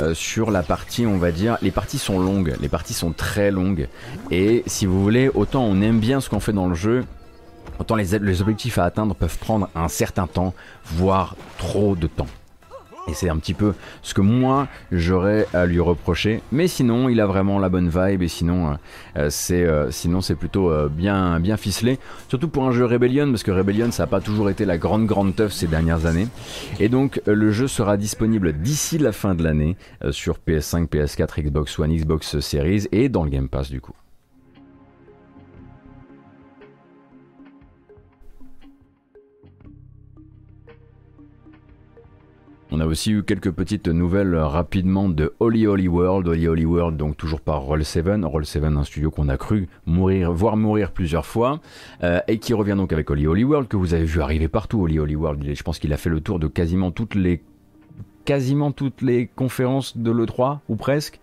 [0.00, 3.50] euh, sur la partie, on va dire, les parties sont longues, les parties sont très
[3.50, 3.88] longues,
[4.30, 7.04] et si vous voulez, autant on aime bien ce qu'on fait dans le jeu,
[7.78, 10.54] autant les, les objectifs à atteindre peuvent prendre un certain temps,
[10.84, 12.28] voire trop de temps.
[13.08, 16.40] Et c'est un petit peu ce que moi j'aurais à lui reprocher.
[16.52, 18.76] Mais sinon, il a vraiment la bonne vibe et sinon,
[19.16, 21.98] euh, c'est euh, sinon c'est plutôt euh, bien bien ficelé.
[22.28, 25.06] Surtout pour un jeu Rebellion parce que Rebellion ça n'a pas toujours été la grande
[25.06, 26.28] grande teuf ces dernières années.
[26.80, 30.88] Et donc euh, le jeu sera disponible d'ici la fin de l'année euh, sur PS5,
[30.88, 33.94] PS4, Xbox One, Xbox Series et dans le Game Pass du coup.
[42.74, 46.26] On a aussi eu quelques petites nouvelles rapidement de Holy Holy World.
[46.26, 48.22] Holy Holy World, donc toujours par Roll7.
[48.22, 51.60] Roll7, un studio qu'on a cru mourir, voir mourir plusieurs fois.
[52.02, 54.80] euh, et qui revient donc avec Holy Holy World, que vous avez vu arriver partout.
[54.80, 57.42] Holy Holy World, je pense qu'il a fait le tour de quasiment toutes les,
[58.24, 61.20] quasiment toutes les conférences de l'E3, ou presque.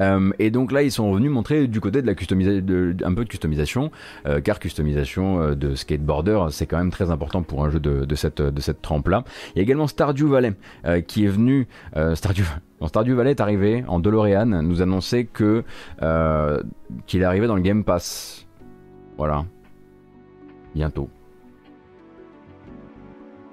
[0.00, 2.64] Euh, et donc là, ils sont revenus montrer du côté de la customisation,
[3.04, 3.90] un peu de customisation,
[4.26, 8.14] euh, car customisation euh, de skateboarder, c'est quand même très important pour un jeu de,
[8.14, 9.24] cette, de cette trempe-là.
[9.54, 10.54] Il y a également Stardew Valley
[11.06, 11.68] qui est venu.
[12.14, 15.64] Stardew, Valley est arrivé en DeLorean, nous annoncer que
[17.06, 18.46] qu'il arrivé dans le Game Pass.
[19.16, 19.44] Voilà.
[20.74, 21.08] Bientôt.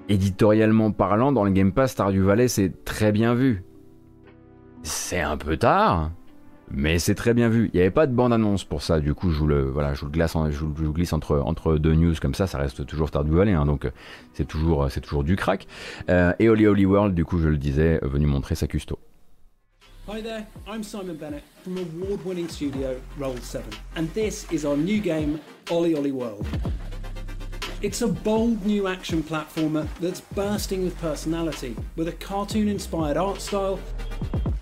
[0.08, 3.64] Éditorialement parlant, dans le Game Pass, Stardew Valley, c'est très bien vu.
[4.82, 6.10] C'est un peu tard,
[6.76, 7.70] mais c'est très bien vu.
[7.72, 10.00] Il n'y avait pas de bande-annonce pour ça, du coup, je vous le, voilà, je
[10.00, 12.46] vous le, glace en- je vous- je vous glisse entre, entre deux news comme ça,
[12.46, 13.90] ça reste toujours Stardew Valley, hein, donc
[14.34, 15.66] c'est toujours, c'est toujours du crack.
[16.08, 18.98] Euh, et Holy Holy World, du coup, je le disais, euh, venu montrer sa custo.
[20.06, 23.62] Hi there, I'm Simon Bennett from award winning studio Roll7,
[23.96, 25.38] and this is our new game,
[25.70, 26.44] Ollie Ollie World.
[27.82, 33.40] It's a bold new action platformer that's bursting with personality, with a cartoon inspired art
[33.40, 33.78] style,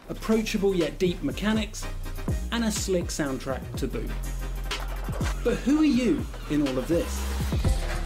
[0.09, 1.85] approachable yet deep mechanics,
[2.53, 4.11] and a slick soundtrack to boot.
[5.45, 7.25] But who are you in all of this?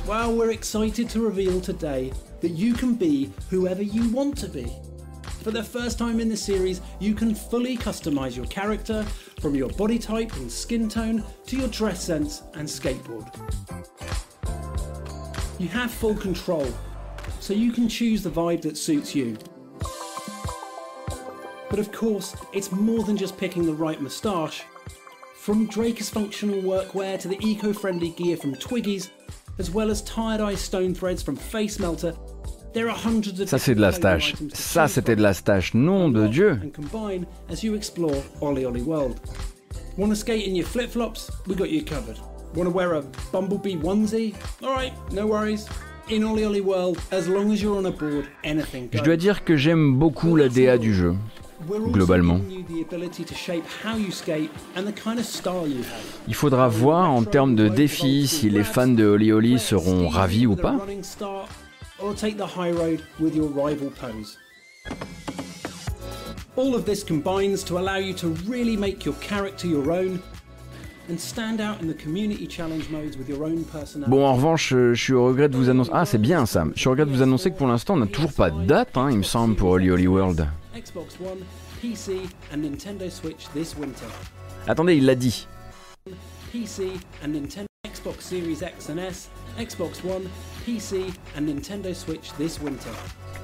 [0.06, 4.72] Well, we're excited to reveal today that you can be whoever you want to be.
[5.42, 9.04] For the first time in the series, you can fully customize your character
[9.40, 13.28] from your body type and skin tone to your dress sense and skateboard.
[15.58, 16.66] You have full control,
[17.40, 19.36] so you can choose the vibe that suits you.
[21.70, 24.62] But of course, it's more than just picking the right moustache.
[25.36, 29.10] From Drake's functional workwear to the eco friendly gear from Twiggies,
[29.58, 32.14] as well as tired eye stone threads from Face Melter,
[32.72, 34.34] there are hundreds of Ça, c'est de la stache.
[34.52, 35.72] Ça, c'était de la stache.
[35.74, 36.58] Nom de Dieu.
[36.62, 39.20] and combine as you explore Ollie Ollie World.
[39.96, 41.30] Want to skate in your flip flops?
[41.46, 42.18] We got you covered.
[42.54, 43.02] Want to wear a
[43.32, 44.34] bumblebee onesie?
[44.62, 45.66] Alright, no worries.
[46.08, 49.04] In Ollie Ollie World, as long as you're on a board, anything Je goes.
[49.04, 51.16] dois dire que j'aime beaucoup la DA du jeu,
[51.90, 52.40] globalement.
[56.28, 60.46] Il faudra voir en termes de défis si les fans de Oli Oli seront ravis
[60.46, 60.76] ou pas.
[66.58, 70.18] All of this combines to allow you to really make your character your own.
[74.08, 75.90] Bon, en revanche, euh, je suis au regret de vous annoncer.
[75.92, 76.64] Ah, c'est bien ça.
[76.74, 78.64] Je suis au regret de vous annoncer que pour l'instant, on n'a toujours pas de
[78.64, 80.48] date, hein, il me semble, pour Oli Oli World.
[80.76, 81.38] Xbox One,
[81.80, 82.20] PC,
[82.52, 84.06] and Nintendo Switch this winter.
[84.66, 85.46] Attendez, il l'a dit.
[86.52, 86.90] PC
[87.24, 90.24] and Nintendo Xbox Series X and S, Xbox One,
[90.66, 92.90] PC, and Nintendo Switch this winter.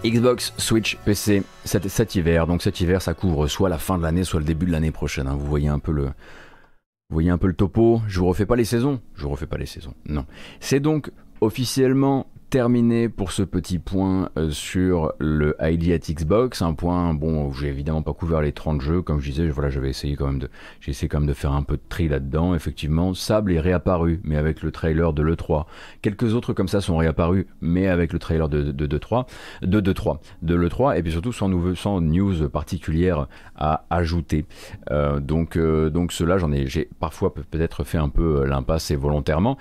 [0.04, 2.46] Xbox, Switch, PC, cet, cet hiver.
[2.46, 4.90] Donc cet hiver, ça couvre soit la fin de l'année, soit le début de l'année
[4.90, 5.26] prochaine.
[5.26, 5.36] hein.
[5.36, 6.04] Vous voyez un peu le.
[6.04, 8.02] Vous voyez un peu le topo.
[8.08, 9.00] Je vous refais pas les saisons.
[9.14, 9.94] Je vous refais pas les saisons.
[10.06, 10.26] Non.
[10.60, 11.10] C'est donc
[11.40, 16.60] officiellement terminé pour ce petit point euh, sur le at Xbox.
[16.60, 19.00] Un point, bon, où j'ai évidemment pas couvert les 30 jeux.
[19.00, 20.50] Comme je disais, voilà, j'avais essayé quand même de,
[20.80, 22.54] j'ai essayé quand même de faire un peu de tri là-dedans.
[22.54, 25.64] Effectivement, Sable est réapparu, mais avec le trailer de l'E3.
[26.02, 29.26] Quelques autres comme ça sont réapparus, mais avec le trailer de, de, de 3,
[29.62, 34.44] de, de 3, de l'E3, et puis surtout sans, nouveau, sans news particulière à ajouter.
[34.90, 38.46] Euh, donc, euh, donc cela, j'en ai, j'ai parfois peut- peut-être fait un peu euh,
[38.46, 39.56] l'impasse et volontairement.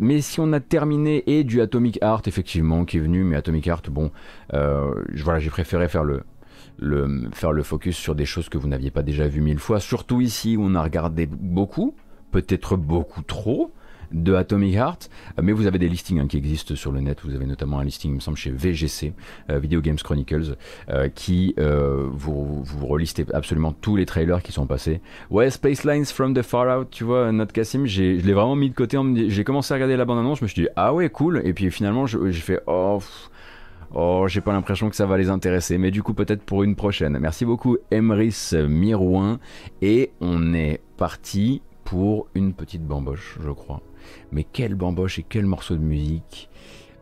[0.00, 3.66] Mais si on a terminé et du Atomic Heart effectivement qui est venu, mais Atomic
[3.66, 4.10] Heart, bon,
[4.54, 6.22] euh, voilà, j'ai préféré faire le
[6.78, 9.78] le, faire le focus sur des choses que vous n'aviez pas déjà vues mille fois,
[9.78, 11.94] surtout ici où on a regardé beaucoup,
[12.30, 13.72] peut-être beaucoup trop,
[14.12, 17.20] de Atomic Heart, Euh, mais vous avez des listings hein, qui existent sur le net,
[17.24, 19.12] vous avez notamment un listing, il me semble, chez VGC,
[19.50, 20.56] euh, Video Games Chronicles,
[20.88, 25.00] euh, qui vous, vous relistez absolument tous les trailers qui sont passés.
[25.30, 28.70] Ouais, Space Lines from the Far Out, tu vois, Not Cassim, je l'ai vraiment mis
[28.70, 28.98] de côté,
[29.28, 31.70] j'ai commencé à regarder la bande-annonce, je me suis dit, ah ouais, cool, et puis
[31.70, 33.00] finalement, j'ai fait, oh...
[33.94, 36.76] Oh, j'ai pas l'impression que ça va les intéresser, mais du coup peut-être pour une
[36.76, 37.18] prochaine.
[37.20, 39.38] Merci beaucoup Emrys Mirouin.
[39.82, 41.60] Et on est parti
[41.92, 43.82] pour une petite bamboche, je crois.
[44.30, 46.48] Mais quelle bamboche et quel morceau de musique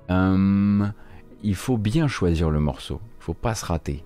[0.08, 0.92] Hum,
[1.44, 4.02] Il faut bien choisir le morceau, il faut pas se rater,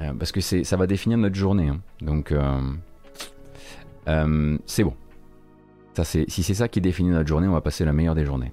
[0.00, 1.68] Euh, parce que ça va définir notre journée.
[1.68, 1.80] hein.
[2.00, 2.60] Donc euh,
[4.08, 4.94] euh, c'est bon.
[5.94, 8.26] Ça, c'est, si c'est ça qui définit notre journée, on va passer la meilleure des
[8.26, 8.52] journées.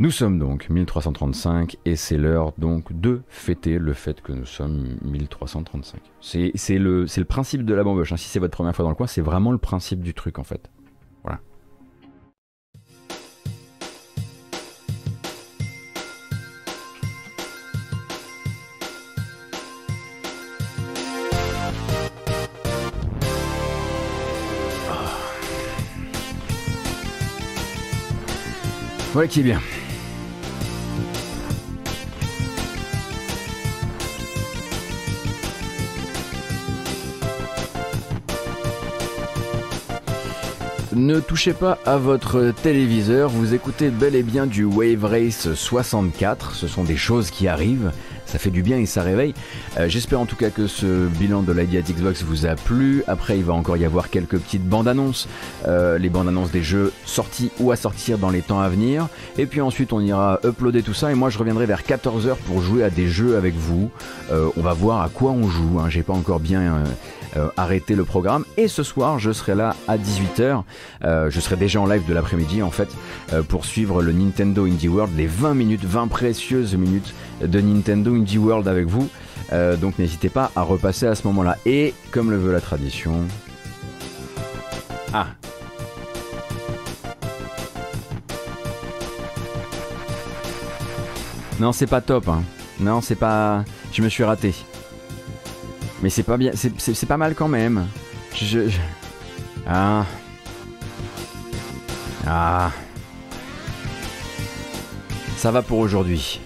[0.00, 4.96] Nous sommes donc 1335 et c'est l'heure donc de fêter le fait que nous sommes
[5.02, 6.00] 1335.
[6.20, 8.12] C'est, le, principe de la bamboche.
[8.12, 8.16] hein.
[8.16, 10.44] Si c'est votre première fois dans le coin, c'est vraiment le principe du truc en
[10.44, 10.70] fait.
[11.24, 11.40] Voilà.
[29.12, 29.60] Voilà qui est bien.
[40.98, 46.56] Ne touchez pas à votre téléviseur, vous écoutez bel et bien du Wave Race 64,
[46.56, 47.92] ce sont des choses qui arrivent,
[48.26, 49.32] ça fait du bien et ça réveille.
[49.78, 53.38] Euh, j'espère en tout cas que ce bilan de l'IDEA Xbox vous a plu, après
[53.38, 55.28] il va encore y avoir quelques petites bandes annonces,
[55.68, 59.06] euh, les bandes annonces des jeux sortis ou à sortir dans les temps à venir,
[59.38, 62.60] et puis ensuite on ira uploader tout ça, et moi je reviendrai vers 14h pour
[62.60, 63.90] jouer à des jeux avec vous,
[64.30, 65.88] Euh, on va voir à quoi on joue, hein.
[65.88, 66.82] j'ai pas encore bien...
[67.38, 68.44] euh, arrêter le programme.
[68.56, 70.62] Et ce soir, je serai là à 18h.
[71.04, 72.88] Euh, je serai déjà en live de l'après-midi en fait
[73.32, 78.14] euh, pour suivre le Nintendo Indie World, les 20 minutes, 20 précieuses minutes de Nintendo
[78.14, 79.08] Indie World avec vous.
[79.80, 81.56] Donc n'hésitez pas à repasser à ce moment-là.
[81.64, 83.22] Et comme le veut la tradition.
[85.14, 85.28] Ah
[91.58, 92.28] Non, c'est pas top.
[92.28, 92.42] Hein.
[92.78, 93.64] Non, c'est pas.
[93.92, 94.54] Je me suis raté.
[96.02, 97.86] Mais c'est pas bien, c'est- pas mal quand même.
[98.34, 98.78] Je, je-
[99.66, 100.06] Ah.
[102.26, 102.70] Ah.
[105.36, 106.40] Ça va pour aujourd'hui.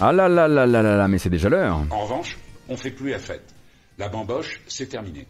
[0.00, 1.80] Ah là là là là là là, mais c'est déjà l'heure.
[1.90, 2.38] En revanche,
[2.68, 3.54] on fait plus la fête.
[4.00, 5.26] La bamboche, c'est terminé.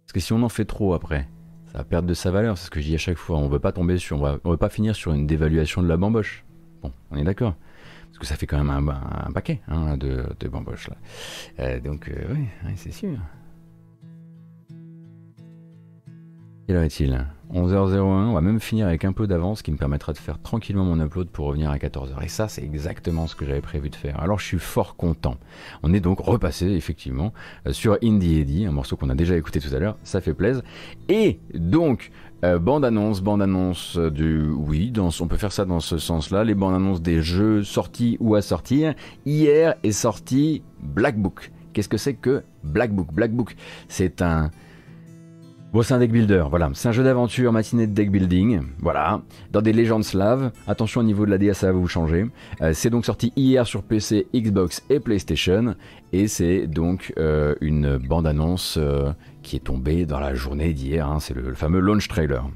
[0.00, 1.28] Parce que si on en fait trop après,
[1.72, 2.56] ça va perdre de sa valeur.
[2.56, 3.36] C'est ce que je dis à chaque fois.
[3.36, 6.46] On veut pas tomber sur, on veut pas finir sur une dévaluation de la bamboche.
[6.80, 7.54] Bon, on est d'accord.
[8.06, 10.88] Parce que ça fait quand même un, un paquet hein, de, bamboches.
[11.58, 13.18] Euh, donc euh, oui, c'est sûr.
[16.66, 17.24] Quelle heure est-il?
[17.54, 20.84] 11h01, on va même finir avec un peu d'avance qui me permettra de faire tranquillement
[20.84, 22.24] mon upload pour revenir à 14h.
[22.24, 24.18] Et ça, c'est exactement ce que j'avais prévu de faire.
[24.18, 25.36] Alors je suis fort content.
[25.84, 27.32] On est donc repassé effectivement
[27.68, 30.34] euh, sur Indie Eddy, un morceau qu'on a déjà écouté tout à l'heure, ça fait
[30.34, 30.64] plaisir.
[31.08, 32.10] Et donc,
[32.44, 34.48] euh, bande-annonce, bande-annonce du...
[34.48, 38.42] Oui, on peut faire ça dans ce sens-là, les bandes-annonces des jeux sortis ou à
[38.42, 38.94] sortir.
[39.24, 41.52] Hier est sorti Black Book.
[41.72, 43.12] Qu'est-ce que c'est que Black Book?
[43.12, 43.54] Black Book,
[43.86, 44.50] c'est un...
[45.72, 46.70] Bon, c'est un deck builder, voilà.
[46.72, 49.20] C'est un jeu d'aventure matinée de deck building, voilà.
[49.52, 50.50] Dans des légendes slaves.
[50.66, 52.26] Attention au niveau de la DA, ça va vous changer.
[52.62, 55.74] Euh, c'est donc sorti hier sur PC, Xbox et PlayStation.
[56.12, 59.12] Et c'est donc euh, une bande-annonce euh,
[59.42, 61.06] qui est tombée dans la journée d'hier.
[61.10, 61.20] hein.
[61.20, 62.48] C'est le, le fameux launch trailer.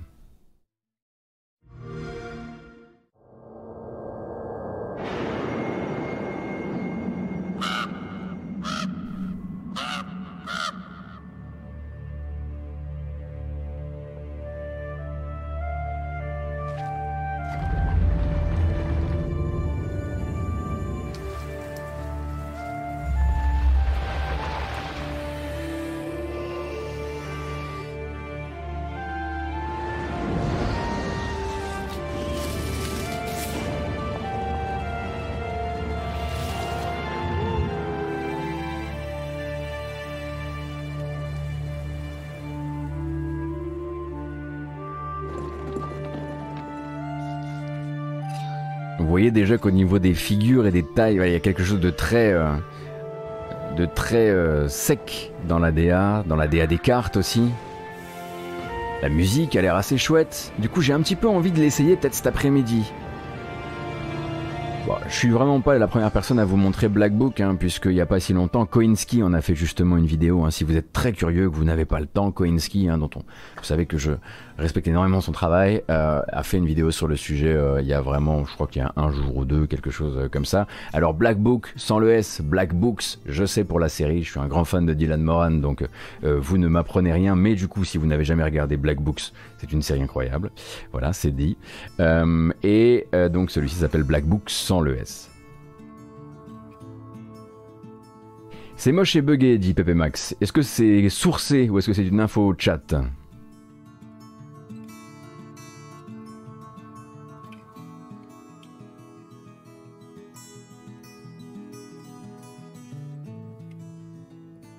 [49.59, 52.53] Qu'au niveau des figures et des tailles, il y a quelque chose de très, euh,
[53.77, 57.51] de très euh, sec dans la DA, dans la DA des cartes aussi.
[59.03, 60.53] La musique a l'air assez chouette.
[60.59, 62.93] Du coup, j'ai un petit peu envie de l'essayer peut-être cet après-midi.
[65.11, 68.01] Je suis vraiment pas la première personne à vous montrer Black Book, hein, puisqu'il n'y
[68.01, 70.45] a pas si longtemps, Koinski en a fait justement une vidéo.
[70.45, 70.53] hein.
[70.53, 73.19] si vous êtes très curieux, que vous n'avez pas le temps, Koinski, hein, dont on,
[73.19, 74.13] vous savez que je
[74.57, 77.93] respecte énormément son travail, euh, a fait une vidéo sur le sujet euh, il y
[77.93, 80.45] a vraiment, je crois qu'il y a un jour ou deux, quelque chose euh, comme
[80.45, 80.69] ça.
[80.93, 84.41] Alors Black Book, sans le S, Black Books, je sais pour la série, je suis
[84.41, 85.85] un grand fan de Dylan Moran, donc
[86.23, 89.73] vous ne m'apprenez rien, mais du coup, si vous n'avez jamais regardé Black Books, c'est
[89.73, 90.51] une série incroyable.
[90.93, 91.57] Voilà, c'est dit.
[92.63, 95.00] Et donc celui-ci s'appelle Black Books sans le S.
[98.77, 100.35] C'est moche et buggé, dit Pepe Max.
[100.41, 102.95] Est-ce que c'est sourcé ou est-ce que c'est une info chat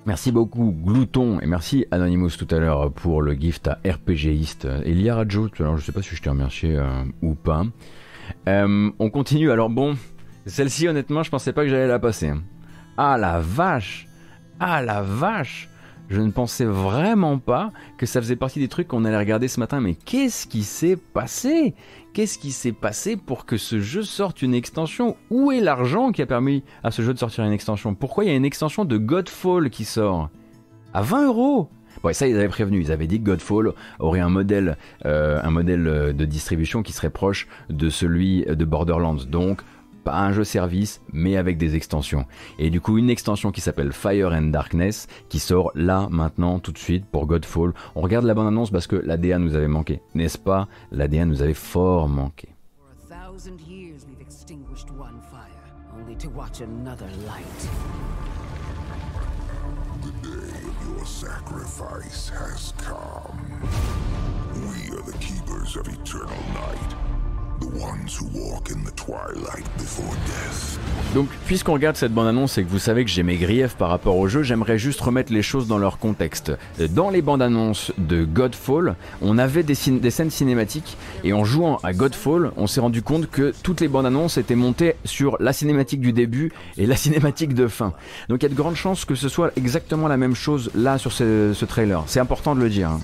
[0.08, 4.68] Merci beaucoup Glouton et merci Anonymous tout à l'heure pour le gift à RPGiste.
[4.84, 7.66] Et tout à je sais pas si je t'ai remercié euh, ou pas.
[8.50, 9.96] Euh, on continue, alors bon,
[10.46, 12.32] celle-ci honnêtement je pensais pas que j'allais la passer.
[12.98, 14.08] Ah la vache!
[14.60, 15.70] Ah la vache!
[16.12, 19.62] Je ne pensais vraiment pas que ça faisait partie des trucs qu'on allait regarder ce
[19.62, 21.74] matin, mais qu'est-ce qui s'est passé?
[22.14, 25.16] Qu'est-ce qui s'est passé pour que ce jeu sorte une extension?
[25.30, 27.96] Où est l'argent qui a permis à ce jeu de sortir une extension?
[27.96, 30.30] Pourquoi il y a une extension de Godfall qui sort?
[30.94, 31.70] À 20 euros?
[32.04, 32.82] Ouais, ça, ils avaient prévenu.
[32.82, 37.10] Ils avaient dit que Godfall aurait un modèle, euh, un modèle de distribution qui serait
[37.10, 39.24] proche de celui de Borderlands.
[39.30, 39.62] Donc,
[40.04, 42.26] pas un jeu service, mais avec des extensions.
[42.60, 46.72] Et du coup, une extension qui s'appelle Fire and Darkness, qui sort là, maintenant, tout
[46.72, 47.74] de suite, pour Godfall.
[47.96, 50.02] On regarde la bande-annonce parce que l'ADA nous avait manqué.
[50.16, 50.68] N'est-ce pas?
[50.92, 52.50] L'ADA nous avait fort manqué.
[52.78, 55.48] For a thousand years we've extinguished one fire,
[55.98, 57.70] only to watch another light.
[60.02, 63.38] The day of your sacrifice has come.
[64.54, 67.11] We are the keepers of eternal night.
[71.14, 74.18] Donc, puisqu'on regarde cette bande-annonce et que vous savez que j'ai mes griefs par rapport
[74.18, 76.54] au jeu, j'aimerais juste remettre les choses dans leur contexte.
[76.92, 82.52] Dans les bandes-annonces de Godfall, on avait des, scènes cinématiques et en jouant à Godfall,
[82.58, 86.52] on s'est rendu compte que toutes les bandes-annonces étaient montées sur la cinématique du début
[86.78, 87.94] et la cinématique de fin.
[88.30, 90.98] Donc, il y a de grandes chances que ce soit exactement la même chose là
[90.98, 92.04] sur ce, ce trailer.
[92.08, 92.90] C'est important de le dire.
[92.90, 93.02] hein.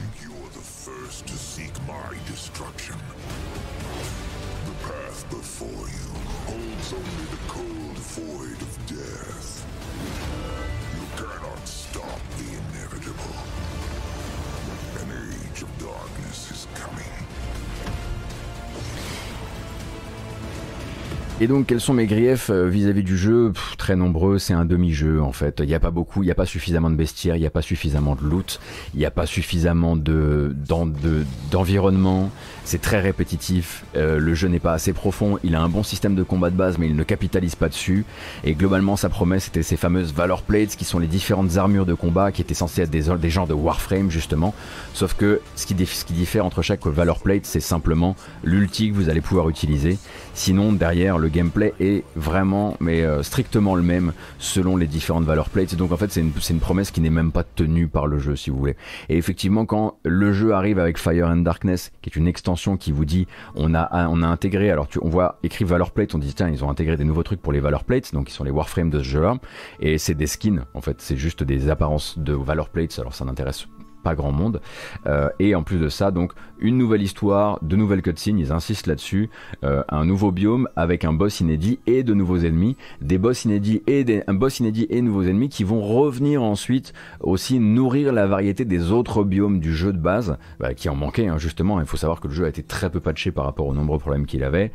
[21.47, 23.53] Et donc, quels sont mes griefs euh, vis-à-vis du jeu?
[23.77, 25.61] Très nombreux, c'est un demi-jeu en fait.
[25.63, 27.49] Il n'y a pas beaucoup, il n'y a pas suffisamment de bestiaires, il n'y a
[27.49, 28.59] pas suffisamment de loot,
[28.93, 32.31] il n'y a pas suffisamment de d'en- de- d'environnement.
[32.65, 36.15] c'est très répétitif, euh, le jeu n'est pas assez profond, il a un bon système
[36.15, 38.03] de combat de base, mais il ne capitalise pas dessus.
[38.43, 41.93] Et globalement, sa promesse c'était ces fameuses Valor Plates qui sont les différentes armures de
[41.93, 44.53] combat qui étaient censées être des, genres de Warframe justement.
[44.93, 48.95] Sauf que ce qui, ce qui diffère entre chaque Valor Plate, c'est simplement l'ulti que
[48.95, 49.97] vous allez pouvoir utiliser.
[50.37, 55.49] Sinon, derrière, le gameplay est vraiment, mais euh, strictement le même selon les différentes Valor
[55.49, 55.73] Plates.
[55.73, 58.51] Donc en fait, c'est une, promesse qui n'est même pas tenue par le jeu, si
[58.51, 58.75] vous voulez.
[59.09, 62.91] Et effectivement, quand le jeu arrive avec Fire and Darkness, qui est une extension qui
[62.91, 63.89] vous dit, on a,
[64.27, 67.03] intégré, alors tu, on voit écrit Valor Plate, on dit tiens, ils ont intégré des
[67.03, 69.37] nouveaux trucs pour les Valor Plates, donc ils sont les Warframes de ce jeu-là.
[69.79, 73.25] Et c'est des skins, en fait, c'est juste des apparences de Valor Plates, alors ça
[73.25, 73.65] n'intéresse
[74.03, 74.61] pas grand monde.
[75.05, 78.87] Euh, et en plus de ça, donc une nouvelle histoire, de nouvelles cutscenes, ils insistent
[78.87, 79.29] là-dessus,
[79.63, 83.81] euh, un nouveau biome avec un boss inédit et de nouveaux ennemis, des boss inédits
[83.87, 88.27] et des, un boss inédit et nouveaux ennemis qui vont revenir ensuite aussi nourrir la
[88.27, 91.79] variété des autres biomes du jeu de base, bah, qui en manquait hein, justement.
[91.79, 93.99] Il faut savoir que le jeu a été très peu patché par rapport aux nombreux
[93.99, 94.71] problèmes qu'il avait.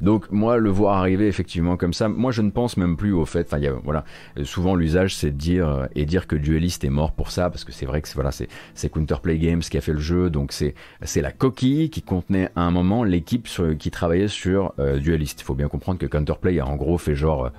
[0.00, 3.24] Donc moi, le voir arriver effectivement comme ça, moi je ne pense même plus au
[3.24, 3.52] fait.
[3.52, 4.04] Enfin, voilà,
[4.44, 7.64] souvent l'usage c'est de dire euh, et dire que Duelist est mort pour ça parce
[7.64, 10.74] que c'est vrai que voilà, c'est Counterplay Games qui a fait le jeu, donc c'est
[11.02, 13.48] c'est la coquille qui contenait à un moment l'équipe
[13.80, 15.40] qui travaillait sur euh, Duelist.
[15.40, 17.50] Il faut bien comprendre que Counterplay a en gros fait genre euh,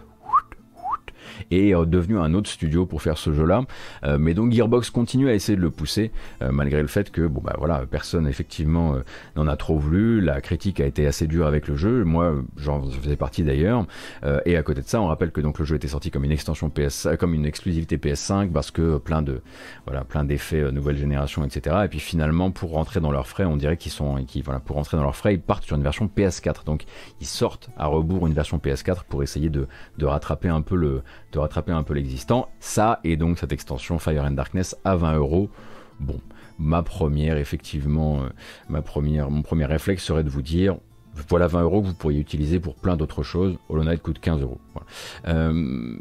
[1.51, 3.63] et est devenu un autre studio pour faire ce jeu-là.
[4.03, 6.11] Euh, mais donc Gearbox continue à essayer de le pousser,
[6.41, 8.99] euh, malgré le fait que bon bah voilà, personne effectivement euh,
[9.35, 10.21] n'en a trop voulu.
[10.21, 12.03] La critique a été assez dure avec le jeu.
[12.03, 13.85] Moi, j'en faisais partie d'ailleurs.
[14.23, 16.23] Euh, et à côté de ça, on rappelle que donc le jeu était sorti comme
[16.23, 19.41] une extension PS, euh, comme une exclusivité PS5 parce que plein de
[19.85, 21.77] voilà, plein d'effets euh, nouvelle génération, etc.
[21.85, 24.75] Et puis finalement, pour rentrer dans leurs frais, on dirait qu'ils sont, qu'ils voilà, pour
[24.75, 26.65] rentrer dans leurs frais, ils partent sur une version PS4.
[26.65, 26.85] Donc
[27.21, 31.01] ils sortent à rebours une version PS4 pour essayer de, de rattraper un peu le,
[31.31, 32.49] de rattraper un peu l'existant.
[32.59, 35.49] Ça et donc cette extension Fire and Darkness à 20 euros.
[35.99, 36.19] Bon,
[36.59, 38.29] ma première, effectivement, euh,
[38.69, 40.77] ma première, mon premier réflexe serait de vous dire,
[41.29, 43.57] voilà 20 euros que vous pourriez utiliser pour plein d'autres choses.
[43.69, 44.59] Hollow Knight coûte 15 euros.
[45.27, 45.51] Euh,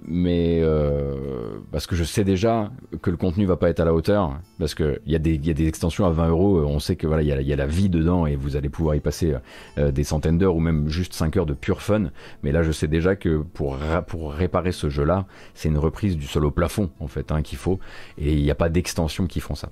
[0.06, 2.70] mais euh, parce que je sais déjà
[3.02, 5.36] que le contenu va pas être à la hauteur, parce que il y a des
[5.36, 6.60] y a des extensions à 20 euros.
[6.66, 9.00] On sait que voilà il y a, la vie dedans et vous allez pouvoir y
[9.00, 9.34] passer
[9.78, 12.10] euh, des centaines d'heures ou même juste 5 heures de pur fun.
[12.42, 16.26] Mais là je sais déjà que pour pour réparer ce jeu-là, c'est une reprise du
[16.26, 17.78] sol au plafond en fait hein, qu'il faut
[18.18, 19.70] et il n'y a pas d'extensions qui font ça.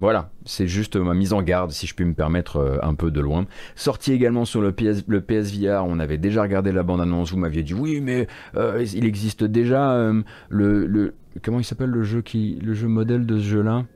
[0.00, 3.10] Voilà, c'est juste ma mise en garde, si je puis me permettre euh, un peu
[3.10, 3.46] de loin.
[3.74, 7.74] Sorti également sur le, PS, PSVR, on avait déjà regardé la bande-annonce, vous m'aviez dit
[7.74, 11.14] oui, mais euh, il existe déjà euh, le, le...
[11.42, 13.86] Comment il s'appelle le jeu qui le jeu modèle de ce jeu-là?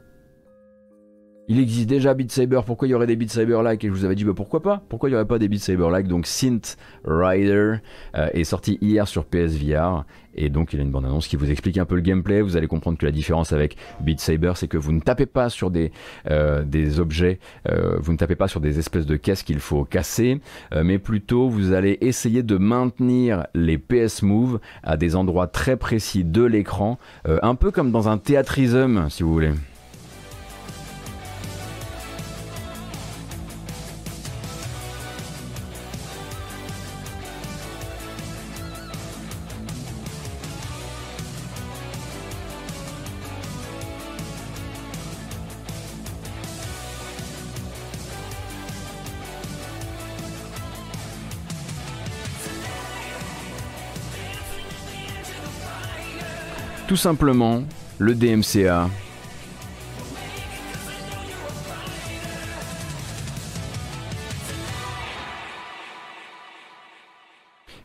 [1.48, 4.04] Il existe déjà Beat Saber, pourquoi il y aurait des Beat Saber-like Et je vous
[4.04, 4.82] avais dit bah, pourquoi pas?
[4.88, 7.76] Pourquoi il n'y aurait pas des Beat Saber-like Donc Synth Rider
[8.14, 10.04] euh, est sorti hier sur PSVR
[10.34, 12.40] et donc il y a une bande-annonce qui vous explique un peu le gameplay.
[12.40, 15.48] Vous allez comprendre que la différence avec Beat Saber, c'est que vous ne tapez pas
[15.48, 15.92] sur des,
[16.30, 17.38] euh, des objets,
[17.68, 20.40] euh, vous ne tapez pas sur des espèces de caisses qu'il faut casser,
[20.72, 25.76] euh, mais plutôt vous allez essayer de maintenir les PS Move à des endroits très
[25.76, 29.52] précis de l'écran, un peu comme dans un théâtrisme si vous voulez.
[56.92, 57.62] Tout simplement
[57.98, 58.90] le DMCA.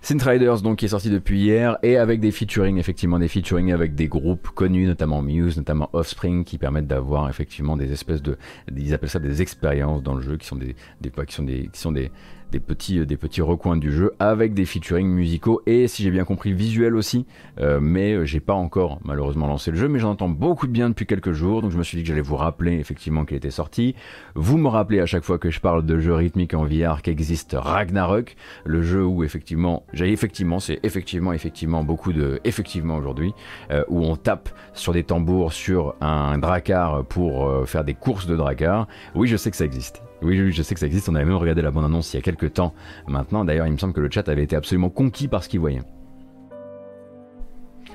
[0.10, 3.96] Riders donc qui est sorti depuis hier et avec des featuring effectivement des featuring avec
[3.96, 8.38] des groupes connus notamment Muse notamment Offspring qui permettent d'avoir effectivement des espèces de
[8.76, 11.70] ils appellent ça des expériences dans le jeu qui sont des, des qui sont des
[11.72, 12.12] qui sont des
[12.52, 16.24] des petits, des petits recoins du jeu avec des featuring musicaux et si j'ai bien
[16.24, 17.26] compris visuels aussi.
[17.60, 20.90] Euh, mais j'ai pas encore malheureusement lancé le jeu mais j'en entends beaucoup de bien
[20.90, 21.62] depuis quelques jours.
[21.62, 23.96] Donc je me suis dit que j'allais vous rappeler effectivement qu'il était sorti.
[24.36, 27.56] Vous me rappelez à chaque fois que je parle de jeux rythmiques en VR qu'existe
[27.58, 33.34] Ragnarok le jeu où effectivement j'ai effectivement c'est effectivement effectivement beaucoup de effectivement aujourd'hui
[33.72, 38.28] euh, où on tape sur des tambours sur un dracar pour euh, faire des courses
[38.28, 41.10] de dracar oui je sais que ça existe oui, oui, je sais que ça existe.
[41.10, 42.74] On avait même regardé la bande-annonce il y a quelques temps
[43.08, 43.46] maintenant.
[43.46, 45.82] D'ailleurs, il me semble que le chat avait été absolument conquis par ce qu'il voyait.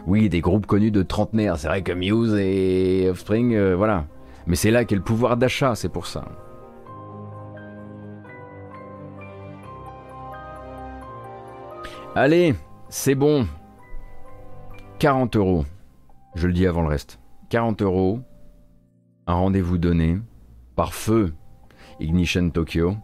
[0.07, 1.59] Oui, des groupes connus de trentenaires.
[1.59, 4.07] C'est vrai que Muse et Offspring, euh, voilà.
[4.47, 6.25] Mais c'est là qu'est le pouvoir d'achat, c'est pour ça.
[12.15, 12.55] Allez,
[12.89, 13.47] c'est bon.
[14.99, 15.65] 40 euros.
[16.35, 17.19] Je le dis avant le reste.
[17.51, 18.21] 40 euros.
[19.27, 20.19] Un rendez-vous donné.
[20.77, 21.33] Par feu
[22.03, 22.97] Ignition Tokyo,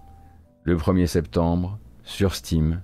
[0.64, 2.82] le 1er septembre, sur Steam,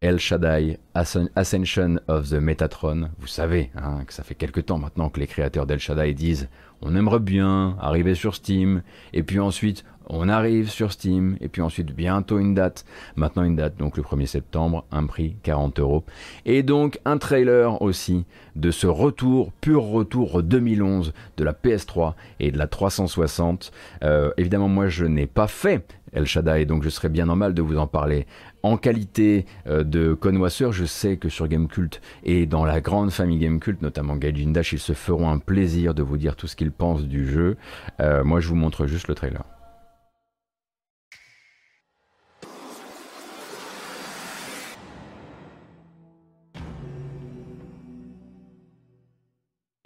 [0.00, 3.10] El Shaddai Ascension of the Metatron.
[3.18, 6.48] Vous savez hein, que ça fait quelque temps maintenant que les créateurs d'El Shaddai disent
[6.80, 8.82] on aimerait bien arriver sur Steam,
[9.12, 12.84] et puis ensuite on arrive sur Steam, et puis ensuite bientôt une date.
[13.16, 16.04] Maintenant une date, donc le 1er septembre, un prix 40 euros.
[16.46, 18.24] Et donc un trailer aussi
[18.56, 23.70] de ce retour, pur retour 2011 de la PS3 et de la 360.
[24.02, 27.62] Euh, évidemment, moi je n'ai pas fait El Shaddai, donc je serais bien normal de
[27.62, 28.26] vous en parler.
[28.62, 33.38] En qualité euh, de connoisseur, je sais que sur Gamecult et dans la grande famille
[33.38, 36.72] Gamecult, notamment Gaijin Dash, ils se feront un plaisir de vous dire tout ce qu'ils
[36.72, 37.56] pensent du jeu.
[38.00, 39.44] Euh, moi, je vous montre juste le trailer.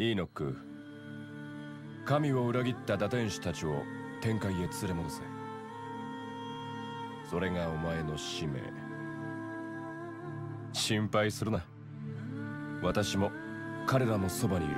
[0.05, 0.55] イーノック
[2.05, 3.82] 神を裏切った打天使たちを
[4.20, 5.22] 天界へ連れ戻せ
[7.31, 8.60] それがお前の使命
[10.74, 11.64] 心配するな
[12.82, 13.31] 私も
[13.86, 14.68] 彼らのそばにい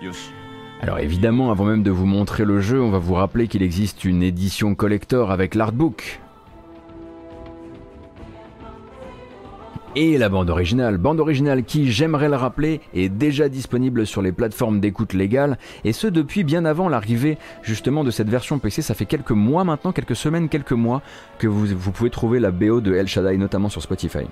[0.00, 0.32] るよし
[0.82, 4.04] Alors évidemment, avant même de vous montrer le jeu, on va vous rappeler qu'il existe
[4.04, 6.20] une édition collector avec l'artbook.
[9.96, 10.98] Et la bande originale.
[10.98, 15.92] Bande originale qui, j'aimerais le rappeler, est déjà disponible sur les plateformes d'écoute légales, et
[15.92, 18.82] ce depuis bien avant l'arrivée justement de cette version PC.
[18.82, 21.02] Ça fait quelques mois maintenant, quelques semaines, quelques mois
[21.38, 24.26] que vous, vous pouvez trouver la BO de El Shaddai, notamment sur Spotify.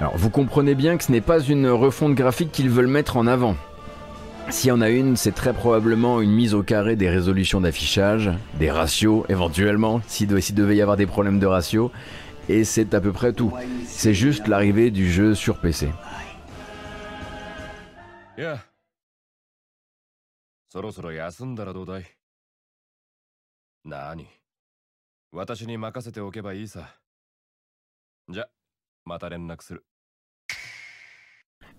[0.00, 3.26] Alors vous comprenez bien que ce n'est pas une refonte graphique qu'ils veulent mettre en
[3.26, 3.56] avant.
[4.48, 8.30] S'il y en a une, c'est très probablement une mise au carré des résolutions d'affichage,
[8.58, 11.90] des ratios éventuellement, s'il devait y avoir des problèmes de ratio,
[12.48, 13.52] et c'est à peu près tout.
[13.86, 15.88] C'est juste l'arrivée du jeu sur PC.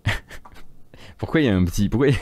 [1.18, 2.14] Pourquoi il y a un petit, pourquoi il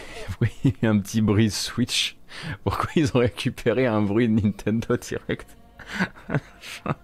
[0.82, 2.16] y a un petit bruit Switch?
[2.64, 5.56] Pourquoi ils ont récupéré un bruit de Nintendo Direct?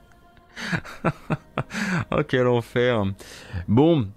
[2.10, 3.04] Oh quel enfer
[3.66, 4.08] Bon,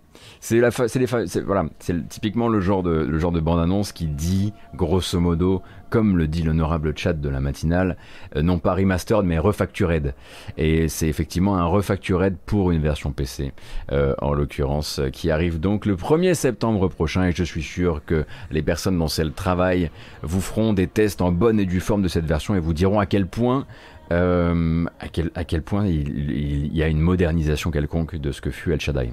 [0.48, 3.92] c'est la, c'est les, voilà, c'est typiquement le genre de, le genre de bande annonce
[3.92, 7.98] qui dit grosso modo comme le dit l'honorable chat de la matinale,
[8.38, 10.14] euh, non pas remastered mais refactured.
[10.58, 13.52] Et c'est effectivement un refactured pour une version PC,
[13.92, 17.26] euh, en l'occurrence, euh, qui arrive donc le 1er septembre prochain.
[17.26, 19.92] Et je suis sûr que les personnes dont c'est le travail
[20.24, 23.02] vous feront des tests en bonne et due forme de cette version et vous diront
[23.02, 23.66] à quel point
[24.10, 28.52] à, quel, à quel point il, il, y a une modernisation quelconque de ce que
[28.52, 29.12] fut El Shaddai.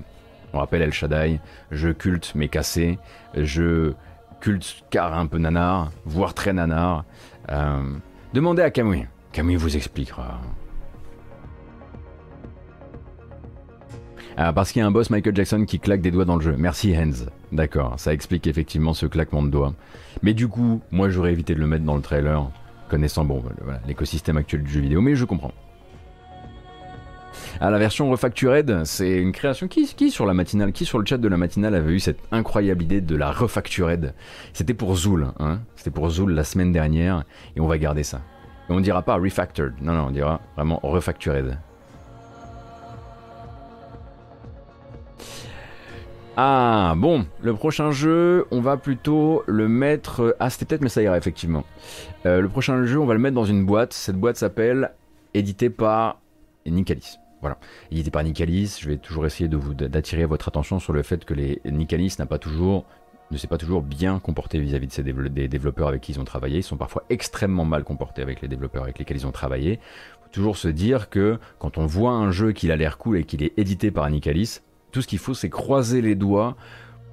[0.55, 1.41] On rappelle El Shaddai,
[1.73, 3.01] jeu culte mais cassé,
[3.35, 3.97] jeu
[4.41, 7.05] culte car un peu nanar, voire très nanar.
[7.51, 7.83] Euh,
[8.33, 9.09] demandez à Camille.
[9.33, 10.41] Camille vous expliquera.
[14.37, 16.43] Ah, parce qu'il y a un boss Michael Jackson qui claque des doigts dans le
[16.43, 16.55] jeu.
[16.57, 17.27] Merci Hans.
[17.51, 19.75] D'accord, ça explique effectivement ce claquement de doigts.
[20.23, 22.49] Mais du coup, moi j'aurais évité de le mettre dans le trailer,
[22.89, 23.43] connaissant bon
[23.89, 25.53] l'écosystème actuel du jeu vidéo, mais je comprends.
[27.61, 31.07] À la version refactured, c'est une création qui, qui sur la matinale, qui sur le
[31.07, 34.13] chat de la matinale avait eu cette incroyable idée de la refactured.
[34.53, 35.61] C'était pour Zool, hein.
[35.77, 37.25] C'était pour Zool la semaine dernière,
[37.57, 38.21] et on va garder ça.
[38.69, 41.59] Et on dira pas refactored, non, non, on dira vraiment refactured.
[46.37, 50.37] Ah bon, le prochain jeu, on va plutôt le mettre.
[50.41, 51.63] Ah, c'était peut-être mais ça ira effectivement.
[52.27, 53.93] Euh, le prochain jeu, on va le mettre dans une boîte.
[53.93, 54.91] Cette boîte s'appelle
[55.33, 56.19] édité par
[56.67, 57.19] Nicalis.
[57.45, 57.59] Voilà,
[57.91, 58.79] édité par Nicalis.
[58.81, 62.15] Je vais toujours essayer de vous d'attirer votre attention sur le fait que les Nicalis
[62.19, 62.87] n'a pas toujours
[63.31, 66.61] ne s'est pas toujours bien comporté vis-à-vis de des développeurs avec qui ils ont travaillé.
[66.61, 69.79] Ils sont parfois extrêmement mal comportés avec les développeurs avec lesquels ils ont travaillé.
[70.23, 73.25] Faut toujours se dire que quand on voit un jeu qui a l'air cool et
[73.25, 74.61] qu'il est édité par Nicalis,
[74.91, 76.57] tout ce qu'il faut, c'est croiser les doigts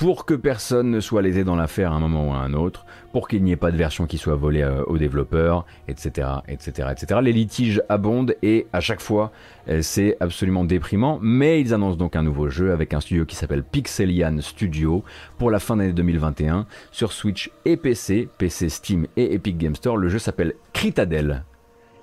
[0.01, 2.87] pour que personne ne soit lésé dans l'affaire à un moment ou à un autre,
[3.11, 6.87] pour qu'il n'y ait pas de version qui soit volée euh, aux développeurs, etc., etc.,
[6.91, 7.19] etc.
[7.21, 9.31] Les litiges abondent et à chaque fois,
[9.69, 11.19] euh, c'est absolument déprimant.
[11.21, 15.03] Mais ils annoncent donc un nouveau jeu avec un studio qui s'appelle Pixelian Studio
[15.37, 19.97] pour la fin d'année 2021 sur Switch et PC, PC Steam et Epic Game Store.
[19.97, 21.43] Le jeu s'appelle Critadel.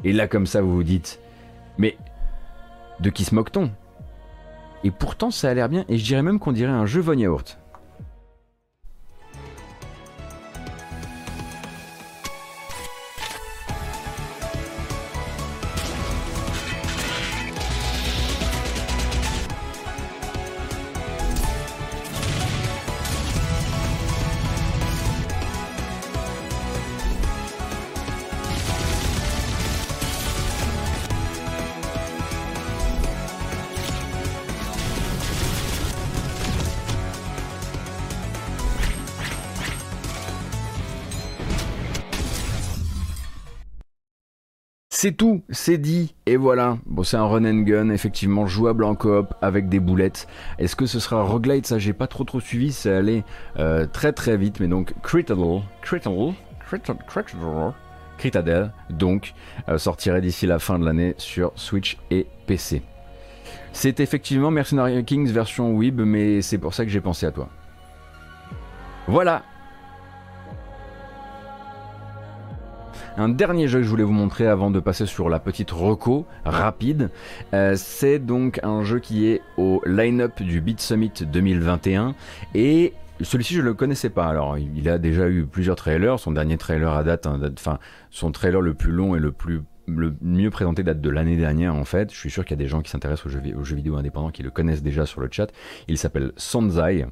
[0.04, 1.18] Et là, comme ça, vous vous dites,
[1.78, 1.96] mais
[3.00, 3.72] de qui se moque-t-on?
[4.84, 5.84] Et pourtant, ça a l'air bien.
[5.88, 7.58] Et je dirais même qu'on dirait un jeu Von Yaourt.
[45.00, 46.76] C'est tout, c'est dit, et voilà.
[46.84, 50.26] Bon, c'est un run and gun, effectivement, jouable en coop avec des boulettes.
[50.58, 51.68] Est-ce que ce sera roguelite?
[51.68, 53.22] Ça, j'ai pas trop trop suivi, c'est allé
[53.60, 56.32] euh, très très vite, mais donc Critadel, Critadel,
[56.66, 57.72] Critadel,
[58.18, 59.34] Critadel, donc,
[59.68, 62.82] euh, sortirait d'ici la fin de l'année sur Switch et PC.
[63.72, 67.48] C'est effectivement Mercenary Kings version Web, mais c'est pour ça que j'ai pensé à toi.
[69.06, 69.44] Voilà,
[73.19, 76.24] Un dernier jeu que je voulais vous montrer avant de passer sur la petite reco
[76.45, 77.11] rapide,
[77.53, 82.15] euh, c'est donc un jeu qui est au line-up du Beat Summit 2021
[82.55, 84.27] et celui-ci, je ne le connaissais pas.
[84.27, 86.20] Alors, il a déjà eu plusieurs trailers.
[86.20, 87.81] Son dernier trailer à date, hein, enfin,
[88.11, 91.74] son trailer le plus long et le plus le mieux présenté date de l'année dernière
[91.74, 92.12] en fait.
[92.12, 94.43] Je suis sûr qu'il y a des gens qui s'intéressent aux jeux, vidéo indépendants qui
[94.43, 95.51] le connaissent déjà sur le chat.
[95.89, 97.06] Il s'appelle Sonzai.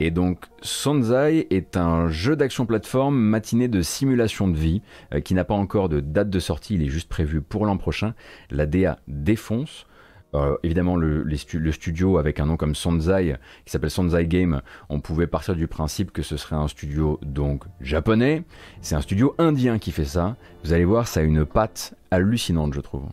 [0.00, 4.82] Et donc Sonzai est un jeu d'action plateforme matiné de simulation de vie
[5.14, 6.74] euh, qui n'a pas encore de date de sortie.
[6.74, 8.14] Il est juste prévu pour l'an prochain.
[8.50, 9.86] La DA défonce.
[10.34, 11.24] Euh, évidemment, le,
[11.72, 16.12] studio avec un nom comme Sonzai, qui s'appelle Sonzai Game, on pouvait partir du principe
[16.12, 18.42] que ce serait un studio donc japonais.
[18.82, 20.36] C'est un studio indien qui fait ça.
[20.64, 23.04] Vous allez voir, ça a une patte hallucinante, je trouve.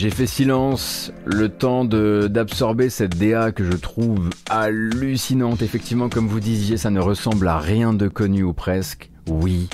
[0.00, 5.60] J'ai fait silence, le temps d'absorber cette DA que je trouve hallucinante.
[5.60, 9.10] Effectivement, comme vous disiez, ça ne ressemble à rien de connu ou presque.
[9.26, 9.68] Oui,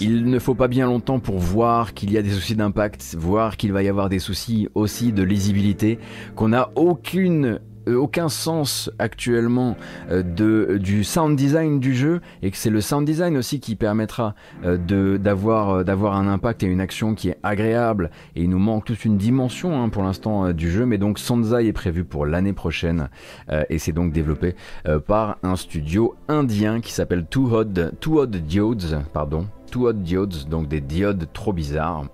[0.00, 3.58] il ne faut pas bien longtemps pour voir qu'il y a des soucis d'impact, voir
[3.58, 5.98] qu'il va y avoir des soucis aussi de lisibilité,
[6.36, 7.60] qu'on n'a aucune
[7.94, 9.76] aucun sens actuellement
[10.10, 14.34] euh, du sound design du jeu et que c'est le sound design aussi qui permettra
[14.64, 18.10] euh, d'avoir euh, un impact et une action qui est agréable.
[18.34, 21.18] Et il nous manque toute une dimension hein, pour l'instant euh, du jeu mais donc
[21.18, 23.08] Sanzai est prévu pour l'année prochaine
[23.50, 24.54] euh, et c'est donc développé
[24.86, 29.46] euh, par un studio indien qui s'appelle Too Odd Too Odd Diodes pardon.
[29.70, 32.04] Too Odd Diodes donc des diodes trop bizarres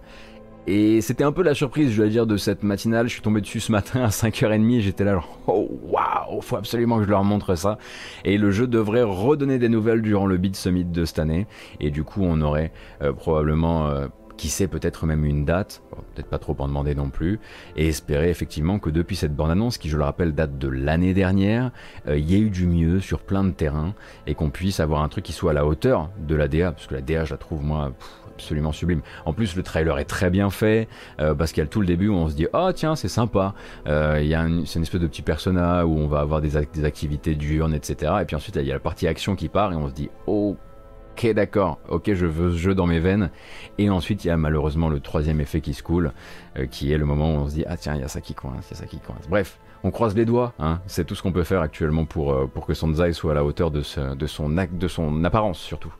[0.67, 3.09] et c'était un peu la surprise, je dois dire, de cette matinale.
[3.09, 6.57] Je suis tombé dessus ce matin à 5h30 et j'étais là, genre, oh waouh, faut
[6.57, 7.79] absolument que je leur montre ça.
[8.25, 11.47] Et le jeu devrait redonner des nouvelles durant le Beat Summit de cette année.
[11.81, 12.73] Et du coup, on aurait
[13.03, 14.07] euh, probablement, euh,
[14.37, 15.83] qui sait, peut-être même une date,
[16.15, 17.41] peut-être pas trop en demander non plus,
[17.77, 21.73] et espérer effectivement que depuis cette bande-annonce, qui je le rappelle date de l'année dernière,
[22.07, 23.95] euh, il y ait eu du mieux sur plein de terrains
[24.29, 26.87] et qu'on puisse avoir un truc qui soit à la hauteur de la DA, parce
[26.87, 27.93] que la DA, je la trouve moi.
[28.35, 29.03] Absolument sublime.
[29.27, 30.89] En plus, le trailer est très bien fait
[31.21, 33.09] euh, parce qu'il y a tout le début où on se dit oh tiens c'est
[33.09, 33.55] sympa.
[33.87, 36.41] Euh, Il y a une, c'est une espèce de petit persona où on va avoir
[36.41, 38.13] des, ac- des activités diurnes etc.
[38.21, 40.11] Et puis ensuite il y a la partie action qui part et on se dit
[40.27, 43.31] ok d'accord, ok je veux ce jeu dans mes veines.
[43.79, 46.13] Et ensuite il y a malheureusement le troisième effet qui se coule,
[46.59, 48.21] euh, qui est le moment où on se dit ah tiens il y a ça
[48.21, 49.29] qui coince, il y a ça qui coince.
[49.29, 49.59] Bref.
[49.85, 50.79] On croise les doigts, hein.
[50.87, 53.73] c'est tout ce qu'on peut faire actuellement pour, pour que Sanzai soit à la hauteur
[53.73, 55.93] de, son, de son apparence surtout.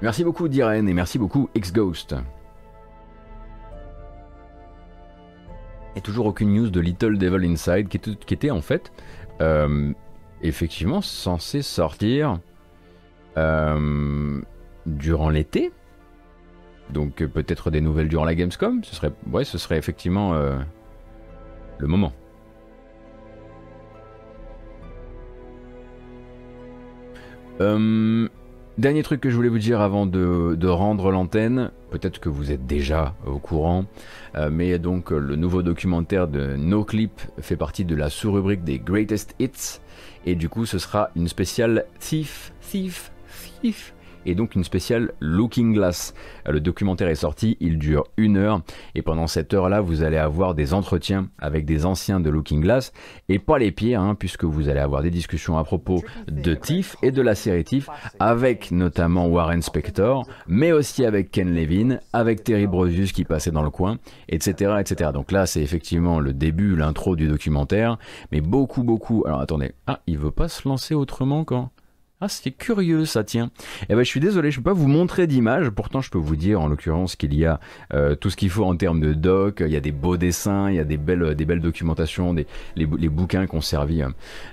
[0.00, 2.14] Merci beaucoup Diren et merci beaucoup X-Ghost.
[5.96, 8.92] Et toujours aucune news de Little Devil Inside qui était, en fait
[9.40, 9.92] euh,
[10.40, 12.38] effectivement censé sortir
[13.36, 14.40] euh,
[14.86, 15.72] durant l'été.
[16.90, 18.84] Donc euh, peut-être des nouvelles durant la Gamescom.
[18.84, 22.12] Ce serait, ouais, ce serait effectivement le moment.
[28.78, 32.66] Dernier truc que je voulais vous dire avant de, rendre l'antenne, peut-être que vous êtes
[32.66, 33.86] déjà au courant,
[34.36, 38.62] euh, mais donc euh, le nouveau documentaire de No Clip fait partie de la sous-rubrique
[38.62, 39.80] des Greatest Hits,
[40.26, 43.10] et du coup ce sera une spéciale Thief, Thief,
[43.60, 43.94] Thief,
[44.28, 46.14] et donc une spéciale Looking Glass.
[46.46, 48.60] Euh, Le documentaire est sorti, il dure une heure,
[48.94, 52.92] et pendant cette heure-là, vous allez avoir des entretiens avec des anciens de Looking Glass,
[53.28, 56.96] et pas les pires, hein, puisque vous allez avoir des discussions à propos de Thief
[57.02, 57.88] et de la série Thief,
[58.20, 63.62] avec notamment Warren Spector, mais aussi avec Ken Levine, avec Terry Brosius qui passait dans
[63.62, 63.98] le coin,
[64.28, 64.74] etc.
[64.78, 65.10] etc.
[65.14, 67.96] Donc là, c'est effectivement le début, l'intro du documentaire,
[68.30, 69.24] mais beaucoup, beaucoup...
[69.26, 71.70] Alors attendez, ah, il veut pas se lancer autrement quand...
[72.20, 73.48] Ah, c'est curieux ça, tiens.
[73.88, 75.70] Eh ben, je suis désolé, je peux pas vous montrer d'image.
[75.70, 77.60] Pourtant, je peux vous dire, en l'occurrence, qu'il y a
[77.94, 79.62] euh, tout ce qu'il faut en termes de doc.
[79.64, 82.48] Il y a des beaux dessins, il y a des belles, des belles documentations, des,
[82.74, 84.02] les, bou- les bouquins qui ont servi,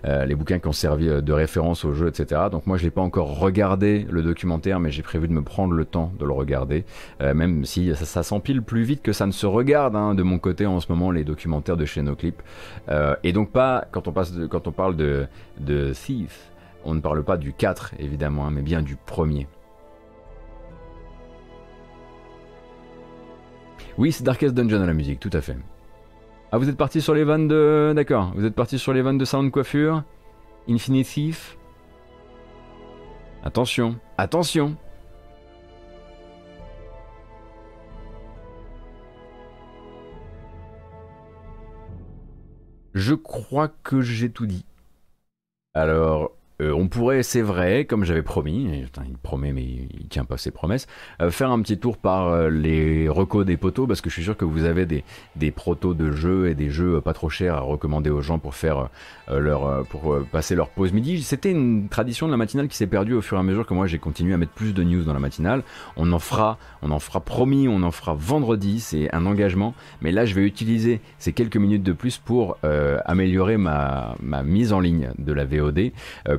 [0.05, 2.39] euh, les bouquins qui ont servi euh, de référence au jeu, etc.
[2.51, 5.73] Donc moi, je l'ai pas encore regardé le documentaire, mais j'ai prévu de me prendre
[5.73, 6.85] le temps de le regarder,
[7.21, 10.37] euh, même si ça, s'empile plus vite que ça ne se regarde hein, de mon
[10.37, 12.43] côté en ce moment les documentaires de chez Noclip.
[12.89, 15.25] Euh, et donc pas quand on passe, de- quand on parle de
[15.59, 16.51] de Thief.
[16.85, 19.47] On ne parle pas du 4 évidemment, hein, mais bien du premier.
[23.97, 25.57] Oui, c'est Darkest Dungeon à la musique, tout à fait.
[26.51, 27.93] Ah, vous êtes parti sur les vannes de.
[27.95, 30.03] D'accord, vous êtes parti sur les vannes de Sound Coiffure
[30.69, 31.57] Infinite Thief
[33.43, 34.75] Attention, attention
[42.93, 44.65] Je crois que j'ai tout dit.
[45.73, 50.37] Alors, euh, on pourrait, c'est vrai, comme j'avais promis, il promet mais il tient pas
[50.37, 50.87] ses promesses,
[51.21, 54.23] euh, faire un petit tour par euh, les recos des potos, parce que je suis
[54.23, 55.03] sûr que vous avez des,
[55.35, 58.55] des protos de jeux et des jeux pas trop chers à recommander aux gens pour
[58.55, 58.89] faire
[59.29, 59.85] leur,
[60.31, 61.21] passer leur pause midi.
[61.23, 63.73] C'était une tradition de la matinale qui s'est perdue au fur et à mesure que
[63.73, 65.63] moi j'ai continué à mettre plus de news dans la matinale.
[65.97, 69.73] On en fera, on en fera promis, on en fera vendredi, c'est un engagement.
[70.01, 72.57] Mais là, je vais utiliser ces quelques minutes de plus pour
[73.05, 75.91] améliorer ma, ma mise en ligne de la VOD,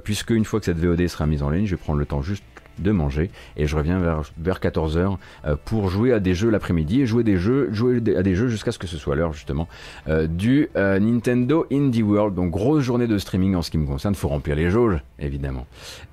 [0.07, 2.23] puisque une fois que cette VOD sera mise en ligne, je vais prendre le temps
[2.23, 2.45] juste
[2.78, 5.16] de manger et je reviens vers, vers 14h
[5.65, 8.70] pour jouer à des jeux l'après-midi et jouer des jeux jouer à des jeux jusqu'à
[8.70, 9.66] ce que ce soit l'heure justement
[10.07, 12.37] euh, du euh, Nintendo Indie World.
[12.37, 14.15] Donc grosse journée de streaming en ce qui me concerne.
[14.15, 15.66] Faut remplir les jauges évidemment.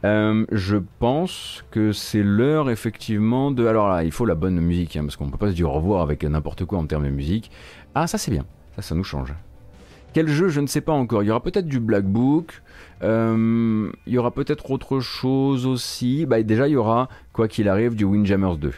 [0.05, 4.95] Euh, je pense que c'est l'heure effectivement de alors là il faut la bonne musique
[4.95, 7.09] hein, parce qu'on peut pas se dire au revoir avec n'importe quoi en termes de
[7.09, 7.51] musique.
[7.93, 8.45] Ah ça c'est bien.
[8.75, 9.35] Ça ça nous change.
[10.13, 11.23] Quel jeu Je ne sais pas encore.
[11.23, 12.61] Il y aura peut-être du Black Book.
[13.03, 16.25] Euh, il y aura peut-être autre chose aussi.
[16.25, 18.73] Bah, déjà, il y aura, quoi qu'il arrive, du Windjammers 2.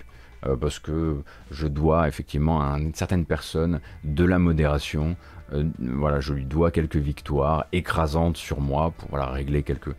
[0.46, 1.18] euh, parce que
[1.52, 5.16] je dois effectivement à une certaine personne de la modération.
[5.54, 9.96] Euh, voilà, je lui dois quelques victoires écrasantes sur moi pour régler quelques,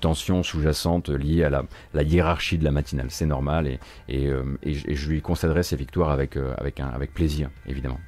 [0.00, 3.06] tensions sous-jacentes liées à la, hiérarchie de la matinale.
[3.10, 3.66] C'est normal
[4.08, 7.98] et, euh, je lui concéderai ces victoires euh, avec plaisir, évidemment.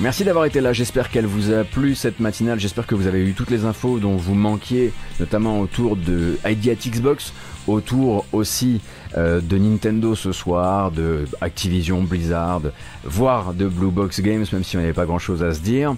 [0.00, 3.24] Merci d'avoir été là, j'espère qu'elle vous a plu cette matinale, j'espère que vous avez
[3.24, 7.32] eu toutes les infos dont vous manquiez, notamment autour de Ideat Xbox,
[7.68, 8.80] autour aussi
[9.16, 12.62] euh, de Nintendo ce soir, de Activision Blizzard,
[13.04, 15.94] voire de Blue Box Games, même si on n'avait pas grand chose à se dire.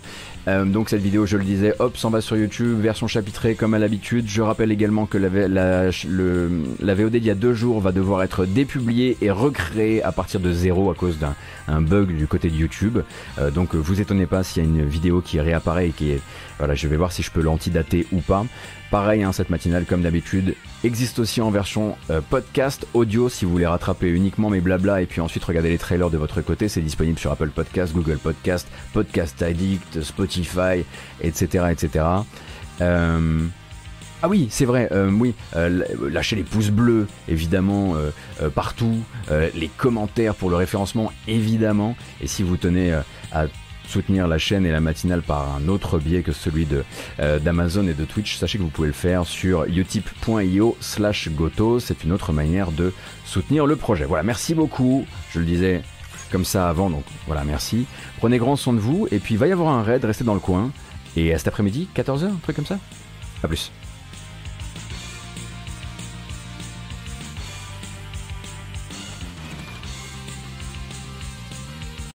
[0.49, 3.75] Euh, donc cette vidéo, je le disais, hop, s'en va sur YouTube, version chapitrée comme
[3.75, 4.29] à l'habitude.
[4.29, 9.17] Je rappelle également que la, VOD d'il y a deux jours va devoir être dépubliée
[9.23, 12.99] et recréée à partir de zéro à cause d'un bug du côté de YouTube.
[13.39, 16.21] Euh, donc vous étonnez pas s'il y a une vidéo qui réapparaît et qui est...
[16.59, 18.45] Voilà, je vais voir si je peux l'antidater ou pas.
[18.91, 20.55] Pareil, hein, cette matinale, comme d'habitude,
[20.85, 25.07] existe aussi en version euh, podcast audio si vous voulez rattraper uniquement mes blabla et
[25.07, 26.69] puis ensuite regarder les trailers de votre côté.
[26.69, 30.85] C'est disponible sur Apple Podcast, Google Podcast, Podcast Addict, Spotify,
[31.21, 31.67] etc.
[31.71, 32.05] etc.
[32.81, 33.47] Euh...
[34.23, 35.35] Ah oui, c'est vrai, euh, oui,
[36.11, 37.97] lâchez les pouces bleus, évidemment,
[38.55, 42.99] partout, les commentaires pour le référencement, évidemment, et si vous tenez
[43.31, 43.47] à
[43.87, 46.67] soutenir la chaîne et la matinale par un autre biais que celui
[47.21, 51.81] euh, d'Amazon et de Twitch, sachez que vous pouvez le faire sur utip.io slash goto.
[51.81, 52.93] C'est une autre manière de
[53.25, 54.05] soutenir le projet.
[54.05, 55.07] Voilà, merci beaucoup.
[55.33, 55.83] Je le disais
[56.31, 57.87] comme ça avant, donc voilà, merci.
[58.19, 60.41] Prenez grand soin de vous, et puis va y avoir un raid, restez dans le
[60.41, 60.71] coin.
[61.17, 62.79] Et à cet après-midi, 14h, un truc comme ça?
[63.43, 63.71] A plus.